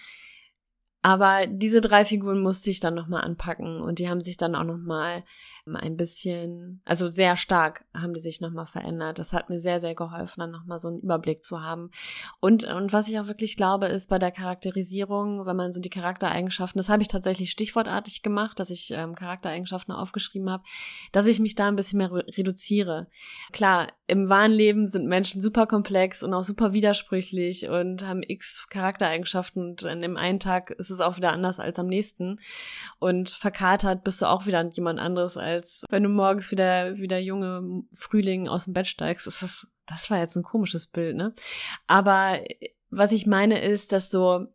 Aber 1.01 1.45
diese 1.47 1.81
drei 1.81 2.03
Figuren 2.03 2.41
musste 2.41 2.69
ich 2.69 2.79
dann 2.79 2.95
nochmal 2.95 3.23
anpacken 3.23 3.81
und 3.81 3.99
die 3.99 4.09
haben 4.09 4.21
sich 4.21 4.37
dann 4.37 4.55
auch 4.55 4.63
nochmal 4.63 5.23
ein 5.73 5.97
bisschen, 5.97 6.81
also 6.85 7.07
sehr 7.07 7.35
stark 7.35 7.85
haben 7.93 8.13
die 8.13 8.19
sich 8.19 8.41
nochmal 8.41 8.67
verändert. 8.67 9.19
Das 9.19 9.33
hat 9.33 9.49
mir 9.49 9.59
sehr, 9.59 9.79
sehr 9.79 9.95
geholfen, 9.95 10.39
dann 10.41 10.51
nochmal 10.51 10.77
so 10.77 10.89
einen 10.89 10.99
Überblick 10.99 11.43
zu 11.43 11.61
haben. 11.61 11.89
Und, 12.39 12.65
und 12.65 12.93
was 12.93 13.07
ich 13.07 13.19
auch 13.19 13.27
wirklich 13.27 13.57
glaube, 13.57 13.87
ist 13.87 14.09
bei 14.09 14.19
der 14.19 14.31
Charakterisierung, 14.31 15.45
wenn 15.45 15.55
man 15.55 15.73
so 15.73 15.81
die 15.81 15.89
Charaktereigenschaften, 15.89 16.77
das 16.77 16.89
habe 16.89 17.01
ich 17.01 17.07
tatsächlich 17.07 17.51
stichwortartig 17.51 18.21
gemacht, 18.21 18.59
dass 18.59 18.69
ich 18.69 18.91
ähm, 18.91 19.15
Charaktereigenschaften 19.15 19.93
aufgeschrieben 19.93 20.49
habe, 20.49 20.63
dass 21.11 21.25
ich 21.25 21.39
mich 21.39 21.55
da 21.55 21.67
ein 21.67 21.75
bisschen 21.75 21.97
mehr 21.97 22.11
reduziere. 22.11 23.07
Klar, 23.51 23.87
im 24.07 24.29
wahren 24.29 24.51
Leben 24.51 24.87
sind 24.87 25.07
Menschen 25.07 25.41
super 25.41 25.65
komplex 25.65 26.21
und 26.21 26.33
auch 26.33 26.43
super 26.43 26.73
widersprüchlich 26.73 27.67
und 27.69 28.05
haben 28.05 28.21
x 28.21 28.67
Charaktereigenschaften 28.69 29.69
und 29.69 29.83
in 29.83 30.01
dem 30.01 30.17
einen 30.17 30.39
Tag 30.39 30.69
ist 30.71 30.89
es 30.89 31.01
auch 31.01 31.17
wieder 31.17 31.33
anders 31.33 31.59
als 31.59 31.79
am 31.79 31.87
nächsten. 31.87 32.39
Und 32.99 33.29
verkatert 33.29 34.03
bist 34.03 34.21
du 34.21 34.27
auch 34.27 34.45
wieder 34.45 34.63
jemand 34.73 34.99
anderes 34.99 35.37
als 35.37 35.54
als 35.55 35.83
wenn 35.89 36.03
du 36.03 36.09
morgens 36.09 36.51
wieder, 36.51 36.97
wieder 36.97 37.19
junge 37.19 37.83
Frühling 37.95 38.47
aus 38.47 38.65
dem 38.65 38.73
Bett 38.73 38.87
steigst. 38.87 39.27
Ist 39.27 39.41
das, 39.41 39.67
das 39.85 40.09
war 40.09 40.19
jetzt 40.19 40.35
ein 40.35 40.43
komisches 40.43 40.87
Bild, 40.87 41.15
ne? 41.15 41.33
Aber 41.87 42.41
was 42.89 43.11
ich 43.11 43.25
meine 43.25 43.61
ist, 43.61 43.91
dass 43.91 44.09
so 44.09 44.47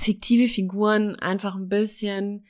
fiktive 0.00 0.48
Figuren 0.48 1.16
einfach 1.16 1.56
ein 1.56 1.68
bisschen 1.68 2.46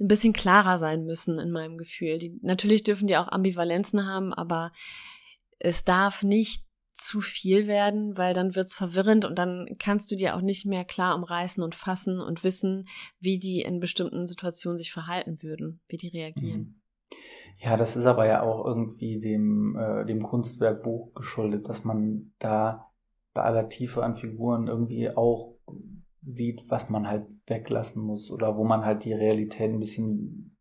ein 0.00 0.08
bisschen 0.08 0.32
klarer 0.32 0.78
sein 0.78 1.04
müssen 1.04 1.38
in 1.38 1.50
meinem 1.50 1.76
Gefühl. 1.76 2.18
Die, 2.18 2.38
natürlich 2.42 2.84
dürfen 2.84 3.06
die 3.06 3.18
auch 3.18 3.28
Ambivalenzen 3.28 4.06
haben, 4.06 4.32
aber 4.32 4.72
es 5.58 5.84
darf 5.84 6.22
nicht 6.22 6.64
zu 6.92 7.20
viel 7.20 7.66
werden, 7.66 8.16
weil 8.16 8.34
dann 8.34 8.54
wird's 8.54 8.74
verwirrend 8.74 9.24
und 9.24 9.38
dann 9.38 9.76
kannst 9.78 10.10
du 10.10 10.16
dir 10.16 10.36
auch 10.36 10.40
nicht 10.40 10.66
mehr 10.66 10.84
klar 10.84 11.14
umreißen 11.16 11.62
und 11.62 11.74
fassen 11.74 12.20
und 12.20 12.44
wissen, 12.44 12.88
wie 13.20 13.38
die 13.38 13.60
in 13.60 13.80
bestimmten 13.80 14.26
Situationen 14.26 14.78
sich 14.78 14.90
verhalten 14.90 15.42
würden, 15.42 15.80
wie 15.86 15.96
die 15.96 16.08
reagieren. 16.08 16.60
Mhm. 16.60 16.79
Ja, 17.58 17.76
das 17.76 17.96
ist 17.96 18.06
aber 18.06 18.26
ja 18.26 18.42
auch 18.42 18.64
irgendwie 18.64 19.18
dem, 19.18 19.76
äh, 19.76 20.04
dem 20.06 20.22
Kunstwerkbuch 20.22 21.12
geschuldet, 21.14 21.68
dass 21.68 21.84
man 21.84 22.32
da 22.38 22.90
bei 23.34 23.42
aller 23.42 23.68
Tiefe 23.68 24.02
an 24.02 24.14
Figuren 24.14 24.66
irgendwie 24.66 25.10
auch 25.10 25.56
sieht, 26.22 26.64
was 26.68 26.90
man 26.90 27.06
halt 27.06 27.26
weglassen 27.46 28.02
muss 28.02 28.30
oder 28.30 28.56
wo 28.56 28.64
man 28.64 28.84
halt 28.84 29.04
die 29.04 29.12
Realität 29.12 29.70
ein 29.70 29.78
bisschen, 29.78 30.56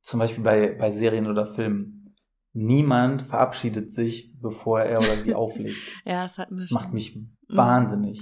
zum 0.00 0.20
Beispiel 0.20 0.44
bei, 0.44 0.74
bei 0.74 0.90
Serien 0.90 1.26
oder 1.26 1.46
Filmen, 1.46 2.14
niemand 2.52 3.22
verabschiedet 3.22 3.90
sich, 3.90 4.34
bevor 4.40 4.80
er 4.80 4.98
oder 4.98 5.16
sie 5.16 5.34
auflegt. 5.34 5.76
ja, 6.04 6.22
das 6.22 6.38
hat 6.38 6.50
mich. 6.50 6.66
Das 6.66 6.70
macht 6.70 6.92
mich. 6.92 7.18
Wahnsinnig. 7.56 8.20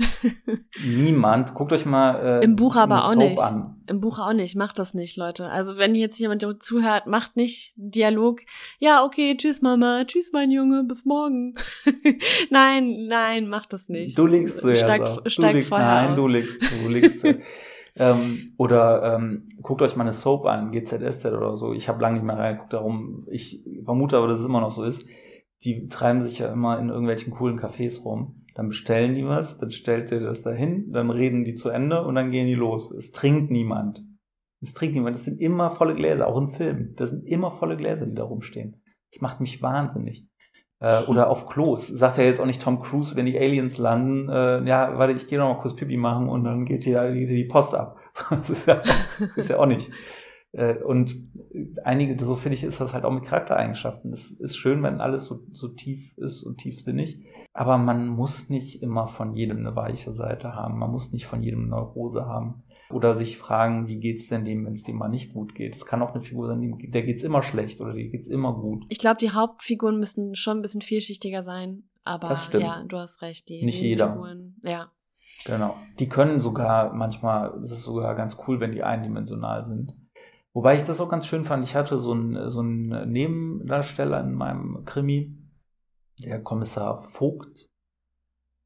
niemand. 0.85 1.55
Guckt 1.55 1.73
euch 1.73 1.87
mal 1.87 2.41
äh, 2.41 2.45
im 2.45 2.57
Buch 2.57 2.77
aber 2.77 3.05
auch 3.05 3.15
nicht. 3.15 3.39
An. 3.39 3.83
Im 3.87 4.01
Buch 4.01 4.19
auch 4.19 4.33
nicht. 4.33 4.57
Macht 4.57 4.79
das 4.79 4.95
nicht, 4.95 5.17
Leute. 5.17 5.49
Also 5.49 5.77
wenn 5.77 5.95
jetzt 5.95 6.19
jemand 6.19 6.45
zuhört, 6.63 7.07
macht 7.07 7.37
nicht 7.37 7.73
Dialog. 7.77 8.41
Ja, 8.79 9.05
okay, 9.05 9.37
tschüss 9.37 9.63
Mama, 9.63 10.05
tschüss 10.05 10.31
mein 10.33 10.51
Junge, 10.51 10.85
bis 10.85 11.05
morgen. 11.05 11.55
nein, 12.51 13.07
nein, 13.09 13.49
macht 13.49 13.73
das 13.73 13.89
nicht. 13.89 14.19
Du 14.19 14.27
liegst 14.27 14.61
zuerst. 14.61 14.83
Steig, 14.83 15.09
steig 15.27 15.53
du 15.53 15.57
liegst, 15.57 15.71
nein, 15.71 16.11
aus. 16.11 16.17
du 16.17 16.29
liegst, 16.29 16.63
du 16.63 16.89
liegst. 16.89 17.27
Ähm, 17.95 18.55
oder 18.57 19.17
ähm, 19.17 19.49
guckt 19.61 19.83
euch 19.83 19.97
mal 19.97 20.05
eine 20.05 20.13
Soap 20.13 20.47
an, 20.47 20.73
GZSZ 20.73 21.27
oder 21.27 21.57
so. 21.57 21.75
Ich 21.75 21.89
habe 21.89 22.01
lange 22.01 22.15
nicht 22.15 22.25
mehr 22.25 22.39
reingeguckt, 22.39 22.73
darum, 22.73 23.27
ich 23.31 23.65
vermute 23.85 24.17
aber, 24.17 24.29
dass 24.29 24.41
es 24.41 24.47
immer 24.47 24.61
noch 24.61 24.71
so 24.71 24.83
ist. 24.83 25.07
Die 25.65 25.89
treiben 25.89 26.23
sich 26.23 26.39
ja 26.39 26.51
immer 26.51 26.79
in 26.79 26.89
irgendwelchen 26.89 27.33
coolen 27.33 27.61
Cafés 27.61 28.03
rum. 28.03 28.42
Dann 28.55 28.69
bestellen 28.69 29.15
die 29.15 29.27
was, 29.27 29.59
dann 29.59 29.71
stellt 29.71 30.11
ihr 30.13 30.21
das 30.21 30.43
dahin, 30.43 30.93
dann 30.93 31.11
reden 31.11 31.45
die 31.45 31.55
zu 31.55 31.71
Ende 31.71 32.05
und 32.05 32.15
dann 32.15 32.31
gehen 32.31 32.47
die 32.47 32.55
los. 32.55 32.91
Es 32.91 33.13
trinkt 33.13 33.51
niemand. 33.51 34.05
Es 34.61 34.75
trinkt 34.75 34.95
niemand. 34.95 35.17
Das 35.17 35.25
sind 35.25 35.41
immer 35.41 35.71
volle 35.71 35.95
Gläser, 35.95 36.29
auch 36.29 36.37
im 36.37 36.49
Film. 36.49 36.95
Das 36.97 37.11
sind 37.11 37.27
immer 37.27 37.51
volle 37.51 37.77
Gläser, 37.77 38.07
die 38.07 38.15
da 38.15 38.25
rumstehen. 38.25 38.83
Das 39.11 39.21
macht 39.21 39.41
mich 39.41 39.63
wahnsinnig. 39.63 40.29
Äh, 40.81 41.03
oder 41.05 41.31
auf 41.31 41.47
Klos. 41.47 41.87
Sagt 41.87 42.19
ja 42.19 42.25
jetzt 42.25 42.41
auch 42.41 42.47
nicht 42.47 42.61
Tom 42.61 42.81
Cruise, 42.81 43.17
wenn 43.17 43.27
die 43.27 43.39
Aliens 43.39 43.79
landen, 43.79 44.29
äh, 44.29 44.65
ja, 44.65 44.99
warte, 44.99 45.15
ich 45.15 45.29
gehe 45.29 45.39
noch 45.39 45.49
mal 45.49 45.61
kurz 45.61 45.77
Pipi 45.77 45.97
machen 45.97 46.29
und 46.29 46.45
dann 46.45 46.65
geht 46.65 46.85
hier 46.85 47.13
die, 47.13 47.27
die 47.27 47.45
Post 47.45 47.75
ab. 47.75 47.99
das 48.31 48.51
ist 48.51 48.67
ja, 48.67 48.83
ist 49.37 49.49
ja 49.49 49.59
auch 49.59 49.67
nicht. 49.67 49.91
Äh, 50.53 50.75
und 50.83 51.15
einige, 51.85 52.23
so 52.23 52.37
finde 52.37 52.57
ich, 52.57 52.65
ist 52.65 52.81
das 52.81 52.95
halt 52.95 53.05
auch 53.05 53.13
mit 53.13 53.25
Charaktereigenschaften. 53.25 54.13
Es 54.13 54.31
ist 54.31 54.57
schön, 54.57 54.83
wenn 54.83 55.01
alles 55.01 55.25
so, 55.25 55.41
so 55.53 55.69
tief 55.69 56.17
ist 56.19 56.43
und 56.43 56.59
tiefsinnig. 56.59 57.25
Aber 57.55 57.77
man 57.77 58.09
muss 58.09 58.49
nicht 58.49 58.83
immer 58.83 59.07
von 59.07 59.35
jedem 59.35 59.59
eine 59.59 59.77
weiche 59.77 60.13
Seite 60.13 60.55
haben. 60.55 60.79
Man 60.79 60.91
muss 60.91 61.13
nicht 61.13 61.27
von 61.27 61.43
jedem 61.43 61.61
eine 61.61 61.71
Neurose 61.71 62.27
haben. 62.27 62.63
Oder 62.91 63.15
sich 63.15 63.39
fragen, 63.39 63.87
wie 63.89 63.99
geht's 63.99 64.29
denn 64.29 64.45
dem, 64.45 64.67
wenn 64.67 64.75
es 64.75 64.83
dem 64.83 64.97
mal 64.97 65.09
nicht 65.09 65.33
gut 65.33 65.55
geht? 65.55 65.75
Es 65.75 65.87
kann 65.87 66.03
auch 66.03 66.13
eine 66.13 66.21
Figur 66.21 66.49
sein, 66.49 66.79
der 66.89 67.03
geht's 67.03 67.23
immer 67.23 67.43
schlecht 67.43 67.81
oder 67.81 67.95
der 67.95 68.05
geht's 68.05 68.29
immer 68.29 68.55
gut. 68.55 68.85
Ich 68.89 68.99
glaube, 68.99 69.17
die 69.19 69.31
Hauptfiguren 69.31 69.99
müssen 69.99 70.35
schon 70.35 70.59
ein 70.59 70.63
bisschen 70.63 70.83
vielschichtiger 70.83 71.43
sein. 71.43 71.85
Aber 72.05 72.29
das 72.29 72.45
stimmt. 72.45 72.65
ja, 72.65 72.83
du 72.87 72.99
hast 72.99 73.23
recht. 73.23 73.49
Die 73.49 73.65
nicht 73.65 73.81
jeder. 73.81 74.13
Figuren, 74.13 74.57
ja. 74.63 74.91
Genau. 75.45 75.77
Die 75.99 76.09
können 76.09 76.41
sogar 76.41 76.93
manchmal, 76.93 77.61
es 77.63 77.71
ist 77.71 77.85
sogar 77.85 78.15
ganz 78.15 78.37
cool, 78.47 78.61
wenn 78.61 78.73
die 78.73 78.83
eindimensional 78.83 79.65
sind. 79.65 79.95
Wobei 80.53 80.77
ich 80.77 80.83
das 80.83 81.01
auch 81.01 81.09
ganz 81.09 81.27
schön 81.27 81.45
fand. 81.45 81.65
Ich 81.65 81.75
hatte 81.75 81.99
so 81.99 82.13
einen, 82.13 82.51
so 82.51 82.61
einen 82.61 83.11
Nebendarsteller 83.11 84.21
in 84.21 84.35
meinem 84.35 84.85
Krimi, 84.85 85.39
der 86.19 86.43
Kommissar 86.43 87.03
Vogt. 87.03 87.69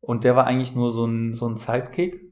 Und 0.01 0.25
der 0.25 0.37
war 0.37 0.47
eigentlich 0.47 0.75
nur 0.75 0.93
so 0.93 1.05
ein, 1.07 1.35
so 1.35 1.49
ein 1.49 1.57
Sidekick 1.57 2.27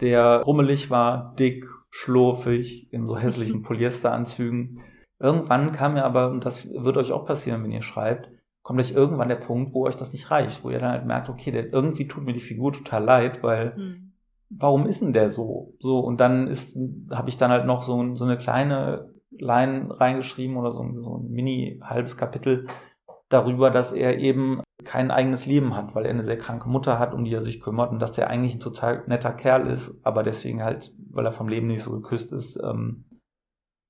der 0.00 0.42
rummelig 0.42 0.90
war, 0.90 1.34
dick, 1.38 1.66
schlurfig, 1.90 2.92
in 2.92 3.06
so 3.06 3.16
hässlichen 3.16 3.62
Polyesteranzügen. 3.62 4.80
Irgendwann 5.18 5.72
kam 5.72 5.94
mir 5.94 6.04
aber, 6.04 6.30
und 6.30 6.44
das 6.44 6.68
wird 6.68 6.96
euch 6.96 7.12
auch 7.12 7.24
passieren, 7.24 7.62
wenn 7.64 7.72
ihr 7.72 7.82
schreibt, 7.82 8.28
kommt 8.62 8.80
euch 8.80 8.92
irgendwann 8.92 9.28
der 9.28 9.36
Punkt, 9.36 9.72
wo 9.72 9.86
euch 9.86 9.96
das 9.96 10.12
nicht 10.12 10.30
reicht, 10.30 10.64
wo 10.64 10.70
ihr 10.70 10.80
dann 10.80 10.90
halt 10.90 11.06
merkt, 11.06 11.28
okay, 11.28 11.50
der, 11.50 11.72
irgendwie 11.72 12.06
tut 12.06 12.24
mir 12.24 12.34
die 12.34 12.40
Figur 12.40 12.72
total 12.72 13.04
leid, 13.04 13.42
weil 13.42 13.76
mhm. 13.76 14.12
warum 14.50 14.86
ist 14.86 15.00
denn 15.00 15.12
der 15.12 15.30
so? 15.30 15.74
So, 15.78 16.00
und 16.00 16.20
dann 16.20 16.48
ist, 16.48 16.76
habe 17.10 17.28
ich 17.28 17.38
dann 17.38 17.50
halt 17.50 17.64
noch 17.64 17.82
so, 17.82 18.14
so 18.16 18.24
eine 18.24 18.36
kleine 18.36 19.14
Line 19.30 19.88
reingeschrieben 19.98 20.56
oder 20.56 20.72
so, 20.72 20.82
so 21.00 21.18
ein 21.18 21.30
mini 21.30 21.80
halbes 21.82 22.16
Kapitel 22.16 22.66
darüber, 23.28 23.70
dass 23.70 23.92
er 23.92 24.18
eben 24.18 24.62
kein 24.84 25.10
eigenes 25.10 25.46
Leben 25.46 25.74
hat, 25.74 25.94
weil 25.94 26.04
er 26.04 26.10
eine 26.10 26.22
sehr 26.22 26.38
kranke 26.38 26.68
Mutter 26.68 26.98
hat, 26.98 27.12
um 27.12 27.24
die 27.24 27.34
er 27.34 27.42
sich 27.42 27.60
kümmert 27.60 27.90
und 27.90 28.00
dass 28.00 28.12
der 28.12 28.30
eigentlich 28.30 28.54
ein 28.54 28.60
total 28.60 29.02
netter 29.06 29.32
Kerl 29.32 29.68
ist, 29.68 30.00
aber 30.04 30.22
deswegen 30.22 30.62
halt, 30.62 30.94
weil 31.10 31.26
er 31.26 31.32
vom 31.32 31.48
Leben 31.48 31.66
nicht 31.66 31.82
so 31.82 31.90
geküsst 31.90 32.32
ist, 32.32 32.60
ähm, 32.62 33.04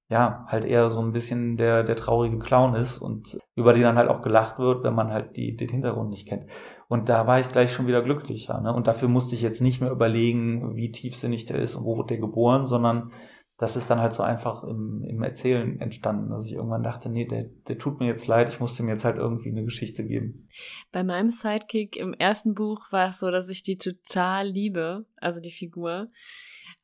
ja, 0.08 0.46
halt 0.46 0.64
eher 0.64 0.88
so 0.88 1.00
ein 1.00 1.12
bisschen 1.12 1.56
der, 1.56 1.82
der 1.82 1.96
traurige 1.96 2.38
Clown 2.38 2.74
ist 2.76 2.98
und 2.98 3.38
über 3.56 3.72
den 3.72 3.82
dann 3.82 3.96
halt 3.96 4.08
auch 4.08 4.22
gelacht 4.22 4.58
wird, 4.58 4.84
wenn 4.84 4.94
man 4.94 5.10
halt 5.10 5.36
die, 5.36 5.56
den 5.56 5.68
Hintergrund 5.68 6.10
nicht 6.10 6.28
kennt. 6.28 6.48
Und 6.88 7.08
da 7.08 7.26
war 7.26 7.40
ich 7.40 7.48
gleich 7.48 7.72
schon 7.72 7.88
wieder 7.88 8.02
glücklicher. 8.02 8.60
Ne? 8.60 8.72
Und 8.72 8.86
dafür 8.86 9.08
musste 9.08 9.34
ich 9.34 9.42
jetzt 9.42 9.60
nicht 9.60 9.80
mehr 9.80 9.90
überlegen, 9.90 10.76
wie 10.76 10.92
tiefsinnig 10.92 11.46
der 11.46 11.58
ist 11.58 11.74
und 11.74 11.84
wo 11.84 11.98
wird 11.98 12.10
der 12.10 12.18
geboren, 12.18 12.68
sondern 12.68 13.10
das 13.58 13.74
ist 13.74 13.88
dann 13.88 14.00
halt 14.00 14.12
so 14.12 14.22
einfach 14.22 14.64
im, 14.64 15.02
im 15.02 15.22
Erzählen 15.22 15.80
entstanden, 15.80 16.30
dass 16.30 16.44
ich 16.44 16.52
irgendwann 16.52 16.82
dachte, 16.82 17.08
nee, 17.08 17.26
der, 17.26 17.44
der 17.44 17.78
tut 17.78 18.00
mir 18.00 18.06
jetzt 18.06 18.26
leid, 18.26 18.50
ich 18.50 18.60
muss 18.60 18.76
dem 18.76 18.88
jetzt 18.88 19.04
halt 19.04 19.16
irgendwie 19.16 19.48
eine 19.48 19.64
Geschichte 19.64 20.04
geben. 20.04 20.48
Bei 20.92 21.02
meinem 21.02 21.30
Sidekick 21.30 21.96
im 21.96 22.12
ersten 22.12 22.54
Buch 22.54 22.92
war 22.92 23.08
es 23.08 23.18
so, 23.18 23.30
dass 23.30 23.48
ich 23.48 23.62
die 23.62 23.78
total 23.78 24.46
liebe, 24.46 25.06
also 25.16 25.40
die 25.40 25.52
Figur. 25.52 26.08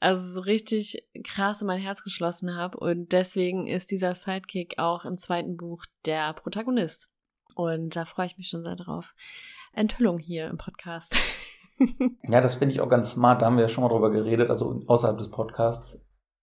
Also 0.01 0.27
so 0.33 0.41
richtig 0.41 1.07
krass 1.25 1.61
in 1.61 1.67
mein 1.67 1.81
Herz 1.81 2.03
geschlossen 2.03 2.57
habe 2.57 2.79
und 2.79 3.13
deswegen 3.13 3.67
ist 3.67 3.91
dieser 3.91 4.15
Sidekick 4.15 4.79
auch 4.79 5.05
im 5.05 5.17
zweiten 5.17 5.57
Buch 5.57 5.85
der 6.07 6.33
Protagonist. 6.33 7.11
Und 7.55 7.95
da 7.95 8.07
freue 8.07 8.27
ich 8.27 8.39
mich 8.39 8.49
schon 8.49 8.65
sehr 8.65 8.77
drauf. 8.77 9.15
Enthüllung 9.75 10.19
hier 10.19 10.49
im 10.49 10.57
Podcast. 10.57 11.15
ja, 12.25 12.41
das 12.41 12.55
finde 12.55 12.75
ich 12.75 12.81
auch 12.81 12.89
ganz 12.89 13.13
smart. 13.13 13.43
Da 13.43 13.47
haben 13.47 13.57
wir 13.57 13.63
ja 13.63 13.69
schon 13.69 13.85
mal 13.85 13.91
drüber 13.91 14.11
geredet, 14.11 14.51
also 14.51 14.83
außerhalb 14.87 15.19
des 15.19 15.31
Podcasts 15.31 16.01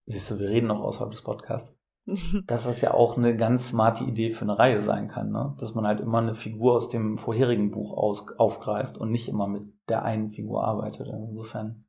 Siehst 0.10 0.32
du, 0.32 0.40
wir 0.40 0.50
reden 0.50 0.68
noch 0.68 0.82
außerhalb 0.82 1.12
des 1.12 1.22
Podcasts. 1.22 1.78
dass 2.48 2.64
das 2.64 2.82
ja 2.82 2.94
auch 2.94 3.18
eine 3.18 3.36
ganz 3.36 3.70
smarte 3.70 4.04
Idee 4.04 4.32
für 4.32 4.42
eine 4.42 4.58
Reihe 4.58 4.82
sein 4.82 5.08
kann, 5.08 5.32
ne? 5.32 5.56
Dass 5.60 5.76
man 5.76 5.86
halt 5.86 6.00
immer 6.00 6.18
eine 6.18 6.34
Figur 6.34 6.76
aus 6.76 6.90
dem 6.90 7.20
vorherigen 7.20 7.70
Buch 7.70 7.96
aus, 7.96 8.26
aufgreift 8.38 8.98
und 8.98 9.12
nicht 9.12 9.28
immer 9.28 9.48
mit 9.48 9.64
der 9.88 10.04
einen 10.04 10.30
Figur 10.30 10.64
arbeitet. 10.64 11.08
Also 11.08 11.28
insofern, 11.28 11.86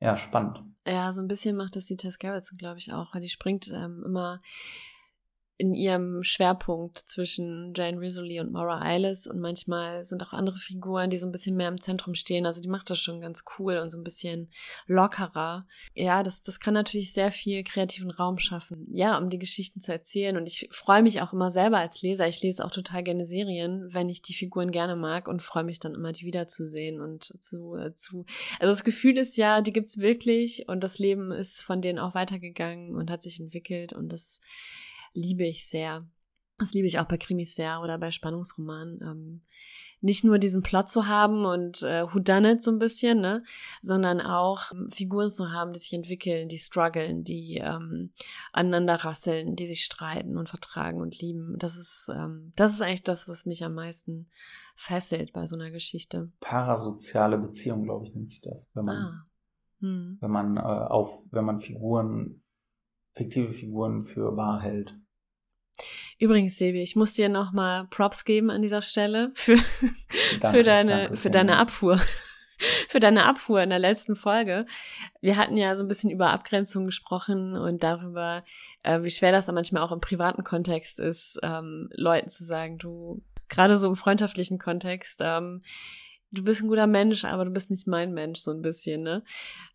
ja, 0.00 0.16
spannend. 0.16 0.62
Ja, 0.86 1.10
so 1.10 1.20
ein 1.20 1.26
bisschen 1.26 1.56
macht 1.56 1.74
das 1.74 1.86
die 1.86 1.96
Tess 1.96 2.18
Gerritsen, 2.18 2.58
glaube 2.58 2.78
ich, 2.78 2.92
auch, 2.92 3.12
weil 3.12 3.22
die 3.22 3.28
springt 3.28 3.68
ähm, 3.74 4.04
immer 4.06 4.38
in 5.56 5.72
ihrem 5.72 6.24
Schwerpunkt 6.24 6.98
zwischen 6.98 7.72
Jane 7.76 8.00
Rizzoli 8.00 8.40
und 8.40 8.50
Maura 8.50 8.82
Eilis 8.82 9.28
und 9.28 9.38
manchmal 9.38 10.02
sind 10.02 10.20
auch 10.22 10.32
andere 10.32 10.56
Figuren, 10.56 11.10
die 11.10 11.18
so 11.18 11.26
ein 11.26 11.32
bisschen 11.32 11.56
mehr 11.56 11.68
im 11.68 11.80
Zentrum 11.80 12.14
stehen. 12.14 12.44
Also 12.44 12.60
die 12.60 12.68
macht 12.68 12.90
das 12.90 12.98
schon 12.98 13.20
ganz 13.20 13.44
cool 13.58 13.76
und 13.76 13.90
so 13.90 13.98
ein 13.98 14.02
bisschen 14.02 14.50
lockerer. 14.86 15.60
Ja, 15.94 16.24
das, 16.24 16.42
das 16.42 16.58
kann 16.58 16.74
natürlich 16.74 17.12
sehr 17.12 17.30
viel 17.30 17.62
kreativen 17.62 18.10
Raum 18.10 18.38
schaffen, 18.38 18.88
ja, 18.90 19.16
um 19.16 19.30
die 19.30 19.38
Geschichten 19.38 19.78
zu 19.80 19.92
erzählen. 19.92 20.36
Und 20.36 20.48
ich 20.48 20.68
freue 20.72 21.02
mich 21.02 21.22
auch 21.22 21.32
immer 21.32 21.50
selber 21.50 21.78
als 21.78 22.02
Leser. 22.02 22.26
Ich 22.26 22.42
lese 22.42 22.64
auch 22.64 22.72
total 22.72 23.04
gerne 23.04 23.24
Serien, 23.24 23.88
wenn 23.92 24.08
ich 24.08 24.22
die 24.22 24.34
Figuren 24.34 24.72
gerne 24.72 24.96
mag 24.96 25.28
und 25.28 25.40
freue 25.40 25.64
mich 25.64 25.78
dann 25.78 25.94
immer, 25.94 26.10
die 26.10 26.26
wiederzusehen 26.26 27.00
und 27.00 27.32
zu, 27.40 27.76
äh, 27.76 27.94
zu. 27.94 28.26
Also 28.58 28.72
das 28.72 28.82
Gefühl 28.82 29.16
ist 29.18 29.36
ja, 29.36 29.60
die 29.60 29.72
gibt's 29.72 29.98
wirklich 29.98 30.68
und 30.68 30.82
das 30.82 30.98
Leben 30.98 31.30
ist 31.30 31.62
von 31.62 31.80
denen 31.80 32.00
auch 32.00 32.16
weitergegangen 32.16 32.96
und 32.96 33.08
hat 33.08 33.22
sich 33.22 33.38
entwickelt 33.38 33.92
und 33.92 34.12
das 34.12 34.40
liebe 35.14 35.44
ich 35.44 35.68
sehr. 35.68 36.06
Das 36.58 36.72
liebe 36.72 36.86
ich 36.86 36.98
auch 36.98 37.06
bei 37.06 37.16
Krimis 37.16 37.54
sehr 37.54 37.80
oder 37.80 37.98
bei 37.98 38.10
Spannungsromanen. 38.10 39.00
Ähm, 39.02 39.40
nicht 40.04 40.22
nur 40.22 40.38
diesen 40.38 40.62
Plot 40.62 40.90
zu 40.90 41.08
haben 41.08 41.46
und 41.46 41.82
äh, 41.82 42.04
Whodunit 42.12 42.62
so 42.62 42.70
ein 42.70 42.78
bisschen, 42.78 43.22
ne, 43.22 43.42
sondern 43.80 44.20
auch 44.20 44.70
ähm, 44.72 44.90
Figuren 44.92 45.30
zu 45.30 45.50
haben, 45.50 45.72
die 45.72 45.78
sich 45.78 45.94
entwickeln, 45.94 46.48
die 46.48 46.58
strugglen, 46.58 47.24
die 47.24 47.56
ähm, 47.56 48.12
aneinander 48.52 48.96
rasseln, 48.96 49.56
die 49.56 49.66
sich 49.66 49.82
streiten 49.82 50.36
und 50.36 50.50
vertragen 50.50 51.00
und 51.00 51.18
lieben. 51.22 51.56
Das 51.58 51.78
ist, 51.78 52.10
ähm, 52.14 52.52
das 52.54 52.74
ist 52.74 52.82
eigentlich 52.82 53.02
das, 53.02 53.28
was 53.28 53.46
mich 53.46 53.64
am 53.64 53.72
meisten 53.72 54.28
fesselt 54.76 55.32
bei 55.32 55.46
so 55.46 55.56
einer 55.56 55.70
Geschichte. 55.70 56.28
Parasoziale 56.40 57.38
Beziehung, 57.38 57.84
glaube 57.84 58.06
ich, 58.06 58.14
nennt 58.14 58.28
sich 58.28 58.42
das, 58.42 58.68
wenn 58.74 58.84
man, 58.84 58.96
ah. 58.96 59.26
hm. 59.80 60.18
wenn 60.20 60.30
man 60.30 60.58
äh, 60.58 60.60
auf, 60.60 61.24
wenn 61.30 61.46
man 61.46 61.60
Figuren, 61.60 62.42
fiktive 63.14 63.54
Figuren 63.54 64.02
für 64.02 64.36
wahr 64.36 64.60
hält. 64.60 64.94
Übrigens, 66.18 66.56
Sebi, 66.56 66.80
ich 66.82 66.96
muss 66.96 67.14
dir 67.14 67.28
nochmal 67.28 67.86
Props 67.88 68.24
geben 68.24 68.50
an 68.50 68.62
dieser 68.62 68.82
Stelle 68.82 69.32
für, 69.34 69.56
danke, 70.40 70.58
für 70.58 70.62
deine, 70.62 70.98
danke, 71.02 71.16
für 71.16 71.30
deine 71.30 71.58
Abfuhr. 71.58 72.00
für 72.88 73.00
deine 73.00 73.24
Abfuhr 73.24 73.62
in 73.62 73.70
der 73.70 73.78
letzten 73.78 74.16
Folge. 74.16 74.64
Wir 75.20 75.36
hatten 75.36 75.56
ja 75.56 75.74
so 75.76 75.82
ein 75.82 75.88
bisschen 75.88 76.10
über 76.10 76.30
Abgrenzung 76.30 76.86
gesprochen 76.86 77.56
und 77.56 77.82
darüber, 77.82 78.44
äh, 78.82 79.02
wie 79.02 79.10
schwer 79.10 79.32
das 79.32 79.46
dann 79.46 79.54
manchmal 79.54 79.82
auch 79.82 79.92
im 79.92 80.00
privaten 80.00 80.44
Kontext 80.44 81.00
ist, 81.00 81.38
ähm, 81.42 81.88
Leuten 81.92 82.28
zu 82.28 82.44
sagen, 82.44 82.78
du, 82.78 83.22
gerade 83.48 83.76
so 83.76 83.88
im 83.88 83.96
freundschaftlichen 83.96 84.58
Kontext, 84.58 85.20
ähm, 85.22 85.60
du 86.30 86.44
bist 86.44 86.62
ein 86.62 86.68
guter 86.68 86.86
Mensch, 86.86 87.24
aber 87.24 87.44
du 87.44 87.50
bist 87.50 87.70
nicht 87.70 87.86
mein 87.86 88.12
Mensch, 88.12 88.40
so 88.40 88.50
ein 88.50 88.62
bisschen, 88.62 89.02
ne? 89.02 89.22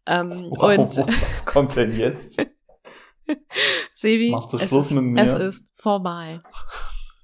Ähm, 0.05 0.47
Wow, 0.49 0.77
und 0.77 0.97
was 1.31 1.45
kommt 1.45 1.75
denn 1.75 1.97
jetzt? 1.97 2.41
Sevi, 3.95 4.31
Machst 4.31 4.53
du 4.53 4.57
es, 4.57 4.67
Schluss 4.67 4.87
ist, 4.87 4.93
mit 4.93 5.03
mir? 5.03 5.23
es 5.23 5.35
ist 5.35 5.67
vorbei. 5.75 6.39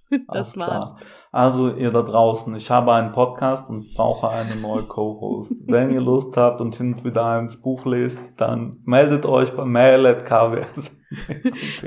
das 0.31 0.57
war's. 0.57 0.95
klar. 0.95 1.09
Also 1.31 1.75
ihr 1.75 1.91
da 1.91 2.01
draußen, 2.01 2.55
ich 2.55 2.71
habe 2.71 2.93
einen 2.93 3.11
Podcast 3.11 3.69
und 3.69 3.93
brauche 3.93 4.29
eine 4.29 4.55
neue 4.55 4.83
Co-Host. 4.83 5.63
Wenn 5.67 5.91
ihr 5.91 5.99
Lust 5.99 6.37
habt 6.37 6.61
und 6.61 6.75
hin 6.77 6.93
und 6.93 7.03
wieder 7.03 7.37
ins 7.39 7.61
Buch 7.61 7.85
lest, 7.85 8.33
dann 8.37 8.77
meldet 8.85 9.25
euch 9.25 9.53
bei 9.53 9.65
mail.kws. 9.65 10.91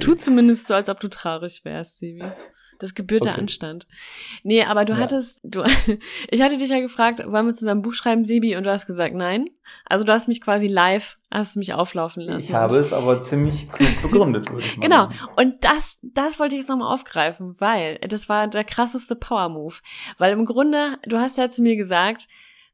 Tu 0.01 0.14
zumindest 0.16 0.66
so, 0.66 0.75
als 0.75 0.91
ob 0.91 1.01
du 1.01 1.09
traurig 1.09 1.64
wärst, 1.64 1.99
Sevi. 1.99 2.23
Das 2.79 2.95
gebührt 2.95 3.24
der 3.24 3.33
Okay. 3.33 3.41
Anstand. 3.41 3.87
Nee, 4.45 4.62
aber 4.64 4.85
du 4.85 4.93
Ja. 4.93 5.01
hattest, 5.01 5.41
du, 5.43 5.64
ich 6.31 6.41
hatte 6.43 6.59
dich 6.59 6.70
ja 6.70 6.81
gefragt, 6.81 7.18
wollen 7.26 7.47
wir 7.47 7.53
zusammen 7.55 7.81
ein 7.81 7.83
Buch 7.83 7.95
schreiben, 7.95 8.24
Sebi? 8.24 8.57
Und 8.57 8.64
du 8.64 8.70
hast 8.72 8.87
gesagt, 8.87 9.14
nein. 9.14 9.51
Also 9.85 10.05
du 10.05 10.12
hast 10.12 10.29
mich 10.29 10.41
quasi 10.41 10.66
live, 10.68 11.18
hast 11.31 11.57
mich 11.57 11.74
auflaufen 11.74 12.22
lassen. 12.22 12.39
Ich 12.47 12.55
habe 12.55 12.76
es 12.79 12.93
aber 12.93 13.20
ziemlich 13.22 13.70
klug 13.70 13.89
begründet, 14.03 14.51
würde 14.51 14.64
ich 14.64 14.76
mal 14.76 14.83
Genau. 14.83 15.05
sagen. 15.07 15.18
Und 15.37 15.64
das, 15.64 15.99
das 16.03 16.39
wollte 16.39 16.55
ich 16.55 16.61
jetzt 16.61 16.68
nochmal 16.70 16.93
aufgreifen, 16.95 17.57
weil 17.59 17.99
das 17.99 18.29
war 18.29 18.47
der 18.47 18.64
krasseste 18.64 19.16
Power-Move. 19.16 19.74
Weil 20.18 20.33
im 20.33 20.47
Grunde, 20.47 20.99
du 21.07 21.18
hast 21.18 21.37
ja 21.37 21.49
zu 21.49 21.62
mir 21.62 21.76
gesagt, 21.76 22.29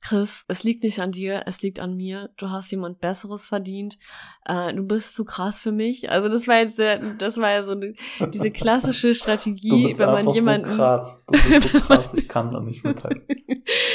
Chris, 0.04 0.44
es 0.48 0.64
liegt 0.64 0.84
nicht 0.84 1.00
an 1.00 1.12
dir, 1.12 1.44
es 1.46 1.62
liegt 1.62 1.80
an 1.80 1.96
mir. 1.96 2.28
Du 2.36 2.50
hast 2.50 2.70
jemand 2.70 3.00
Besseres 3.00 3.48
verdient. 3.48 3.98
Äh, 4.44 4.74
du 4.74 4.82
bist 4.82 5.14
zu 5.14 5.24
krass 5.24 5.58
für 5.58 5.72
mich. 5.72 6.10
Also 6.10 6.28
das 6.28 6.46
war 6.46 6.58
jetzt, 6.58 6.78
der, 6.78 6.98
das 6.98 7.38
war 7.38 7.50
ja 7.50 7.64
so 7.64 7.72
eine, 7.72 7.94
diese 8.28 8.50
klassische 8.50 9.14
Strategie, 9.14 9.94
wenn 9.96 10.10
man 10.10 10.28
jemanden, 10.28 10.68
so 10.68 10.76
krass. 10.76 11.24
Du 11.26 11.32
bist 11.32 11.68
so 11.70 11.80
krass, 11.80 12.14
ich 12.14 12.28
kann 12.28 12.52
da 12.52 12.60
nicht 12.60 12.84
mithalten. 12.84 13.22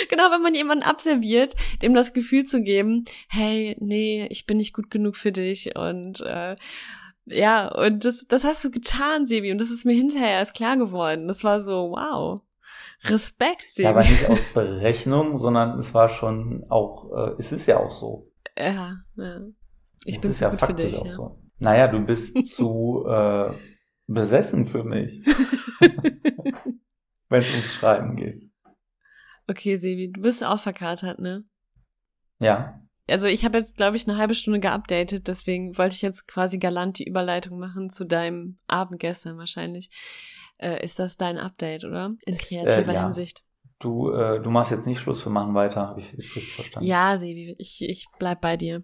genau, 0.10 0.32
wenn 0.32 0.42
man 0.42 0.56
jemanden 0.56 0.84
abserviert, 0.84 1.56
dem 1.84 1.94
das 1.94 2.14
Gefühl 2.14 2.44
zu 2.44 2.64
geben, 2.64 3.06
hey, 3.28 3.78
nee, 3.80 4.26
ich 4.32 4.48
bin 4.48 4.58
nicht 4.58 4.74
gut 4.74 4.90
genug 4.90 5.16
für 5.16 5.32
dich 5.32 5.78
und 5.78 6.22
äh, 6.22 6.56
ja, 7.28 7.68
und 7.68 8.04
das, 8.04 8.26
das 8.28 8.44
hast 8.44 8.66
du 8.66 8.72
getan, 8.72 9.28
Sebi, 9.28 9.52
und 9.52 9.62
das 9.62 9.70
ist 9.70 9.86
mir 9.86 9.94
hinterher 9.94 10.40
erst 10.40 10.56
klar 10.56 10.76
geworden. 10.76 11.28
Das 11.28 11.44
war 11.44 11.62
so, 11.62 11.92
wow. 11.92 12.40
Respekt. 13.04 13.78
Ja, 13.78 13.92
aber 13.92 14.02
nicht 14.04 14.28
aus 14.30 14.44
Berechnung, 14.54 15.38
sondern 15.38 15.80
es 15.80 15.94
war 15.94 16.10
schon 16.10 16.66
auch, 16.70 17.12
äh, 17.16 17.36
es 17.40 17.52
ist 17.52 17.66
ja 17.66 17.80
auch 17.80 17.92
so. 17.92 18.32
ja, 18.58 18.94
ja. 19.16 19.42
Ich 20.06 20.16
es 20.16 20.22
bin 20.22 20.32
ist 20.32 20.38
zu 20.38 20.44
ja 20.46 20.50
gut 20.50 20.60
für 20.60 20.66
faktisch 20.68 20.92
dich. 20.92 21.00
auch 21.00 21.06
Ja. 21.06 21.12
so. 21.12 21.40
Naja, 21.60 21.88
du 21.88 22.00
bist 22.06 22.36
zu 22.56 23.06
äh, 23.08 23.52
besessen 24.08 24.66
für 24.66 24.84
mich, 24.84 25.22
wenn 27.30 27.42
es 27.44 27.52
ums 27.52 27.74
Schreiben 27.74 28.16
geht. 28.16 28.50
okay, 29.48 29.76
Sebi, 29.78 30.12
du 30.12 30.22
bist 30.22 30.44
auch 30.44 30.60
verkatert, 30.60 31.20
ne? 31.20 31.44
Ja, 32.40 32.80
Also 33.10 33.28
ich 33.28 33.44
habe 33.44 33.58
jetzt, 33.58 33.76
glaube 33.76 33.98
ich, 33.98 34.08
eine 34.08 34.18
halbe 34.18 34.36
Stunde 34.36 34.60
geupdatet, 34.62 35.28
deswegen 35.28 35.78
wollte 35.78 35.96
ich 35.96 36.02
jetzt 36.02 36.28
quasi 36.28 36.58
galant 36.60 36.98
die 37.00 37.08
Überleitung 37.08 37.60
machen 37.60 37.90
zu 37.90 38.06
deinem 38.06 38.58
Abend 38.68 39.00
gestern 39.00 39.38
wahrscheinlich. 39.38 39.90
Äh, 40.60 40.84
ist 40.84 41.00
das 41.00 41.18
dein 41.18 41.38
Update, 41.38 41.84
oder? 41.86 42.12
In 42.26 42.38
kreativer 42.38 42.92
Äh, 42.92 42.94
ja. 42.96 43.04
Hinsicht. 43.04 43.44
du, 43.80 44.12
äh, 44.12 44.42
du 44.42 44.50
machst 44.50 44.72
jetzt 44.72 44.86
nicht 44.86 45.00
Schluss, 45.00 45.26
wir 45.26 45.32
machen 45.32 45.54
weiter, 45.56 45.88
habe 45.88 46.00
ich 46.02 46.12
jetzt 46.12 46.36
richtig 46.36 46.54
verstanden. 46.54 46.88
Ja, 46.88 47.18
Sebi, 47.18 47.56
ich, 47.58 47.82
ich 47.82 48.08
bleib 48.20 48.42
bei 48.42 48.58
dir. 48.58 48.84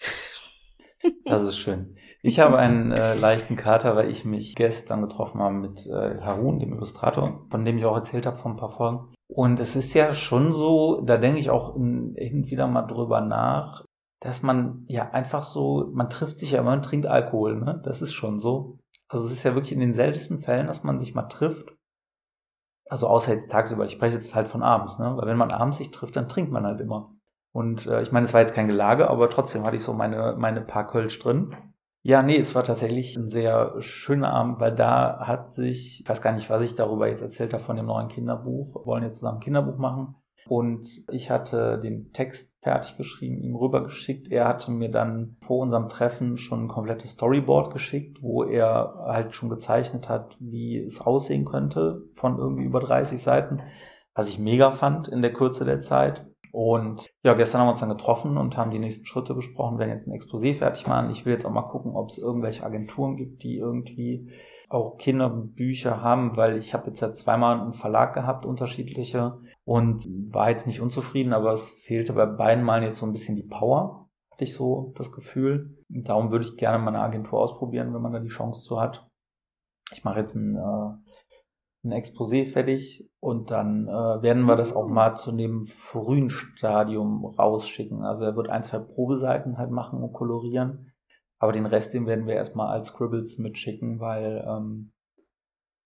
Das 1.24 1.44
ist 1.46 1.58
schön. 1.58 1.96
Ich 2.22 2.40
habe 2.40 2.58
einen 2.58 2.90
äh, 2.90 3.14
leichten 3.14 3.54
Kater, 3.54 3.94
weil 3.94 4.10
ich 4.10 4.24
mich 4.24 4.56
gestern 4.56 5.02
getroffen 5.02 5.40
habe 5.40 5.54
mit 5.54 5.86
äh, 5.86 6.18
Harun, 6.20 6.58
dem 6.58 6.72
Illustrator, 6.72 7.46
von 7.48 7.64
dem 7.64 7.76
ich 7.78 7.84
auch 7.84 7.94
erzählt 7.94 8.26
habe 8.26 8.36
vor 8.36 8.50
ein 8.50 8.56
paar 8.56 8.70
Folgen. 8.72 9.12
Und 9.28 9.60
es 9.60 9.76
ist 9.76 9.94
ja 9.94 10.14
schon 10.14 10.52
so, 10.52 11.00
da 11.02 11.16
denke 11.16 11.38
ich 11.38 11.50
auch 11.50 11.76
in, 11.76 12.14
hin 12.16 12.42
und 12.42 12.50
wieder 12.50 12.66
mal 12.66 12.82
drüber 12.82 13.20
nach, 13.20 13.84
dass 14.20 14.42
man 14.42 14.84
ja 14.88 15.10
einfach 15.12 15.44
so, 15.44 15.90
man 15.92 16.10
trifft 16.10 16.40
sich 16.40 16.52
ja 16.52 16.60
immer 16.60 16.72
und 16.72 16.84
trinkt 16.84 17.06
Alkohol, 17.06 17.56
ne? 17.60 17.80
Das 17.84 18.02
ist 18.02 18.14
schon 18.14 18.40
so. 18.40 18.78
Also 19.08 19.26
es 19.26 19.32
ist 19.32 19.44
ja 19.44 19.54
wirklich 19.54 19.72
in 19.72 19.80
den 19.80 19.92
seltensten 19.92 20.38
Fällen, 20.38 20.66
dass 20.66 20.82
man 20.82 20.98
sich 20.98 21.14
mal 21.14 21.28
trifft. 21.28 21.72
Also 22.88 23.08
außer 23.08 23.32
jetzt 23.32 23.50
tagsüber, 23.50 23.84
ich 23.84 23.92
spreche 23.92 24.14
jetzt 24.14 24.34
halt 24.34 24.46
von 24.46 24.62
abends, 24.62 24.98
ne? 24.98 25.16
Weil 25.16 25.26
wenn 25.26 25.36
man 25.36 25.50
abends 25.50 25.78
sich 25.78 25.90
trifft, 25.90 26.16
dann 26.16 26.28
trinkt 26.28 26.52
man 26.52 26.64
halt 26.64 26.80
immer. 26.80 27.12
Und 27.52 27.86
äh, 27.86 28.02
ich 28.02 28.12
meine, 28.12 28.26
es 28.26 28.34
war 28.34 28.42
jetzt 28.42 28.54
kein 28.54 28.68
Gelage, 28.68 29.08
aber 29.08 29.30
trotzdem 29.30 29.64
hatte 29.64 29.76
ich 29.76 29.82
so 29.82 29.92
meine, 29.92 30.36
meine 30.38 30.60
paar 30.60 30.86
Kölsch 30.86 31.18
drin. 31.18 31.56
Ja, 32.02 32.22
nee, 32.22 32.38
es 32.38 32.54
war 32.54 32.62
tatsächlich 32.62 33.16
ein 33.16 33.28
sehr 33.28 33.74
schöner 33.80 34.32
Abend, 34.32 34.60
weil 34.60 34.74
da 34.74 35.26
hat 35.26 35.50
sich, 35.50 36.02
ich 36.02 36.08
weiß 36.08 36.22
gar 36.22 36.32
nicht, 36.32 36.48
was 36.50 36.62
ich 36.62 36.76
darüber 36.76 37.08
jetzt 37.08 37.22
erzählt 37.22 37.52
habe 37.52 37.64
von 37.64 37.76
dem 37.76 37.86
neuen 37.86 38.08
Kinderbuch, 38.08 38.86
wollen 38.86 39.02
jetzt 39.02 39.18
zusammen 39.18 39.38
ein 39.38 39.42
Kinderbuch 39.42 39.78
machen. 39.78 40.14
Und 40.48 40.86
ich 41.10 41.30
hatte 41.30 41.78
den 41.80 42.12
Text 42.12 42.54
fertig 42.62 42.96
geschrieben, 42.96 43.38
ihm 43.38 43.56
rübergeschickt. 43.56 44.30
Er 44.30 44.46
hatte 44.46 44.70
mir 44.70 44.90
dann 44.90 45.36
vor 45.40 45.58
unserem 45.58 45.88
Treffen 45.88 46.38
schon 46.38 46.64
ein 46.64 46.68
komplettes 46.68 47.12
Storyboard 47.12 47.72
geschickt, 47.72 48.22
wo 48.22 48.44
er 48.44 48.94
halt 49.06 49.34
schon 49.34 49.48
gezeichnet 49.48 50.08
hat, 50.08 50.36
wie 50.40 50.78
es 50.78 51.00
aussehen 51.00 51.44
könnte 51.44 52.02
von 52.14 52.38
irgendwie 52.38 52.64
über 52.64 52.80
30 52.80 53.20
Seiten, 53.20 53.62
was 54.14 54.28
ich 54.28 54.38
mega 54.38 54.70
fand 54.70 55.08
in 55.08 55.22
der 55.22 55.32
Kürze 55.32 55.64
der 55.64 55.80
Zeit. 55.80 56.26
Und 56.52 57.10
ja, 57.22 57.34
gestern 57.34 57.60
haben 57.60 57.66
wir 57.66 57.72
uns 57.72 57.80
dann 57.80 57.88
getroffen 57.90 58.38
und 58.38 58.56
haben 58.56 58.70
die 58.70 58.78
nächsten 58.78 59.04
Schritte 59.04 59.34
besprochen, 59.34 59.78
werden 59.78 59.90
jetzt 59.90 60.06
ein 60.06 60.18
Exposé 60.18 60.54
fertig 60.54 60.86
machen. 60.86 61.10
Ich 61.10 61.26
will 61.26 61.32
jetzt 61.32 61.44
auch 61.44 61.50
mal 61.50 61.62
gucken, 61.62 61.94
ob 61.94 62.08
es 62.08 62.18
irgendwelche 62.18 62.64
Agenturen 62.64 63.16
gibt, 63.16 63.42
die 63.42 63.56
irgendwie 63.56 64.30
auch 64.68 64.96
Kinderbücher 64.98 66.02
haben, 66.02 66.36
weil 66.36 66.58
ich 66.58 66.74
habe 66.74 66.88
jetzt 66.88 67.00
ja 67.00 67.12
zweimal 67.12 67.60
einen 67.60 67.72
Verlag 67.72 68.14
gehabt, 68.14 68.44
unterschiedliche, 68.44 69.38
und 69.64 70.06
war 70.32 70.50
jetzt 70.50 70.66
nicht 70.66 70.80
unzufrieden, 70.80 71.32
aber 71.32 71.52
es 71.52 71.70
fehlte 71.70 72.12
bei 72.12 72.26
beiden 72.26 72.64
Malen 72.64 72.84
jetzt 72.84 72.98
so 72.98 73.06
ein 73.06 73.12
bisschen 73.12 73.34
die 73.34 73.42
Power, 73.42 74.08
hatte 74.30 74.44
ich 74.44 74.54
so 74.54 74.92
das 74.96 75.10
Gefühl. 75.10 75.76
Und 75.92 76.08
darum 76.08 76.30
würde 76.30 76.44
ich 76.44 76.56
gerne 76.56 76.78
mal 76.78 76.94
eine 76.94 77.02
Agentur 77.02 77.40
ausprobieren, 77.40 77.92
wenn 77.92 78.02
man 78.02 78.12
da 78.12 78.20
die 78.20 78.28
Chance 78.28 78.62
zu 78.64 78.80
hat. 78.80 79.08
Ich 79.92 80.04
mache 80.04 80.20
jetzt 80.20 80.36
ein, 80.36 80.56
äh, 80.56 81.86
ein 81.86 81.92
Exposé 81.92 82.44
fertig 82.44 83.08
und 83.20 83.50
dann 83.50 83.88
äh, 83.88 84.22
werden 84.22 84.44
wir 84.44 84.56
das 84.56 84.74
auch 84.74 84.88
mal 84.88 85.16
zu 85.16 85.32
dem 85.32 85.64
frühen 85.64 86.30
Stadium 86.30 87.24
rausschicken. 87.24 88.04
Also 88.04 88.24
er 88.24 88.36
wird 88.36 88.48
ein, 88.48 88.62
zwei 88.62 88.78
Probeseiten 88.78 89.58
halt 89.58 89.70
machen 89.70 90.02
und 90.02 90.12
kolorieren. 90.12 90.85
Aber 91.38 91.52
den 91.52 91.66
Rest, 91.66 91.94
den 91.94 92.06
werden 92.06 92.26
wir 92.26 92.34
erstmal 92.34 92.68
als 92.68 92.88
Scribbles 92.88 93.38
mitschicken, 93.38 94.00
weil 94.00 94.44
ähm, 94.48 94.92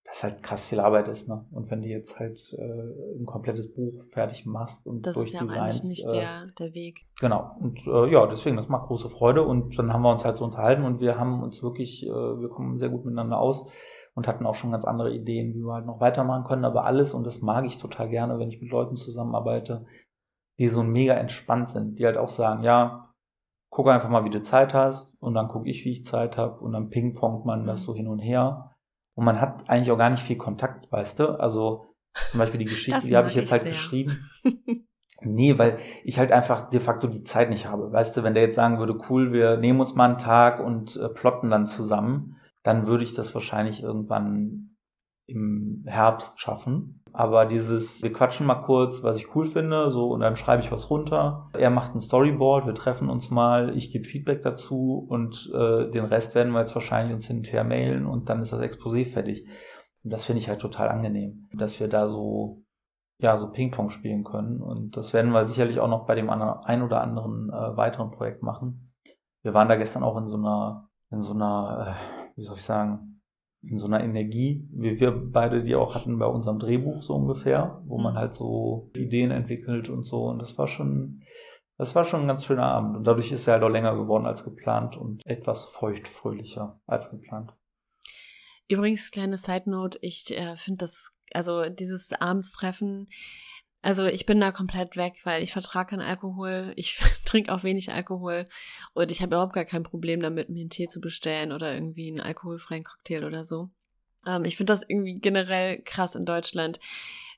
das 0.04 0.22
halt 0.24 0.42
krass 0.42 0.66
viel 0.66 0.80
Arbeit 0.80 1.08
ist, 1.08 1.28
ne? 1.28 1.46
Und 1.52 1.70
wenn 1.70 1.82
du 1.82 1.88
jetzt 1.88 2.18
halt 2.18 2.40
äh, 2.58 3.18
ein 3.18 3.26
komplettes 3.26 3.72
Buch 3.72 4.02
fertig 4.12 4.44
machst 4.46 4.86
und 4.86 5.06
Das 5.06 5.16
ist 5.16 5.32
ja 5.32 5.40
eigentlich 5.40 5.52
durchdesignst, 5.52 5.84
nicht 5.84 6.06
äh, 6.06 6.10
der, 6.10 6.46
der 6.58 6.74
Weg. 6.74 7.06
Genau. 7.20 7.56
Und 7.60 7.78
äh, 7.86 8.10
ja, 8.10 8.26
deswegen, 8.26 8.56
das 8.56 8.68
macht 8.68 8.88
große 8.88 9.08
Freude. 9.08 9.44
Und 9.44 9.78
dann 9.78 9.92
haben 9.92 10.02
wir 10.02 10.10
uns 10.10 10.24
halt 10.24 10.36
so 10.36 10.44
unterhalten 10.44 10.84
und 10.84 11.00
wir 11.00 11.18
haben 11.18 11.42
uns 11.42 11.62
wirklich, 11.62 12.06
äh, 12.06 12.10
wir 12.10 12.48
kommen 12.48 12.78
sehr 12.78 12.88
gut 12.88 13.04
miteinander 13.04 13.38
aus 13.38 13.66
und 14.14 14.26
hatten 14.26 14.46
auch 14.46 14.54
schon 14.54 14.72
ganz 14.72 14.84
andere 14.84 15.14
Ideen, 15.14 15.54
wie 15.54 15.62
wir 15.62 15.74
halt 15.74 15.86
noch 15.86 16.00
weitermachen 16.00 16.44
können. 16.44 16.64
Aber 16.64 16.84
alles, 16.84 17.14
und 17.14 17.24
das 17.24 17.40
mag 17.40 17.64
ich 17.66 17.78
total 17.78 18.08
gerne, 18.08 18.38
wenn 18.38 18.48
ich 18.48 18.60
mit 18.60 18.70
Leuten 18.70 18.96
zusammenarbeite, 18.96 19.86
die 20.58 20.68
so 20.68 20.82
mega 20.82 21.14
entspannt 21.14 21.70
sind, 21.70 21.98
die 21.98 22.06
halt 22.06 22.16
auch 22.16 22.30
sagen, 22.30 22.64
ja, 22.64 23.09
guck 23.70 23.88
einfach 23.88 24.08
mal, 24.08 24.24
wie 24.24 24.30
du 24.30 24.42
Zeit 24.42 24.74
hast 24.74 25.16
und 25.22 25.34
dann 25.34 25.48
gucke 25.48 25.68
ich, 25.68 25.84
wie 25.84 25.92
ich 25.92 26.04
Zeit 26.04 26.36
habe 26.36 26.60
und 26.60 26.72
dann 26.72 26.90
pingpongt 26.90 27.44
man 27.46 27.66
das 27.66 27.80
Mhm. 27.80 27.84
so 27.84 27.94
hin 27.94 28.08
und 28.08 28.18
her. 28.18 28.74
Und 29.14 29.24
man 29.24 29.40
hat 29.40 29.68
eigentlich 29.68 29.90
auch 29.90 29.98
gar 29.98 30.10
nicht 30.10 30.22
viel 30.22 30.36
Kontakt, 30.36 30.90
weißt 30.92 31.20
du? 31.20 31.40
Also 31.40 31.94
zum 32.28 32.38
Beispiel 32.38 32.58
die 32.58 32.64
Geschichte, 32.76 33.06
die 33.06 33.16
habe 33.16 33.28
ich 33.28 33.34
jetzt 33.34 33.50
halt 33.52 33.62
sehr. 33.62 33.70
geschrieben. 33.72 34.18
Nee, 35.22 35.58
weil 35.58 35.78
ich 36.02 36.18
halt 36.18 36.32
einfach 36.32 36.70
de 36.70 36.80
facto 36.80 37.06
die 37.06 37.24
Zeit 37.24 37.50
nicht 37.50 37.66
habe. 37.66 37.92
Weißt 37.92 38.16
du, 38.16 38.22
wenn 38.22 38.32
der 38.32 38.42
jetzt 38.44 38.54
sagen 38.54 38.78
würde, 38.78 38.98
cool, 39.10 39.34
wir 39.34 39.58
nehmen 39.58 39.78
uns 39.78 39.94
mal 39.94 40.08
einen 40.08 40.16
Tag 40.16 40.60
und 40.60 40.96
äh, 40.96 41.10
plotten 41.10 41.50
dann 41.50 41.66
zusammen, 41.66 42.36
dann 42.62 42.86
würde 42.86 43.04
ich 43.04 43.12
das 43.12 43.34
wahrscheinlich 43.34 43.82
irgendwann 43.82 44.76
im 45.26 45.84
Herbst 45.86 46.40
schaffen. 46.40 46.99
Aber 47.12 47.46
dieses, 47.46 48.02
wir 48.02 48.12
quatschen 48.12 48.46
mal 48.46 48.62
kurz, 48.62 49.02
was 49.02 49.18
ich 49.18 49.34
cool 49.34 49.46
finde, 49.46 49.90
so, 49.90 50.10
und 50.10 50.20
dann 50.20 50.36
schreibe 50.36 50.62
ich 50.62 50.70
was 50.70 50.90
runter. 50.90 51.50
Er 51.52 51.70
macht 51.70 51.94
ein 51.94 52.00
Storyboard, 52.00 52.66
wir 52.66 52.74
treffen 52.74 53.08
uns 53.08 53.30
mal, 53.30 53.76
ich 53.76 53.90
gebe 53.90 54.04
Feedback 54.04 54.42
dazu 54.42 55.06
und 55.08 55.50
äh, 55.54 55.90
den 55.90 56.04
Rest 56.04 56.34
werden 56.34 56.52
wir 56.52 56.60
jetzt 56.60 56.74
wahrscheinlich 56.74 57.14
uns 57.14 57.26
hinterher 57.26 57.64
mailen 57.64 58.06
und 58.06 58.28
dann 58.28 58.42
ist 58.42 58.52
das 58.52 58.60
Exposé 58.60 59.04
fertig. 59.04 59.46
Und 60.04 60.12
das 60.12 60.24
finde 60.24 60.40
ich 60.40 60.48
halt 60.48 60.60
total 60.60 60.88
angenehm, 60.88 61.48
dass 61.52 61.80
wir 61.80 61.88
da 61.88 62.06
so 62.06 62.62
ja, 63.20 63.36
so 63.36 63.50
Ping-Pong 63.50 63.90
spielen 63.90 64.24
können. 64.24 64.60
Und 64.60 64.96
das 64.96 65.12
werden 65.12 65.32
wir 65.32 65.44
sicherlich 65.44 65.78
auch 65.80 65.88
noch 65.88 66.06
bei 66.06 66.14
dem 66.14 66.30
ein 66.30 66.82
oder 66.82 67.00
anderen 67.00 67.50
äh, 67.50 67.76
weiteren 67.76 68.10
Projekt 68.10 68.42
machen. 68.42 68.92
Wir 69.42 69.54
waren 69.54 69.68
da 69.68 69.76
gestern 69.76 70.02
auch 70.02 70.16
in 70.16 70.26
so 70.26 70.36
einer, 70.36 70.88
in 71.10 71.22
so 71.22 71.34
einer, 71.34 71.86
äh, 71.88 72.36
wie 72.36 72.42
soll 72.42 72.56
ich 72.56 72.62
sagen, 72.62 73.09
in 73.62 73.76
so 73.78 73.86
einer 73.86 74.02
Energie, 74.02 74.66
wie 74.72 74.98
wir 75.00 75.10
beide 75.10 75.62
die 75.62 75.74
auch 75.74 75.94
hatten 75.94 76.18
bei 76.18 76.26
unserem 76.26 76.58
Drehbuch 76.58 77.02
so 77.02 77.14
ungefähr, 77.14 77.82
wo 77.86 77.98
man 77.98 78.14
Mhm. 78.14 78.18
halt 78.18 78.34
so 78.34 78.90
Ideen 78.94 79.30
entwickelt 79.30 79.88
und 79.88 80.04
so. 80.04 80.24
Und 80.24 80.40
das 80.40 80.56
war 80.58 80.66
schon, 80.66 81.22
Das 81.76 81.94
war 81.94 82.04
schon 82.04 82.20
ein 82.20 82.26
ganz 82.28 82.44
schöner 82.44 82.66
Abend 82.66 82.94
und 82.94 83.04
dadurch 83.04 83.32
ist 83.32 83.46
er 83.46 83.54
halt 83.54 83.62
auch 83.62 83.70
länger 83.70 83.96
geworden 83.96 84.26
als 84.26 84.44
geplant 84.44 84.98
und 84.98 85.24
etwas 85.24 85.64
feuchtfröhlicher 85.64 86.78
als 86.86 87.10
geplant. 87.10 87.54
Übrigens, 88.68 89.10
kleine 89.10 89.38
Side 89.38 89.70
Note, 89.70 89.98
ich 90.02 90.30
äh, 90.30 90.56
finde 90.56 90.76
das, 90.78 91.16
also 91.32 91.70
dieses 91.70 92.12
Abendstreffen, 92.12 93.08
also 93.82 94.06
ich 94.06 94.26
bin 94.26 94.40
da 94.40 94.52
komplett 94.52 94.96
weg, 94.96 95.20
weil 95.24 95.42
ich 95.42 95.52
vertrage 95.52 95.90
keinen 95.90 96.06
Alkohol, 96.06 96.72
ich 96.76 96.98
trinke 97.24 97.52
auch 97.52 97.62
wenig 97.62 97.92
Alkohol 97.92 98.46
und 98.92 99.10
ich 99.10 99.22
habe 99.22 99.34
überhaupt 99.34 99.54
gar 99.54 99.64
kein 99.64 99.82
Problem 99.82 100.20
damit, 100.20 100.50
mir 100.50 100.60
einen 100.60 100.70
Tee 100.70 100.88
zu 100.88 101.00
bestellen 101.00 101.52
oder 101.52 101.72
irgendwie 101.72 102.08
einen 102.08 102.20
alkoholfreien 102.20 102.84
Cocktail 102.84 103.24
oder 103.24 103.42
so. 103.44 103.70
Ähm, 104.26 104.44
ich 104.44 104.56
finde 104.56 104.72
das 104.72 104.82
irgendwie 104.86 105.18
generell 105.18 105.80
krass 105.82 106.14
in 106.14 106.26
Deutschland. 106.26 106.78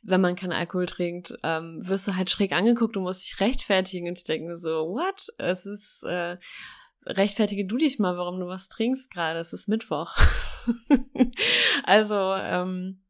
Wenn 0.03 0.21
man 0.21 0.35
keinen 0.35 0.53
Alkohol 0.53 0.87
trinkt, 0.87 1.35
ähm, 1.45 1.81
wirst 1.85 2.09
du 2.09 2.17
halt 2.17 2.29
schräg 2.29 2.53
angeguckt 2.53 2.97
und 2.97 3.05
musst 3.05 3.25
dich 3.25 3.39
rechtfertigen 3.39 4.09
und 4.09 4.19
ich 4.19 4.25
denke 4.25 4.57
so, 4.57 4.89
what? 4.89 5.29
Es 5.39 5.65
ist, 5.65 6.03
äh, 6.03 6.39
rechtfertige 7.07 7.67
du 7.67 7.77
dich 7.77 8.01
mal, 8.01 8.17
warum 8.17 8.41
du 8.41 8.47
was 8.47 8.69
trinkst 8.69 9.13
gerade. 9.13 9.39
Es 9.39 9.53
ist 9.53 9.69
Mittwoch. 9.69 10.17
also, 11.85 12.35
ähm, 12.35 13.01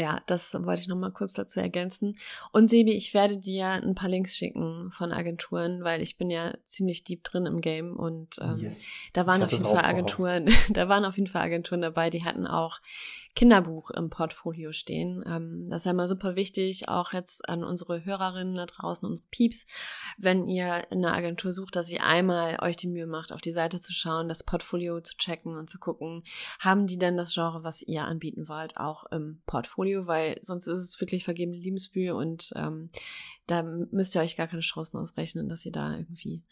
ja, 0.00 0.20
das 0.26 0.54
wollte 0.54 0.82
ich 0.82 0.88
noch 0.88 0.96
mal 0.96 1.12
kurz 1.12 1.32
dazu 1.32 1.60
ergänzen. 1.60 2.16
Und 2.52 2.68
Sebi, 2.68 2.92
ich 2.92 3.14
werde 3.14 3.38
dir 3.38 3.66
ein 3.66 3.94
paar 3.94 4.08
Links 4.08 4.36
schicken 4.36 4.90
von 4.90 5.12
Agenturen, 5.12 5.84
weil 5.84 6.00
ich 6.00 6.16
bin 6.16 6.30
ja 6.30 6.54
ziemlich 6.64 7.04
deep 7.04 7.24
drin 7.24 7.46
im 7.46 7.60
Game 7.60 7.96
und 7.96 8.36
ähm, 8.40 8.56
yes. 8.56 8.86
da 9.12 9.26
waren 9.26 9.42
auf 9.42 9.52
jeden 9.52 9.64
Fall 9.64 9.84
Agenturen, 9.84 10.48
da 10.70 10.88
waren 10.88 11.04
auf 11.04 11.16
jeden 11.16 11.28
Fall 11.28 11.42
Agenturen 11.42 11.82
dabei, 11.82 12.10
die 12.10 12.24
hatten 12.24 12.46
auch 12.46 12.80
Kinderbuch 13.34 13.90
im 13.90 14.10
Portfolio 14.10 14.72
stehen. 14.72 15.24
Ähm, 15.26 15.64
das 15.68 15.82
ist 15.82 15.86
ja 15.86 15.92
immer 15.92 16.08
super 16.08 16.36
wichtig, 16.36 16.88
auch 16.88 17.12
jetzt 17.12 17.48
an 17.48 17.64
unsere 17.64 18.04
Hörerinnen 18.04 18.54
da 18.54 18.66
draußen, 18.66 19.08
unsere 19.08 19.26
Pieps, 19.30 19.66
wenn 20.18 20.48
ihr 20.48 20.90
in 20.90 21.04
einer 21.04 21.16
Agentur 21.16 21.52
sucht, 21.52 21.76
dass 21.76 21.90
ihr 21.90 22.04
einmal 22.04 22.58
euch 22.60 22.76
die 22.76 22.88
Mühe 22.88 23.06
macht, 23.06 23.32
auf 23.32 23.40
die 23.40 23.52
Seite 23.52 23.80
zu 23.80 23.92
schauen, 23.92 24.28
das 24.28 24.42
Portfolio 24.42 25.00
zu 25.00 25.16
checken 25.16 25.56
und 25.56 25.70
zu 25.70 25.78
gucken, 25.78 26.24
haben 26.60 26.86
die 26.86 26.98
denn 26.98 27.16
das 27.16 27.34
Genre, 27.34 27.64
was 27.64 27.82
ihr 27.82 28.04
anbieten 28.04 28.48
wollt, 28.48 28.76
auch 28.76 29.04
im 29.10 29.40
Portfolio, 29.46 29.81
weil 30.06 30.38
sonst 30.40 30.66
ist 30.66 30.78
es 30.78 31.00
wirklich 31.00 31.24
vergebene 31.24 31.56
Liebesbühe 31.56 32.14
und 32.14 32.52
ähm, 32.56 32.90
da 33.46 33.62
müsst 33.62 34.14
ihr 34.14 34.20
euch 34.20 34.36
gar 34.36 34.46
keine 34.46 34.62
Chancen 34.62 34.98
ausrechnen, 34.98 35.48
dass 35.48 35.66
ihr 35.66 35.72
da 35.72 35.96
irgendwie 35.96 36.42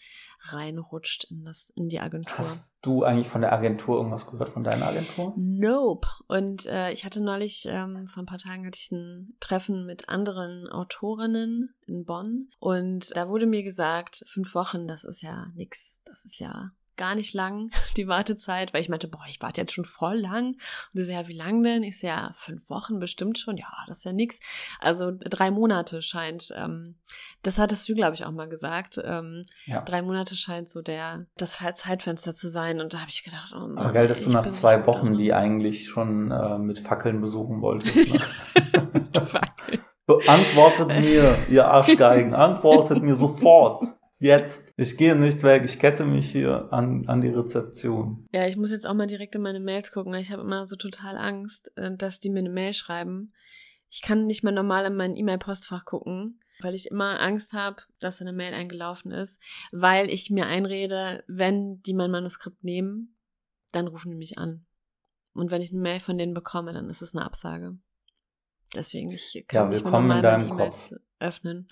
reinrutscht 0.43 1.25
in, 1.31 1.45
das, 1.45 1.71
in 1.77 1.89
die 1.89 2.01
Agentur. 2.01 2.39
Hast 2.39 2.71
du 2.83 3.05
eigentlich 3.05 3.29
von 3.29 3.41
der 3.41 3.53
Agentur 3.53 3.97
irgendwas 3.97 4.27
gehört, 4.27 4.49
von 4.49 4.65
deiner 4.65 4.89
Agentur? 4.89 5.33
Nope. 5.37 6.09
Und 6.27 6.67
äh, 6.67 6.93
ich 6.93 7.05
hatte 7.05 7.23
neulich, 7.23 7.67
ähm, 7.69 8.07
vor 8.09 8.23
ein 8.23 8.27
paar 8.27 8.39
Tagen 8.39 8.67
hatte 8.67 8.79
ich 8.79 8.91
ein 8.91 9.37
Treffen 9.41 9.87
mit 9.87 10.09
anderen 10.09 10.69
Autorinnen 10.69 11.75
in 11.87 12.05
Bonn 12.05 12.49
und 12.59 13.15
da 13.17 13.29
wurde 13.29 13.47
mir 13.47 13.63
gesagt, 13.63 14.25
fünf 14.27 14.55
Wochen, 14.55 14.89
das 14.89 15.05
ist 15.05 15.23
ja 15.23 15.47
nix. 15.55 16.03
Das 16.05 16.25
ist 16.25 16.41
ja 16.41 16.73
gar 17.01 17.15
nicht 17.15 17.33
lang, 17.33 17.71
die 17.97 18.07
Wartezeit, 18.07 18.75
weil 18.75 18.83
ich 18.83 18.91
meinte, 18.91 19.09
boah, 19.09 19.25
ich 19.29 19.41
warte 19.41 19.63
jetzt 19.63 19.73
schon 19.73 19.87
voll 19.87 20.19
lang. 20.19 20.49
Und 20.49 20.59
sie 20.93 21.05
so, 21.05 21.13
ja, 21.13 21.27
wie 21.27 21.37
lang 21.37 21.63
denn? 21.63 21.83
Ich 21.83 21.99
so, 21.99 22.07
ja, 22.07 22.33
fünf 22.37 22.69
Wochen 22.69 23.01
bestimmt 23.01 23.39
schon. 23.39 23.57
Ja, 23.57 23.73
das 23.89 23.99
ist 23.99 24.05
ja 24.05 24.13
nix. 24.13 24.39
Also 24.81 25.11
drei 25.19 25.51
Monate 25.51 26.03
scheint, 26.03 26.53
ähm, 26.55 26.97
das 27.43 27.59
hattest 27.59 27.89
du, 27.89 27.95
glaube 27.95 28.15
ich, 28.15 28.27
auch 28.27 28.33
mal 28.33 28.49
gesagt. 28.49 29.01
Ähm, 29.03 29.43
ja. 29.65 29.81
Drei 29.81 30.03
Monate 30.03 30.37
scheint 30.37 30.69
so 30.69 30.83
der, 30.83 31.27
das 31.39 31.59
Zeitfenster 31.75 32.35
zu 32.35 32.49
sein. 32.49 32.81
Und 32.81 32.93
da 32.93 32.99
habe 32.99 33.11
ich 33.11 33.25
gedacht, 33.25 33.55
oh 33.57 33.61
Mann, 33.61 33.79
Aber 33.79 33.93
geil, 33.93 34.07
dass 34.07 34.23
du 34.23 34.29
nach 34.29 34.49
zwei 34.51 34.87
Wochen 34.87 35.17
die 35.17 35.33
eigentlich 35.33 35.89
schon 35.89 36.31
äh, 36.31 36.59
mit 36.59 36.79
Fackeln 36.79 37.23
besuchen 37.23 37.63
wolltest. 37.63 37.97
Ne? 37.97 38.21
Beantwortet 40.07 40.89
mir, 40.89 41.39
ihr 41.49 41.67
Arschgeigen, 41.67 42.35
antwortet 42.35 43.03
mir 43.03 43.17
sofort. 43.17 43.85
Jetzt. 44.21 44.75
Ich 44.77 44.99
gehe 44.99 45.17
nicht 45.17 45.43
weg. 45.43 45.63
Ich 45.65 45.79
kette 45.79 46.05
mich 46.05 46.31
hier 46.31 46.71
an, 46.73 47.07
an 47.09 47.23
die 47.23 47.29
Rezeption. 47.29 48.27
Ja, 48.33 48.47
ich 48.47 48.59
muss 48.59 48.71
jetzt 48.71 48.87
auch 48.87 48.93
mal 48.93 49.07
direkt 49.07 49.35
in 49.35 49.41
meine 49.41 49.61
Mails 49.61 49.93
gucken. 49.93 50.13
Ich 50.15 50.31
habe 50.31 50.43
immer 50.43 50.67
so 50.67 50.77
total 50.77 51.17
Angst, 51.17 51.73
äh, 51.77 51.97
dass 51.97 52.21
die 52.21 52.29
mir 52.29 52.41
eine 52.41 52.51
Mail 52.51 52.75
schreiben. 52.75 53.33
Ich 53.89 54.03
kann 54.03 54.27
nicht 54.27 54.45
mehr 54.45 54.53
normal 54.53 54.85
in 54.85 54.95
mein 54.95 55.17
E-Mail-Postfach 55.17 55.87
gucken, 55.87 56.39
weil 56.61 56.75
ich 56.75 56.91
immer 56.91 57.19
Angst 57.19 57.55
habe, 57.55 57.83
dass 57.99 58.21
eine 58.21 58.35
Mail 58.35 58.53
eingelaufen 58.53 59.11
ist, 59.11 59.43
weil 59.73 60.11
ich 60.11 60.31
mir 60.31 60.47
einrede, 60.47 61.25
wenn 61.27 61.83
die 61.83 61.95
mein 61.95 62.11
Manuskript 62.11 62.63
nehmen, 62.63 63.17
dann 63.73 63.89
rufen 63.89 64.11
die 64.11 64.19
mich 64.19 64.37
an. 64.37 64.67
Und 65.33 65.51
wenn 65.51 65.63
ich 65.63 65.73
eine 65.73 65.81
Mail 65.81 65.99
von 65.99 66.19
denen 66.19 66.35
bekomme, 66.35 66.75
dann 66.75 66.91
ist 66.91 67.01
es 67.01 67.15
eine 67.15 67.25
Absage. 67.25 67.79
Deswegen, 68.75 69.11
ich 69.11 69.45
kann 69.49 69.65
ja, 69.65 69.69
nicht 69.69 69.83
mehr 69.83 69.93
normal 69.93 70.23
meine 70.23 70.49
E-Mails 70.49 70.95
öffnen. 71.19 71.69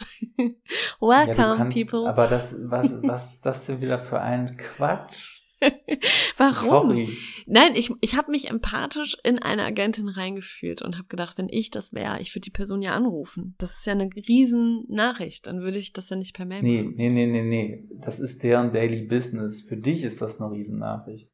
Welcome, 1.01 1.36
ja, 1.36 1.57
kannst, 1.57 1.76
people. 1.76 2.09
Aber 2.09 2.26
das, 2.26 2.55
was, 2.64 3.03
was 3.03 3.34
ist 3.34 3.46
das 3.46 3.66
denn 3.66 3.80
wieder 3.80 3.99
für 3.99 4.20
ein 4.20 4.57
Quatsch? 4.57 5.38
Warum? 6.36 6.68
Sorry. 6.68 7.18
Nein, 7.46 7.74
ich, 7.74 7.92
ich 8.01 8.16
habe 8.16 8.30
mich 8.30 8.49
empathisch 8.49 9.16
in 9.24 9.40
eine 9.40 9.64
Agentin 9.64 10.09
reingefühlt 10.09 10.82
und 10.82 10.96
habe 10.96 11.09
gedacht, 11.09 11.36
wenn 11.38 11.49
ich 11.49 11.70
das 11.70 11.92
wäre, 11.92 12.20
ich 12.20 12.34
würde 12.34 12.44
die 12.44 12.51
Person 12.51 12.80
ja 12.80 12.94
anrufen. 12.94 13.57
Das 13.59 13.78
ist 13.78 13.86
ja 13.86 13.92
eine 13.92 14.09
riesen 14.14 14.84
Nachricht. 14.88 15.46
Dann 15.46 15.61
würde 15.61 15.78
ich 15.78 15.92
das 15.92 16.11
ja 16.11 16.16
nicht 16.16 16.36
per 16.36 16.44
Mail 16.44 16.62
nee, 16.62 16.82
machen. 16.82 16.94
Nee, 16.96 17.09
nee, 17.09 17.26
nee, 17.26 17.42
nee. 17.42 17.88
Das 18.01 18.20
ist 18.20 18.42
deren 18.42 18.72
Daily 18.72 19.03
Business. 19.03 19.62
Für 19.62 19.76
dich 19.76 20.05
ist 20.05 20.22
das 20.22 20.40
eine 20.40 20.53
riesen 20.53 20.78
Nachricht. 20.78 21.28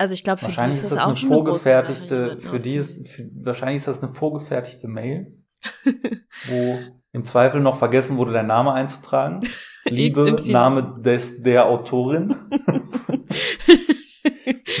Also 0.00 0.14
ich 0.14 0.24
glaube, 0.24 0.40
für 0.40 0.46
die 0.46 0.72
ist 0.72 0.84
das, 0.84 0.90
das 0.92 0.98
auch 0.98 1.08
eine 1.08 1.16
vorgefertigte, 1.16 2.38
für 2.38 2.58
die 2.58 2.76
ist, 2.76 3.06
für, 3.06 3.28
wahrscheinlich 3.34 3.76
ist 3.76 3.86
das 3.86 4.02
eine 4.02 4.14
vorgefertigte 4.14 4.88
Mail, 4.88 5.36
wo 6.48 6.78
im 7.12 7.26
Zweifel 7.26 7.60
noch 7.60 7.76
vergessen 7.76 8.16
wurde, 8.16 8.32
dein 8.32 8.46
Name 8.46 8.72
einzutragen. 8.72 9.40
Liebe 9.84 10.34
Name 10.50 11.02
des, 11.04 11.42
der 11.42 11.66
Autorin. 11.66 12.34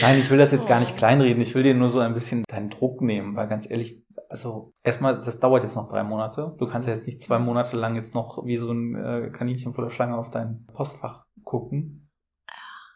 Nein, 0.00 0.18
ich 0.18 0.30
will 0.30 0.38
das 0.38 0.52
jetzt 0.52 0.66
gar 0.66 0.80
nicht 0.80 0.94
oh. 0.94 0.96
kleinreden. 0.96 1.42
Ich 1.42 1.54
will 1.54 1.64
dir 1.64 1.74
nur 1.74 1.90
so 1.90 1.98
ein 1.98 2.14
bisschen 2.14 2.44
deinen 2.48 2.70
Druck 2.70 3.02
nehmen, 3.02 3.36
weil 3.36 3.46
ganz 3.46 3.70
ehrlich, 3.70 4.02
also 4.30 4.72
erstmal, 4.82 5.16
das 5.16 5.38
dauert 5.38 5.64
jetzt 5.64 5.76
noch 5.76 5.90
drei 5.90 6.02
Monate. 6.02 6.56
Du 6.58 6.66
kannst 6.66 6.88
ja 6.88 6.94
jetzt 6.94 7.06
nicht 7.06 7.22
zwei 7.22 7.38
Monate 7.38 7.76
lang 7.76 7.94
jetzt 7.94 8.14
noch 8.14 8.46
wie 8.46 8.56
so 8.56 8.72
ein 8.72 8.94
äh, 8.94 9.28
Kaninchen 9.30 9.74
vor 9.74 9.84
der 9.84 9.90
Schlange 9.90 10.16
auf 10.16 10.30
dein 10.30 10.64
Postfach 10.72 11.26
gucken. 11.44 12.08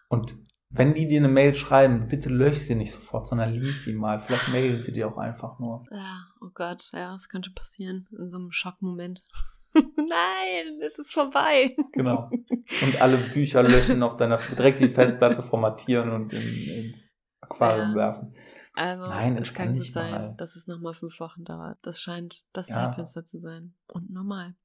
Und 0.08 0.38
wenn 0.76 0.94
die 0.94 1.06
dir 1.06 1.20
eine 1.20 1.28
Mail 1.28 1.54
schreiben, 1.54 2.08
bitte 2.08 2.28
lösch 2.28 2.58
sie 2.58 2.74
nicht 2.74 2.92
sofort, 2.92 3.26
sondern 3.26 3.52
lies 3.52 3.84
sie 3.84 3.92
mal. 3.92 4.18
Vielleicht 4.18 4.48
mailen 4.48 4.82
sie 4.82 4.92
dir 4.92 5.08
auch 5.08 5.16
einfach 5.16 5.58
nur. 5.60 5.86
Ja, 5.90 6.26
oh 6.40 6.50
Gott, 6.52 6.90
ja, 6.92 7.12
das 7.12 7.28
könnte 7.28 7.50
passieren 7.50 8.08
in 8.18 8.28
so 8.28 8.38
einem 8.38 8.50
Schockmoment. 8.50 9.24
Nein, 9.74 10.80
es 10.84 10.98
ist 10.98 11.12
vorbei. 11.12 11.76
Genau. 11.92 12.28
Und 12.30 13.00
alle 13.00 13.18
Bücher 13.18 13.62
löschen 13.62 14.02
auf 14.02 14.16
deiner, 14.16 14.38
direkt 14.38 14.80
die 14.80 14.88
Festplatte 14.88 15.42
formatieren 15.42 16.10
und 16.10 16.32
in, 16.32 16.42
ins 16.42 17.10
Aquarium 17.40 17.90
ja. 17.90 17.94
werfen. 17.94 18.34
Also, 18.74 19.04
Nein, 19.04 19.36
es 19.36 19.54
kann 19.54 19.74
gut 19.74 19.90
sein, 19.90 20.10
mal. 20.10 20.34
dass 20.36 20.56
es 20.56 20.66
nochmal 20.66 20.94
fünf 20.94 21.20
Wochen 21.20 21.44
dauert. 21.44 21.78
Das 21.82 22.00
scheint 22.00 22.42
das 22.52 22.68
ja. 22.68 22.74
Zeitfenster 22.74 23.24
zu 23.24 23.38
sein. 23.38 23.74
Und 23.86 24.10
normal. 24.10 24.56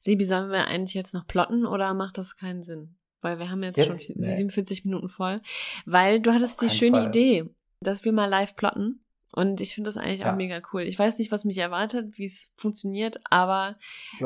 Sebi, 0.00 0.24
sollen 0.24 0.50
wir 0.50 0.66
eigentlich 0.66 0.94
jetzt 0.94 1.14
noch 1.14 1.26
plotten 1.26 1.64
oder 1.64 1.94
macht 1.94 2.18
das 2.18 2.36
keinen 2.36 2.64
Sinn? 2.64 2.96
Weil 3.24 3.38
wir 3.38 3.50
haben 3.50 3.62
jetzt, 3.62 3.78
jetzt 3.78 4.06
schon 4.06 4.16
nee. 4.16 4.36
47 4.36 4.84
Minuten 4.84 5.08
voll. 5.08 5.36
Weil 5.86 6.20
du 6.20 6.32
hattest 6.32 6.62
die 6.62 6.70
schöne 6.70 6.98
Fall. 6.98 7.06
Idee, 7.08 7.44
dass 7.80 8.04
wir 8.04 8.12
mal 8.12 8.26
live 8.26 8.54
plotten. 8.54 9.00
Und 9.32 9.60
ich 9.60 9.74
finde 9.74 9.88
das 9.88 9.96
eigentlich 9.96 10.20
ja. 10.20 10.32
auch 10.32 10.36
mega 10.36 10.60
cool. 10.72 10.82
Ich 10.82 10.96
weiß 10.96 11.18
nicht, 11.18 11.32
was 11.32 11.44
mich 11.44 11.58
erwartet, 11.58 12.16
wie 12.16 12.26
es 12.26 12.52
funktioniert, 12.56 13.20
aber 13.30 13.76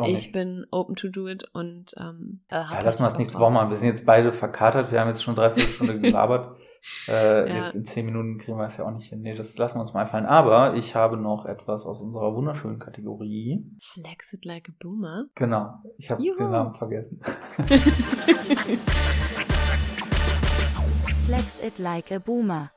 ich, 0.04 0.14
ich 0.14 0.32
bin 0.32 0.66
open 0.70 0.96
to 0.96 1.08
do 1.08 1.26
it 1.28 1.44
und 1.54 1.94
ähm, 1.96 2.42
äh, 2.48 2.56
Ja, 2.56 2.80
lass 2.84 2.98
mal 2.98 3.06
es 3.06 3.16
nächste 3.16 3.38
Woche 3.38 3.52
machen. 3.52 3.70
Wir 3.70 3.78
sind 3.78 3.88
jetzt 3.88 4.04
beide 4.04 4.32
verkatert. 4.32 4.92
Wir 4.92 5.00
haben 5.00 5.08
jetzt 5.08 5.22
schon 5.22 5.34
dreiviertel 5.34 5.72
Stunde 5.72 5.98
gelabert. 6.00 6.58
Äh, 7.06 7.48
ja. 7.48 7.64
Jetzt 7.64 7.74
in 7.74 7.86
zehn 7.86 8.04
Minuten 8.06 8.38
kriegen 8.38 8.58
wir 8.58 8.66
es 8.66 8.76
ja 8.76 8.84
auch 8.84 8.90
nicht 8.90 9.08
hin. 9.08 9.22
Nee, 9.22 9.34
das 9.34 9.56
lassen 9.58 9.76
wir 9.76 9.80
uns 9.80 9.94
mal 9.94 10.00
einfallen. 10.00 10.26
Aber 10.26 10.74
ich 10.74 10.94
habe 10.94 11.16
noch 11.16 11.46
etwas 11.46 11.86
aus 11.86 12.00
unserer 12.00 12.34
wunderschönen 12.34 12.78
Kategorie. 12.78 13.64
Flex 13.80 14.32
it 14.34 14.44
like 14.44 14.68
a 14.68 14.72
boomer. 14.78 15.26
Genau. 15.34 15.74
Ich 15.96 16.10
habe 16.10 16.22
den 16.22 16.50
Namen 16.50 16.74
vergessen. 16.74 17.20
Flex 21.26 21.64
it 21.64 21.78
like 21.78 22.12
a 22.12 22.18
boomer. 22.18 22.70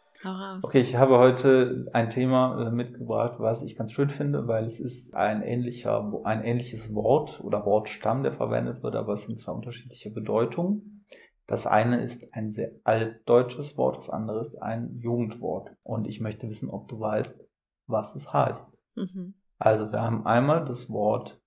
Okay, 0.62 0.82
ich 0.82 0.98
habe 0.98 1.18
heute 1.18 1.88
ein 1.94 2.12
Thema 2.12 2.68
äh, 2.68 2.72
mitgebracht, 2.72 3.40
was 3.40 3.64
ich 3.64 3.76
ganz 3.76 3.92
schön 3.92 4.12
finde, 4.12 4.48
weil 4.48 4.66
es 4.66 4.80
ist 4.80 5.16
ein 5.16 5.42
ähnlicher, 5.42 6.22
ein 6.26 6.44
ähnliches 6.44 6.94
Wort 6.94 7.42
oder 7.44 7.66
Wortstamm, 7.66 8.22
der 8.22 8.34
verwendet 8.34 8.84
wird, 8.84 8.96
aber 8.96 9.14
es 9.14 9.24
sind 9.24 9.40
zwei 9.40 9.54
unterschiedliche 9.54 10.12
Bedeutungen. 10.12 11.01
Das 11.48 11.68
eine 11.68 12.02
ist 12.04 12.34
ein 12.34 12.52
sehr 12.52 12.72
altdeutsches 12.84 13.78
Wort, 13.78 13.98
das 13.98 14.10
andere 14.10 14.40
ist 14.42 14.62
ein 14.62 14.98
Jugendwort. 15.00 15.76
Und 15.84 16.08
ich 16.08 16.22
möchte 16.22 16.48
wissen, 16.48 16.70
ob 16.70 16.88
du 16.88 17.00
weißt, 17.00 17.42
was 17.88 18.16
es 18.16 18.32
heißt. 18.32 18.80
Mhm. 18.96 19.34
Also 19.58 19.92
wir 19.92 20.02
haben 20.02 20.26
einmal 20.26 20.66
das 20.66 20.90
Wort 20.90 21.42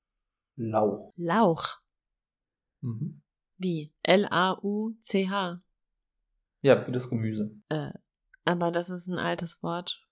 Lauch. 0.57 1.13
Lauch. 1.17 1.81
Mhm. 2.81 3.23
Wie? 3.57 3.93
L-A-U-C-H. 4.03 5.61
Ja, 6.61 6.87
wie 6.87 6.93
das 6.93 7.11
Gemüse. 7.11 7.57
Äh, 7.69 7.91
aber 8.45 8.71
das 8.71 8.91
ist 8.91 9.09
ein 9.09 9.19
altes 9.19 9.63
Wort. 9.63 10.04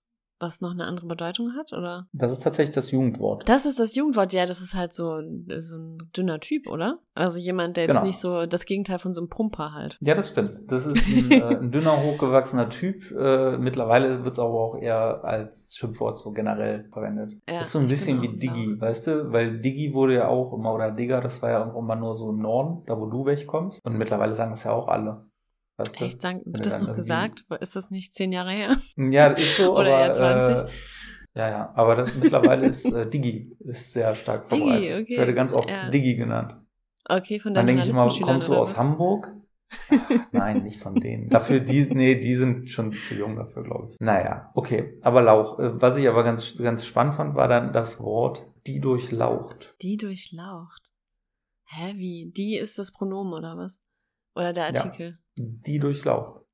Was 0.42 0.60
noch 0.60 0.72
eine 0.72 0.84
andere 0.84 1.06
Bedeutung 1.06 1.54
hat, 1.56 1.72
oder? 1.72 2.06
Das 2.12 2.32
ist 2.32 2.42
tatsächlich 2.42 2.74
das 2.74 2.90
Jugendwort. 2.90 3.48
Das 3.48 3.64
ist 3.64 3.80
das 3.80 3.94
Jugendwort, 3.94 4.32
ja, 4.32 4.44
das 4.44 4.60
ist 4.60 4.74
halt 4.74 4.92
so, 4.92 5.20
so 5.60 5.76
ein 5.76 5.98
dünner 6.16 6.40
Typ, 6.40 6.66
oder? 6.66 6.98
Also 7.14 7.38
jemand, 7.38 7.76
der 7.76 7.84
jetzt 7.84 7.92
Genau. 7.94 8.06
nicht 8.06 8.18
so 8.18 8.46
das 8.46 8.66
Gegenteil 8.66 8.98
von 8.98 9.14
so 9.14 9.20
einem 9.20 9.28
Pumper 9.28 9.72
halt. 9.72 9.96
Ja, 10.00 10.14
das 10.14 10.30
stimmt. 10.30 10.70
Das 10.70 10.86
ist 10.86 11.06
ein, 11.06 11.30
äh, 11.30 11.56
ein 11.56 11.70
dünner, 11.70 12.02
hochgewachsener 12.02 12.68
Typ. 12.68 13.10
Äh, 13.12 13.56
mittlerweile 13.58 14.24
wird 14.24 14.34
es 14.34 14.38
aber 14.38 14.50
auch 14.54 14.78
eher 14.78 15.22
als 15.24 15.74
Schimpfwort 15.76 16.18
so 16.18 16.32
generell 16.32 16.88
verwendet. 16.92 17.32
Ja, 17.48 17.58
das 17.58 17.66
ist 17.68 17.72
so 17.72 17.78
ein 17.78 17.86
bisschen 17.86 18.20
bin 18.20 18.32
wie 18.32 18.38
Digi, 18.38 18.76
da. 18.78 18.86
weißt 18.86 19.06
du? 19.06 19.32
Weil 19.32 19.60
Digi 19.60 19.94
wurde 19.94 20.14
ja 20.14 20.28
auch 20.28 20.52
immer, 20.52 20.74
oder 20.74 20.90
Digger, 20.90 21.20
das 21.20 21.40
war 21.42 21.50
ja 21.50 21.60
irgendwann 21.60 21.86
mal 21.86 21.96
nur 21.96 22.14
so 22.14 22.30
im 22.30 22.38
Norden, 22.40 22.82
da 22.86 22.98
wo 22.98 23.06
du 23.06 23.24
wegkommst. 23.26 23.84
Und 23.84 23.96
mittlerweile 23.98 24.34
sagen 24.34 24.50
das 24.52 24.64
ja 24.64 24.72
auch 24.72 24.88
alle. 24.88 25.26
Weißt 25.76 25.98
du? 26.00 26.04
Echt, 26.04 26.20
sagen, 26.20 26.42
wird 26.44 26.66
das 26.66 26.78
dann 26.78 26.86
noch 26.88 26.94
gesagt? 26.94 27.44
Ist 27.60 27.76
das 27.76 27.90
nicht 27.90 28.14
zehn 28.14 28.32
Jahre 28.32 28.52
her? 28.52 28.76
Ja, 28.96 29.28
ist 29.28 29.56
so, 29.56 29.72
Oder 29.78 29.94
aber, 29.96 30.00
eher 30.06 30.12
20. 30.12 30.64
Äh, 30.64 30.70
ja, 31.34 31.48
ja, 31.48 31.72
aber 31.74 31.94
das 31.96 32.14
mittlerweile 32.14 32.66
ist 32.66 32.84
äh, 32.84 33.08
Digi 33.08 33.56
ist 33.60 33.92
sehr 33.94 34.14
stark 34.14 34.48
Digi, 34.50 34.60
verbreitet. 34.60 35.02
okay. 35.02 35.12
Ich 35.12 35.18
werde 35.18 35.34
ganz 35.34 35.52
oft 35.54 35.68
Ja. 35.70 35.88
Digi 35.88 36.14
genannt. 36.16 36.56
Okay, 37.08 37.40
von 37.40 37.54
Dann 37.54 37.66
deinen 37.66 37.78
denke 37.78 37.90
ich 37.90 37.96
immer, 37.96 38.08
kommst 38.32 38.48
du 38.48 38.54
aus 38.54 38.70
was? 38.72 38.76
Hamburg? 38.78 39.32
Ach, 39.90 40.08
Nein, 40.32 40.62
nicht 40.64 40.78
von 40.80 40.94
denen. 40.96 41.30
Dafür, 41.30 41.60
die, 41.60 41.86
nee, 41.86 42.16
die 42.16 42.34
sind 42.34 42.68
schon 42.68 42.92
zu 42.92 43.14
jung 43.14 43.36
dafür, 43.36 43.64
glaube 43.64 43.88
ich. 43.90 43.96
Naja, 43.98 44.50
okay. 44.54 44.98
Aber 45.00 45.22
Lauch. 45.22 45.58
Äh, 45.58 45.80
Was 45.80 45.96
ich 45.96 46.06
aber 46.06 46.22
ganz, 46.24 46.58
ganz 46.58 46.84
spannend 46.84 47.14
fand, 47.14 47.34
war 47.34 47.48
dann 47.48 47.72
das 47.72 47.98
Wort 47.98 48.46
die 48.66 48.80
durchlaucht. 48.80 49.74
Die 49.80 49.96
durchlaucht. 49.96 50.92
Hä, 51.64 51.94
wie? 51.96 52.30
Die 52.36 52.56
ist 52.58 52.78
das 52.78 52.92
Pronomen 52.92 53.32
oder 53.32 53.56
was? 53.56 53.80
Oder 54.34 54.52
der 54.52 54.72
Ja. 54.74 55.12
Die 55.36 55.78
durchlaucht. 55.78 56.44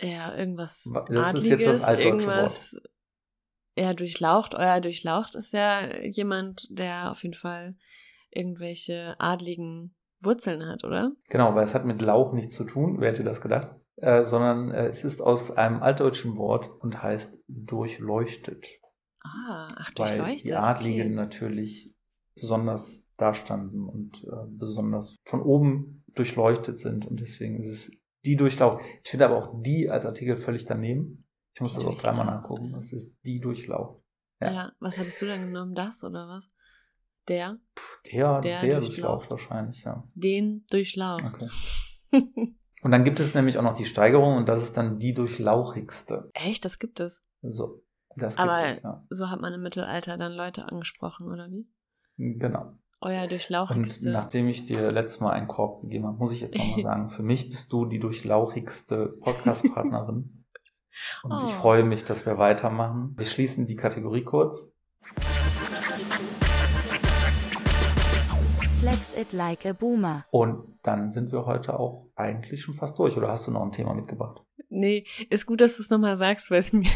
Ja, 0.00 0.34
irgendwas 0.36 0.90
Das 1.06 1.10
ist 1.10 1.16
Adliges, 1.16 1.48
jetzt 1.48 1.66
das 1.66 1.84
altdeutsche 1.84 2.08
irgendwas. 2.08 2.82
Ja, 3.76 3.94
durchlaucht. 3.94 4.54
Euer 4.54 4.80
durchlaucht 4.80 5.34
ist 5.34 5.52
ja 5.52 5.94
jemand, 6.04 6.66
der 6.70 7.10
auf 7.10 7.22
jeden 7.22 7.34
Fall 7.34 7.76
irgendwelche 8.30 9.16
adligen 9.18 9.94
Wurzeln 10.20 10.66
hat, 10.66 10.84
oder? 10.84 11.12
Genau, 11.28 11.54
weil 11.54 11.64
es 11.64 11.74
hat 11.74 11.84
mit 11.84 12.02
Lauch 12.02 12.32
nichts 12.32 12.54
zu 12.54 12.64
tun. 12.64 13.00
Wer 13.00 13.10
hätte 13.10 13.24
das 13.24 13.40
gedacht? 13.40 13.74
Äh, 13.96 14.24
sondern 14.24 14.70
äh, 14.70 14.88
es 14.88 15.04
ist 15.04 15.20
aus 15.20 15.50
einem 15.50 15.82
altdeutschen 15.82 16.36
Wort 16.36 16.70
und 16.80 17.02
heißt 17.02 17.42
durchleuchtet. 17.48 18.66
Ah, 19.22 19.68
ach, 19.76 19.90
weil 19.96 20.16
durchleuchtet. 20.16 20.50
die 20.50 20.54
Adligen 20.54 21.08
okay. 21.08 21.14
natürlich 21.16 21.94
besonders 22.34 23.10
dastanden 23.16 23.86
und 23.86 24.24
äh, 24.24 24.46
besonders 24.48 25.16
von 25.24 25.42
oben 25.42 26.04
durchleuchtet 26.14 26.78
sind 26.78 27.06
und 27.06 27.20
deswegen 27.20 27.58
ist 27.58 27.66
es 27.66 27.90
die 28.24 28.36
durchlaucht. 28.36 28.82
Ich 29.04 29.10
finde 29.10 29.26
aber 29.26 29.36
auch 29.38 29.62
die 29.62 29.90
als 29.90 30.06
Artikel 30.06 30.36
völlig 30.36 30.64
daneben. 30.66 31.26
Ich 31.54 31.60
muss 31.60 31.70
Die 31.72 31.76
das 31.76 31.84
auch 31.86 31.98
dreimal 32.00 32.26
nachgucken. 32.26 32.70
ja. 32.72 32.78
Es 32.78 32.92
ist 32.92 33.16
die 33.24 33.40
durchlaucht. 33.40 34.00
Ja. 34.40 34.52
Ja. 34.52 34.72
was 34.80 34.98
hattest 34.98 35.20
du 35.20 35.26
denn 35.26 35.42
genommen? 35.46 35.74
Das 35.74 36.02
oder 36.04 36.28
was? 36.28 36.50
Der? 37.28 37.58
Der, 38.10 38.40
Der 38.40 38.60
der, 38.62 38.80
durchlaucht. 38.80 39.28
durchlaucht 39.28 39.30
wahrscheinlich, 39.30 39.82
ja. 39.84 40.04
Den 40.14 40.64
durchlaucht. 40.70 41.24
Okay. 41.34 41.48
Und 42.82 42.92
dann 42.92 43.04
gibt 43.04 43.20
es 43.20 43.34
nämlich 43.34 43.58
auch 43.58 43.62
noch 43.62 43.74
die 43.74 43.84
Steigerung 43.84 44.38
und 44.38 44.48
das 44.48 44.62
ist 44.62 44.74
dann 44.74 44.98
die 44.98 45.12
durchlauchigste. 45.12 46.30
Echt, 46.32 46.64
das 46.64 46.78
gibt 46.78 46.98
es. 46.98 47.22
So, 47.42 47.84
das 48.16 48.36
gibt 48.36 48.48
Aber 48.48 48.64
es, 48.64 48.80
ja. 48.80 49.04
so 49.10 49.28
hat 49.28 49.42
man 49.42 49.52
im 49.52 49.60
Mittelalter 49.60 50.16
dann 50.16 50.32
Leute 50.32 50.66
angesprochen, 50.66 51.28
oder 51.30 51.50
wie? 51.50 51.68
Genau. 52.16 52.72
Euer 53.02 53.22
Und 53.22 53.30
durchlauchigste. 53.30 54.10
nachdem 54.10 54.46
ich 54.48 54.66
dir 54.66 54.92
letztes 54.92 55.20
Mal 55.20 55.30
einen 55.30 55.48
Korb 55.48 55.80
gegeben 55.80 56.06
habe, 56.06 56.18
muss 56.18 56.32
ich 56.32 56.42
jetzt 56.42 56.54
nochmal 56.56 56.82
sagen, 56.82 57.08
für 57.08 57.22
mich 57.22 57.48
bist 57.48 57.72
du 57.72 57.86
die 57.86 57.98
durchlauchigste 57.98 59.16
Podcast-Partnerin. 59.20 60.44
Und 61.22 61.32
ich 61.44 61.54
Oh. 61.54 61.60
freue 61.60 61.82
mich, 61.84 62.04
dass 62.04 62.26
wir 62.26 62.36
weitermachen. 62.36 63.14
Wir 63.16 63.24
schließen 63.24 63.66
die 63.66 63.76
Kategorie 63.76 64.22
kurz. 64.22 64.70
Flex 68.80 69.16
it 69.16 69.32
like 69.32 69.64
a 69.64 69.72
boomer. 69.72 70.24
Und 70.30 70.78
dann 70.82 71.10
sind 71.10 71.32
wir 71.32 71.46
heute 71.46 71.78
auch 71.78 72.06
eigentlich 72.16 72.60
schon 72.62 72.74
fast 72.74 72.98
durch. 72.98 73.16
Oder 73.16 73.28
hast 73.28 73.46
du 73.46 73.50
noch 73.50 73.62
ein 73.62 73.72
Thema 73.72 73.94
mitgebracht? 73.94 74.42
Nee, 74.68 75.06
ist 75.30 75.46
gut, 75.46 75.60
dass 75.62 75.76
du 75.76 75.82
es 75.82 75.90
nochmal 75.90 76.16
sagst, 76.16 76.50
weil 76.50 76.60
es 76.60 76.72
mir, 76.72 76.88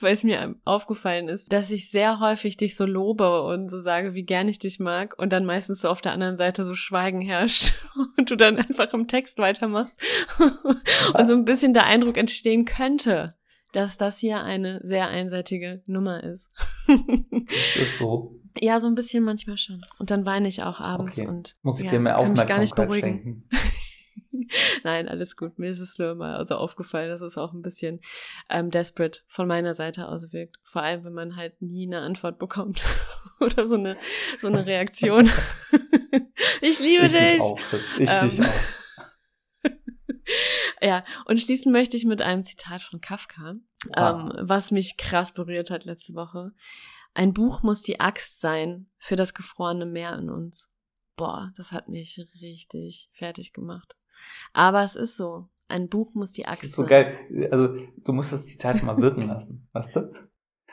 weil 0.00 0.14
es 0.14 0.24
mir 0.24 0.54
aufgefallen 0.64 1.28
ist, 1.28 1.52
dass 1.52 1.70
ich 1.70 1.90
sehr 1.90 2.20
häufig 2.20 2.56
dich 2.56 2.76
so 2.76 2.86
lobe 2.86 3.42
und 3.42 3.70
so 3.70 3.80
sage, 3.80 4.14
wie 4.14 4.24
gern 4.24 4.48
ich 4.48 4.58
dich 4.58 4.78
mag 4.78 5.18
und 5.18 5.32
dann 5.32 5.44
meistens 5.44 5.80
so 5.82 5.88
auf 5.88 6.00
der 6.00 6.12
anderen 6.12 6.36
Seite 6.36 6.64
so 6.64 6.74
Schweigen 6.74 7.20
herrscht 7.20 7.74
und 8.16 8.30
du 8.30 8.36
dann 8.36 8.58
einfach 8.58 8.92
im 8.92 9.08
Text 9.08 9.38
weitermachst 9.38 10.00
und 11.14 11.26
so 11.26 11.34
ein 11.34 11.44
bisschen 11.44 11.74
der 11.74 11.86
Eindruck 11.86 12.16
entstehen 12.16 12.64
könnte, 12.64 13.34
dass 13.72 13.98
das 13.98 14.18
hier 14.18 14.42
eine 14.42 14.80
sehr 14.82 15.08
einseitige 15.08 15.82
Nummer 15.86 16.24
ist. 16.24 16.50
Ist 16.88 17.78
das 17.78 17.98
so? 17.98 18.36
ja, 18.60 18.80
so 18.80 18.88
ein 18.88 18.96
bisschen 18.96 19.22
manchmal 19.22 19.56
schon. 19.56 19.80
Und 19.98 20.10
dann 20.10 20.26
weine 20.26 20.48
ich 20.48 20.62
auch 20.64 20.80
abends 20.80 21.18
Okay. 21.18 21.28
und 21.28 21.56
Muss 21.62 21.78
ich 21.78 21.84
ja, 21.86 21.92
dir 21.92 22.00
mehr 22.00 22.18
Aufmerksamkeit 22.18 22.74
beruhigen. 22.74 23.00
schenken? 23.22 23.48
Nein, 24.84 25.08
alles 25.08 25.36
gut. 25.36 25.58
Mir 25.58 25.70
ist 25.70 25.80
es 25.80 25.98
nur 25.98 26.14
mal 26.14 26.36
also 26.36 26.56
aufgefallen, 26.56 27.08
dass 27.08 27.20
es 27.20 27.36
auch 27.38 27.52
ein 27.52 27.62
bisschen 27.62 28.00
ähm, 28.48 28.70
desperate 28.70 29.20
von 29.28 29.46
meiner 29.48 29.74
Seite 29.74 30.08
aus 30.08 30.32
wirkt. 30.32 30.56
Vor 30.64 30.82
allem, 30.82 31.04
wenn 31.04 31.12
man 31.12 31.36
halt 31.36 31.60
nie 31.62 31.86
eine 31.86 32.00
Antwort 32.00 32.38
bekommt 32.38 32.84
oder 33.40 33.66
so 33.66 33.74
eine 33.76 33.96
so 34.40 34.46
eine 34.48 34.66
Reaktion. 34.66 35.30
ich 36.60 36.78
liebe 36.80 37.06
Ich 37.06 37.12
dich. 37.12 37.40
auch. 37.40 37.58
Ich 37.98 38.10
Ähm, 38.10 38.28
dich 38.30 38.40
auch. 38.40 38.52
Ja, 40.82 41.04
und 41.26 41.40
schließen 41.40 41.72
möchte 41.72 41.96
ich 41.96 42.04
mit 42.04 42.22
einem 42.22 42.44
Zitat 42.44 42.82
von 42.82 43.00
Kafka, 43.00 43.56
Ah. 43.92 44.30
ähm, 44.38 44.48
was 44.48 44.70
mich 44.70 44.96
krass 44.96 45.32
berührt 45.32 45.70
hat 45.70 45.84
letzte 45.84 46.14
Woche. 46.14 46.52
Ein 47.12 47.32
Buch 47.34 47.62
muss 47.62 47.82
die 47.82 48.00
Axt 48.00 48.40
sein 48.40 48.88
für 48.98 49.16
das 49.16 49.34
gefrorene 49.34 49.84
Meer 49.86 50.16
in 50.18 50.30
uns. 50.30 50.70
Boah, 51.16 51.52
das 51.56 51.72
hat 51.72 51.88
mich 51.88 52.24
richtig 52.40 53.10
fertig 53.12 53.52
gemacht. 53.52 53.96
Aber 54.52 54.82
es 54.82 54.96
ist 54.96 55.16
so. 55.16 55.48
Ein 55.68 55.88
Buch 55.88 56.14
muss 56.14 56.32
die 56.32 56.42
Das 56.42 56.52
Axt 56.52 56.64
ist 56.64 56.74
so 56.74 56.84
geil. 56.84 57.16
Also, 57.50 57.76
du 58.04 58.12
musst 58.12 58.32
das 58.32 58.46
Zitat 58.46 58.82
mal 58.82 58.96
wirken 58.98 59.28
lassen, 59.28 59.68
weißt 59.72 59.96
du? 59.96 60.12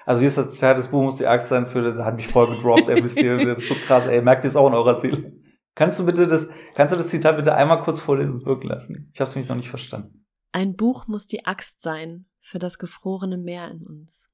Also, 0.05 0.19
hier 0.19 0.27
ist 0.27 0.37
das 0.37 0.53
Zitat 0.53 0.77
des 0.77 0.87
Buch 0.87 1.03
muss 1.03 1.17
die 1.17 1.27
Axt 1.27 1.49
sein 1.49 1.67
für, 1.67 1.81
das 1.81 1.97
hat 1.97 2.15
mich 2.15 2.27
voll 2.27 2.47
gedroppt, 2.47 2.89
ey, 2.89 3.03
wisst 3.03 3.21
ihr, 3.21 3.37
das 3.37 3.59
ist 3.59 3.67
so 3.67 3.75
krass, 3.75 4.07
ey, 4.07 4.21
merkt 4.21 4.43
ihr 4.43 4.49
es 4.49 4.55
auch 4.55 4.67
in 4.67 4.73
eurer 4.73 4.95
Seele. 4.95 5.33
Kannst 5.75 5.99
du 5.99 6.05
bitte 6.05 6.27
das, 6.27 6.49
kannst 6.73 6.93
du 6.93 6.97
das 6.97 7.09
Zitat 7.09 7.37
bitte 7.37 7.53
einmal 7.53 7.81
kurz 7.81 7.99
vorlesen 7.99 8.39
und 8.39 8.45
wirken 8.45 8.67
lassen? 8.67 9.11
Ich 9.13 9.21
hab's 9.21 9.35
nämlich 9.35 9.49
noch 9.49 9.55
nicht 9.55 9.69
verstanden. 9.69 10.25
Ein 10.51 10.75
Buch 10.75 11.07
muss 11.07 11.27
die 11.27 11.45
Axt 11.45 11.83
sein 11.83 12.25
für 12.39 12.57
das 12.57 12.79
gefrorene 12.79 13.37
Meer 13.37 13.69
in 13.69 13.83
uns. 13.85 14.31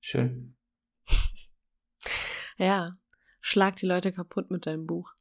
Schön. 0.00 0.56
Ja, 2.58 2.98
schlag 3.42 3.76
die 3.76 3.86
Leute 3.86 4.12
kaputt 4.12 4.50
mit 4.50 4.64
deinem 4.66 4.86
Buch. 4.86 5.12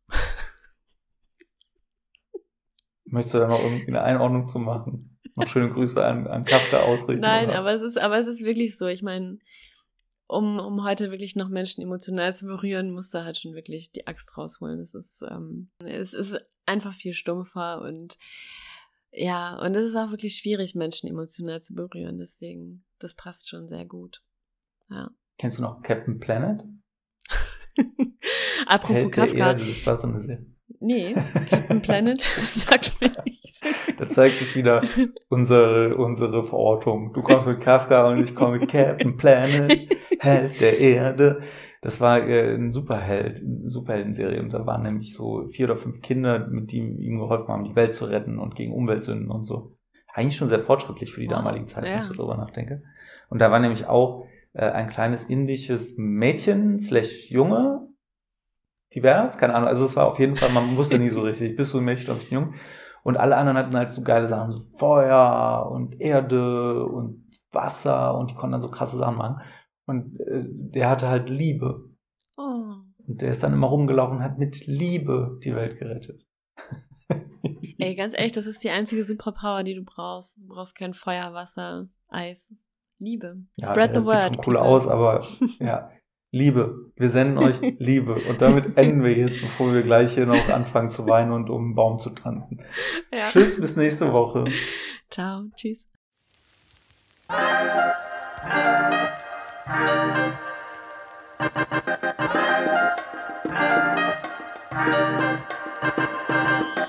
Möchtest 3.04 3.34
du 3.34 3.40
da 3.40 3.50
irgendwie 3.50 3.88
eine 3.88 4.04
Einordnung 4.04 4.48
zu 4.48 4.58
machen? 4.60 5.20
Noch 5.36 5.48
schöne 5.48 5.74
Grüße 5.74 6.04
an, 6.04 6.28
an 6.28 6.46
Kafka 6.46 6.80
ausrichten? 6.80 7.22
Nein, 7.22 7.50
oder? 7.50 7.60
aber 7.60 7.74
es 7.74 7.82
ist, 7.82 7.98
aber 7.98 8.18
es 8.18 8.28
ist 8.28 8.44
wirklich 8.44 8.78
so. 8.78 8.88
Ich 8.88 9.04
meine, 9.04 9.40
um, 10.28 10.60
um 10.60 10.84
heute 10.86 11.12
wirklich 11.12 11.36
noch 11.36 11.50
Menschen 11.50 11.82
emotional 11.82 12.34
zu 12.34 12.46
berühren, 12.46 12.92
musst 12.92 13.14
du 13.14 13.24
halt 13.26 13.38
schon 13.38 13.54
wirklich 13.54 13.92
die 13.92 14.08
Axt 14.08 14.38
rausholen. 14.38 14.80
Es 14.80 14.94
ist, 14.94 15.24
ähm, 15.30 15.72
es 15.80 16.14
ist 16.14 16.38
einfach 16.66 16.94
viel 16.94 17.14
stumpfer 17.14 17.82
und 17.82 18.18
ja, 19.12 19.58
und 19.60 19.76
es 19.76 19.84
ist 19.84 19.98
auch 19.98 20.12
wirklich 20.12 20.38
schwierig, 20.38 20.74
Menschen 20.74 21.10
emotional 21.10 21.62
zu 21.62 21.74
berühren. 21.76 22.18
Deswegen, 22.18 22.86
das 23.00 23.14
passt 23.14 23.50
schon 23.50 23.68
sehr 23.68 23.86
gut. 23.86 24.24
Ja. 24.90 25.10
Kennst 25.38 25.58
du 25.58 25.64
noch 25.64 25.82
Captain 25.82 26.20
Planet? 26.20 26.66
Apropos 28.68 28.96
Held 28.96 29.16
der 29.16 29.26
Kafka. 29.26 29.48
Erde, 29.48 29.66
das 29.66 29.86
war 29.86 29.98
so 29.98 30.08
eine 30.08 30.20
Serie. 30.20 30.46
Nee, 30.80 31.16
Captain 31.50 31.82
Planet 31.82 32.22
sagt 32.22 33.00
mir 33.00 33.12
nichts. 33.26 33.62
Da 33.98 34.10
zeigt 34.10 34.40
sich 34.40 34.56
wieder 34.56 34.84
unsere, 35.30 35.96
unsere 35.96 36.44
Verortung. 36.44 37.14
Du 37.14 37.22
kommst 37.22 37.48
mit 37.48 37.62
Kafka 37.62 38.10
und 38.10 38.24
ich 38.24 38.34
komme 38.34 38.58
mit 38.58 38.70
Captain 38.70 39.16
Planet, 39.16 39.78
Held 40.20 40.60
der 40.60 40.80
Erde. 40.80 41.42
Das 41.82 42.02
war 42.02 42.28
äh, 42.28 42.56
ein 42.56 42.72
Superheld, 42.72 43.42
eine 43.42 43.70
Superheldenserie. 43.70 44.42
Und 44.42 44.54
da 44.54 44.66
waren 44.66 44.84
nämlich 44.84 45.14
so 45.14 45.48
vier 45.48 45.66
oder 45.66 45.76
fünf 45.76 46.02
Kinder, 46.02 46.48
mit 46.48 46.72
die 46.72 46.80
ihm 46.80 47.20
geholfen 47.20 47.48
haben, 47.50 47.64
die 47.64 47.76
Welt 47.76 47.94
zu 47.94 48.06
retten 48.06 48.40
und 48.40 48.56
gegen 48.56 48.74
Umweltsünden 48.74 49.30
und 49.30 49.44
so. 49.44 49.76
Eigentlich 50.14 50.36
schon 50.36 50.50
sehr 50.50 50.60
fortschrittlich 50.60 51.12
für 51.14 51.22
die 51.22 51.28
Wow, 51.28 51.38
damalige 51.38 51.66
Zeit, 51.68 51.84
wenn 51.84 51.92
ja. 51.92 52.00
ich 52.00 52.06
so 52.06 52.14
drüber 52.14 52.38
nachdenke. 52.38 52.84
Und 53.30 53.40
da 53.40 53.52
war 53.52 53.60
nämlich 53.60 53.88
auch 53.88 54.26
äh, 54.54 54.70
ein 54.70 54.90
kleines 54.90 55.24
indisches 55.26 55.98
Mädchen 55.98 56.80
slash 56.80 57.32
Junge, 57.32 57.88
divers, 58.94 59.38
keine 59.38 59.56
Ahnung. 59.56 59.70
Also 59.70 59.86
es 59.86 59.96
war 59.96 60.08
auf 60.08 60.20
jeden 60.20 60.36
Fall, 60.36 60.52
man 60.52 60.76
wusste 60.78 61.00
nie 61.00 61.10
so 61.10 61.22
richtig, 61.24 61.56
bist 61.56 61.74
du 61.74 61.80
ein 61.80 61.86
Mädchen 61.86 62.06
oder 62.06 62.16
bist 62.16 62.32
du 62.32 62.36
ein 62.36 62.42
Junge? 62.44 62.54
Und 63.04 63.18
alle 63.18 63.36
anderen 63.36 63.58
hatten 63.58 63.76
halt 63.76 63.92
so 63.92 64.04
geile 64.04 64.28
Sachen, 64.28 64.52
so 64.52 64.60
Feuer 64.78 65.70
und 65.72 66.00
Erde 66.00 66.86
und 66.86 67.26
Wasser 67.52 68.18
und 68.18 68.32
die 68.32 68.36
konnten 68.36 68.54
dann 68.54 68.62
so 68.62 68.70
krasse 68.70 68.98
Sachen 68.98 69.18
machen. 69.18 69.42
Und 69.86 70.20
äh, 70.20 70.44
der 70.46 70.90
hatte 70.90 71.10
halt 71.10 71.30
Liebe. 71.30 71.90
Oh. 72.38 72.76
Und 73.08 73.22
der 73.22 73.32
ist 73.32 73.42
dann 73.42 73.54
immer 73.54 73.68
rumgelaufen 73.68 74.18
und 74.18 74.24
hat 74.24 74.38
mit 74.38 74.68
Liebe 74.68 75.40
die 75.44 75.56
Welt 75.56 75.78
gerettet. 75.78 76.24
Ey, 77.80 77.96
ganz 77.96 78.14
ehrlich, 78.16 78.32
das 78.32 78.46
ist 78.46 78.64
die 78.64 78.70
einzige 78.70 79.04
Superpower, 79.04 79.64
die 79.64 79.74
du 79.74 79.84
brauchst. 79.84 80.38
Du 80.38 80.48
brauchst 80.48 80.76
kein 80.76 80.94
Feuer, 80.94 81.34
Wasser, 81.34 81.88
Eis. 82.08 82.54
Liebe. 83.02 83.36
Ja, 83.58 83.68
Spread 83.72 83.96
the 83.96 84.06
word. 84.06 84.22
sieht 84.22 84.36
schon 84.36 84.46
cool 84.46 84.56
people. 84.56 84.62
aus, 84.62 84.88
aber 84.88 85.26
ja. 85.60 85.90
Liebe. 86.32 86.92
Wir 86.96 87.10
senden 87.10 87.40
euch 87.40 87.60
Liebe. 87.80 88.16
Und 88.30 88.42
damit 88.42 88.78
enden 88.78 89.04
wir 89.04 89.14
jetzt, 89.18 89.42
bevor 89.42 89.74
wir 89.74 89.82
gleich 89.82 90.14
hier 90.14 90.28
noch 90.28 90.50
anfangen 90.50 90.92
zu 90.92 91.08
weinen 91.08 91.32
und 91.32 91.50
um 91.50 91.70
den 91.70 91.76
Baum 91.76 92.00
zu 92.00 92.12
tanzen. 92.12 92.64
Ja. 93.12 93.28
Tschüss, 93.30 93.60
bis 93.60 93.76
nächste 93.76 94.14
Woche. 94.14 94.46
Ciao. 95.10 95.46
Tschüss. 95.56 95.88
Thank 104.74 105.52
you. 106.80 106.86